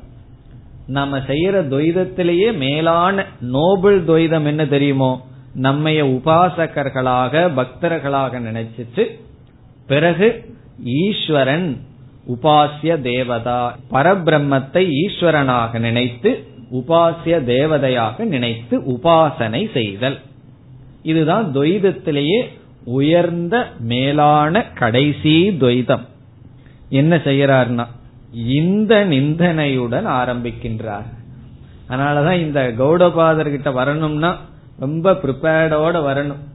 நம்ம 0.87 1.17
செய்யற 1.17 1.55
துவைதத்திலேயே 1.67 2.57
மேலான 2.57 3.25
நோபல் 3.41 4.05
துவைதம் 4.05 4.45
என்ன 4.45 4.65
தெரியுமோ? 4.65 5.27
நம்மைய 5.61 6.01
உபாசகர்களாக 6.17 7.51
பக்தர்களாக 7.55 8.39
நினைச்சிட்டு 8.39 9.19
பிறகு 9.87 10.55
ஈஸ்வரன் 10.83 11.81
உபாசிய 12.27 13.01
தேவதா 13.01 13.77
பரபிரம்மத்தை 13.91 14.91
ஈஸ்வரனாக 15.05 15.79
நினைத்து 15.79 16.47
உபாசிய 16.71 17.35
தேவதையாக 17.45 18.23
நினைத்து 18.23 18.77
உபாசனை 18.77 19.71
செய்தல். 19.71 20.19
இதுதான் 21.03 21.51
துவைதத்திலேயே 21.53 22.57
உயர்ந்த 22.83 23.67
மேலான 23.79 24.63
கடைசி 24.63 25.49
துவைதம். 25.49 26.05
என்ன 26.89 27.15
செய்யறார்னா 27.15 27.85
இந்த 28.33 29.05
நிந்தனையுடன் 29.05 30.07
ஆரம்பிக்கின்றார். 30.07 31.05
அதனாலதான் 31.89 32.39
இந்த 32.39 32.73
கௌடபாதர் 32.77 33.49
கிட்ட 33.49 33.71
வரணும்னா 33.71 34.37
ரொம்ப 34.79 35.11
ப்ரிப்பேர்டோட 35.11 35.97
வரணும். 35.97 36.47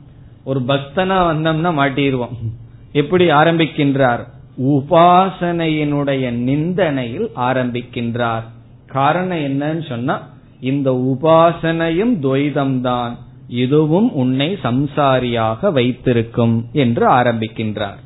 ஒரு 0.45 0.61
பக்தனா 0.61 1.19
வந்தோம்னா 1.31 1.71
மாட்டிடுவோம் 1.79 2.37
எப்படி 2.93 3.31
ஆரம்பிக்கின்றார்? 3.31 4.27
உபாசனையினுடைய 4.63 6.31
நிந்தனையில் 6.31 7.31
ஆரம்பிக்கின்றார். 7.37 8.43
காரணம் 8.87 9.39
என்னன்னு 9.39 9.89
சொன்னா 9.89 10.29
இந்த 10.61 10.91
உபாசனையும் 10.91 12.15
துவைதம்தான். 12.23 13.15
இதுவும் 13.55 14.09
உன்னை 14.13 14.49
சம்சாரியாக 14.63 15.71
வைத்திருக்கும் 15.73 16.57
என்று 16.73 17.05
ஆரம்பிக்கின்றார். 17.11 18.01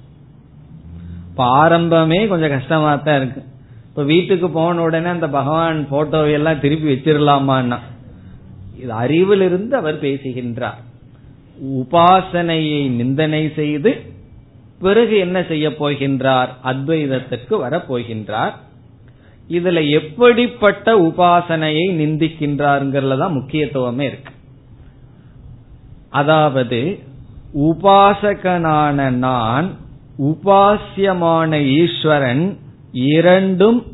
ஆரம்பமே 1.61 2.20
கொஞ்சம் 2.28 2.51
கஷ்டமா 2.51 2.92
தான் 2.94 3.16
இருக்கு. 3.20 3.42
இப்ப 3.88 4.03
வீட்டுக்கு 4.03 4.49
போன 4.51 4.82
உடனே 4.82 5.09
அந்த 5.09 5.28
பகவான் 5.28 5.78
போட்டோவையெல்லாம் 5.92 6.62
திருப்பி 6.64 6.88
வச்சிடலாமான்னா 6.94 7.78
இது 8.80 8.92
அறிவிலிருந்து 9.03 9.74
அவர் 9.80 9.99
பேசுகின்றார். 10.01 10.80
உபாசனையை 11.80 12.80
நிந்தனை 13.01 13.42
செய்து 13.55 13.92
பிறகு 14.80 15.14
என்ன 15.18 15.38
செய்ய 15.42 15.68
போகின்றார்? 15.80 16.51
அத்வைதத்திற்கு 16.64 17.55
வரப்போகின்றார் 17.64 18.55
இதுல 19.51 19.78
எப்படிப்பட்ட 19.90 20.86
உபாசனையை 21.01 21.86
நிந்திக்கின்றார்ங்கிறதுல 22.03 23.28
முக்கியத்துவமே 23.38 24.07
இருக்கு. 24.11 24.32
அதாவது 26.11 26.99
உபாசகனான 27.55 29.11
நான் 29.11 29.75
உபாசியமான 30.19 31.61
ஈஸ்வரன் 31.67 32.59
இரண்டும் 32.93 33.87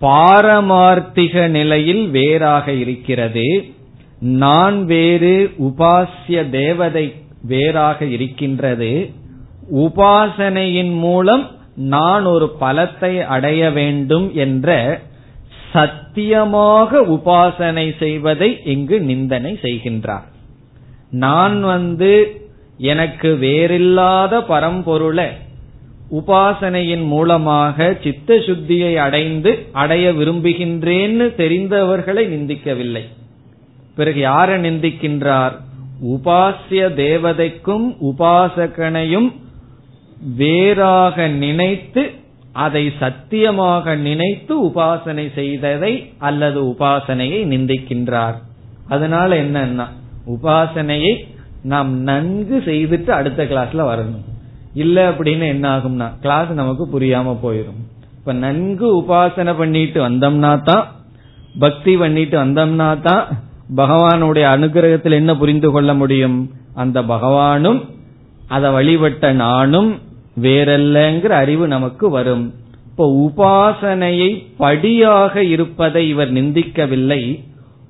பாரமார்த்திக 0.00 1.48
நிலையில் 1.48 2.10
வேறாக 2.10 2.72
இருக்கிறது. 2.72 3.64
நான் 4.20 4.84
வேறு 4.84 5.52
உபாசிய 5.58 6.50
தேவதை 6.50 7.14
வேறாக 7.42 8.04
இருக்கின்றது. 8.04 9.10
உபாசனையின் 9.70 10.94
மூலம் 10.98 11.50
நான் 11.74 12.24
ஒரு 12.24 12.56
பலத்தை 12.60 13.22
அடைய 13.26 13.70
வேண்டும் 13.70 14.34
என்ற 14.34 15.00
சத்தியமாக 15.72 17.00
உபாசனை 17.00 17.98
செய்வதை 17.98 18.60
இங்கு 18.64 19.00
நிந்தனை 19.00 19.58
செய்கின்றார். 19.62 20.31
நான் 21.12 21.62
வந்து 21.62 22.40
எனக்கு 22.78 23.38
வேறில்லாத 23.40 24.40
பரம்பொருளை 24.48 25.26
உபாசனையின் 26.10 27.06
மூலமாக 27.06 27.96
சித்த 28.02 28.34
சுத்தியை 28.34 28.94
அடைந்து 28.96 29.66
அடைய 29.72 30.12
விரும்புகின்றேன்னு 30.12 31.26
தெரிந்தவர்களை 31.36 32.24
நிந்திக்கவில்லை. 32.34 33.02
பிறகு 33.96 34.20
யாரை 34.20 34.54
நிந்திக்கின்றார்? 34.54 35.52
உபாசிய 36.06 36.88
தேவதைக்கும் 36.96 37.96
உபாசகனையும் 38.00 39.32
வேறாக 40.36 41.28
நினைத்து 41.28 42.10
அதை 42.52 42.92
சத்தியமாக 43.00 43.96
நினைத்து 43.96 44.66
உபாசனை 44.66 45.32
செய்ததை 45.34 46.12
அல்லது 46.18 46.62
உபாசனையை 46.64 47.40
நிந்திக்கின்றார். 47.46 48.34
அதனால 48.88 49.42
என்னன்னா 49.42 49.86
உபாசனையை 50.26 51.24
நாம் 51.62 51.98
நன்கு 51.98 52.62
செய்துட்டு 52.64 53.10
அடுத்த 53.10 53.44
கிளாஸ்ல 53.44 53.82
வரணும். 53.82 54.24
இல்ல 54.74 55.10
அப்படின்னு 55.10 55.46
என்ன 55.48 55.76
ஆகும்னா 55.76 56.12
கிளாஸ் 56.20 56.50
நமக்கு 56.50 57.00
புரியாம 57.00 57.36
போயிடும் 57.42 57.80
இப்ப 58.18 58.32
நன்கு 58.32 59.02
உபாசனை 59.02 59.56
பண்ணிட்டு 59.56 60.08
வந்தோம்னா 60.08 60.62
தான் 60.62 60.88
பக்தி 61.58 61.96
பண்ணிட்டு 61.96 62.44
வந்தோம்னா 62.44 63.00
தான் 63.00 63.28
பகவானுடைய 63.76 64.46
அனுகிரகத்தில் 64.56 65.12
என்ன 65.12 65.36
புரிந்து 65.36 65.70
கொள்ள 65.70 65.94
முடியும்? 65.94 66.50
அந்த 66.74 67.02
பகவானும் 67.02 67.84
அதை 68.48 68.70
வழிபட்ட 68.70 69.32
நானும் 69.32 69.98
வேறல்லங்கிற 70.40 71.28
அறிவு 71.28 71.68
நமக்கு 71.68 72.10
வரும். 72.10 72.54
இப்போ 72.86 73.32
உபாசனையை 73.32 74.46
படியாக 74.56 75.42
இருப்பதை 75.42 76.08
இவர் 76.08 76.32
நிந்திக்கவில்லை. 76.32 77.44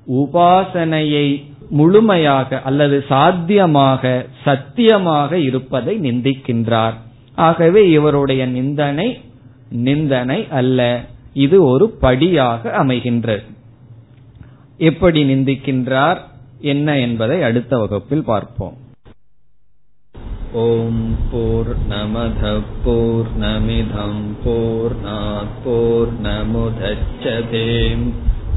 உபாசனையை 0.07 1.43
முழுமையாக 1.69 2.61
அல்லது 2.61 3.05
சாத்தியமாக 3.09 4.25
சத்தியமாக 4.43 5.37
இருப்பதை 5.37 5.99
நிந்திக்கின்றார். 5.99 6.93
ஆகவே 7.35 7.89
இவருடைய 7.89 8.45
நிந்தனை 8.45 9.21
நிந்தனை 9.69 10.47
அல்ல 10.49 11.01
இது 11.33 11.63
ஒரு 11.63 11.89
படியாக 11.89 12.83
அமைகின்றது. 12.83 13.43
எப்படி 14.77 15.23
நிந்திக்கின்றார் 15.23 16.17
என்ன 16.59 16.99
என்பதை 16.99 17.43
அடுத்த 17.43 17.77
வகுப்பில் 17.77 18.23
பார்ப்போம். 18.23 18.77
ஓம் 20.53 21.17
போர் 21.31 21.75
நமத 21.89 22.61
போர் 22.83 23.27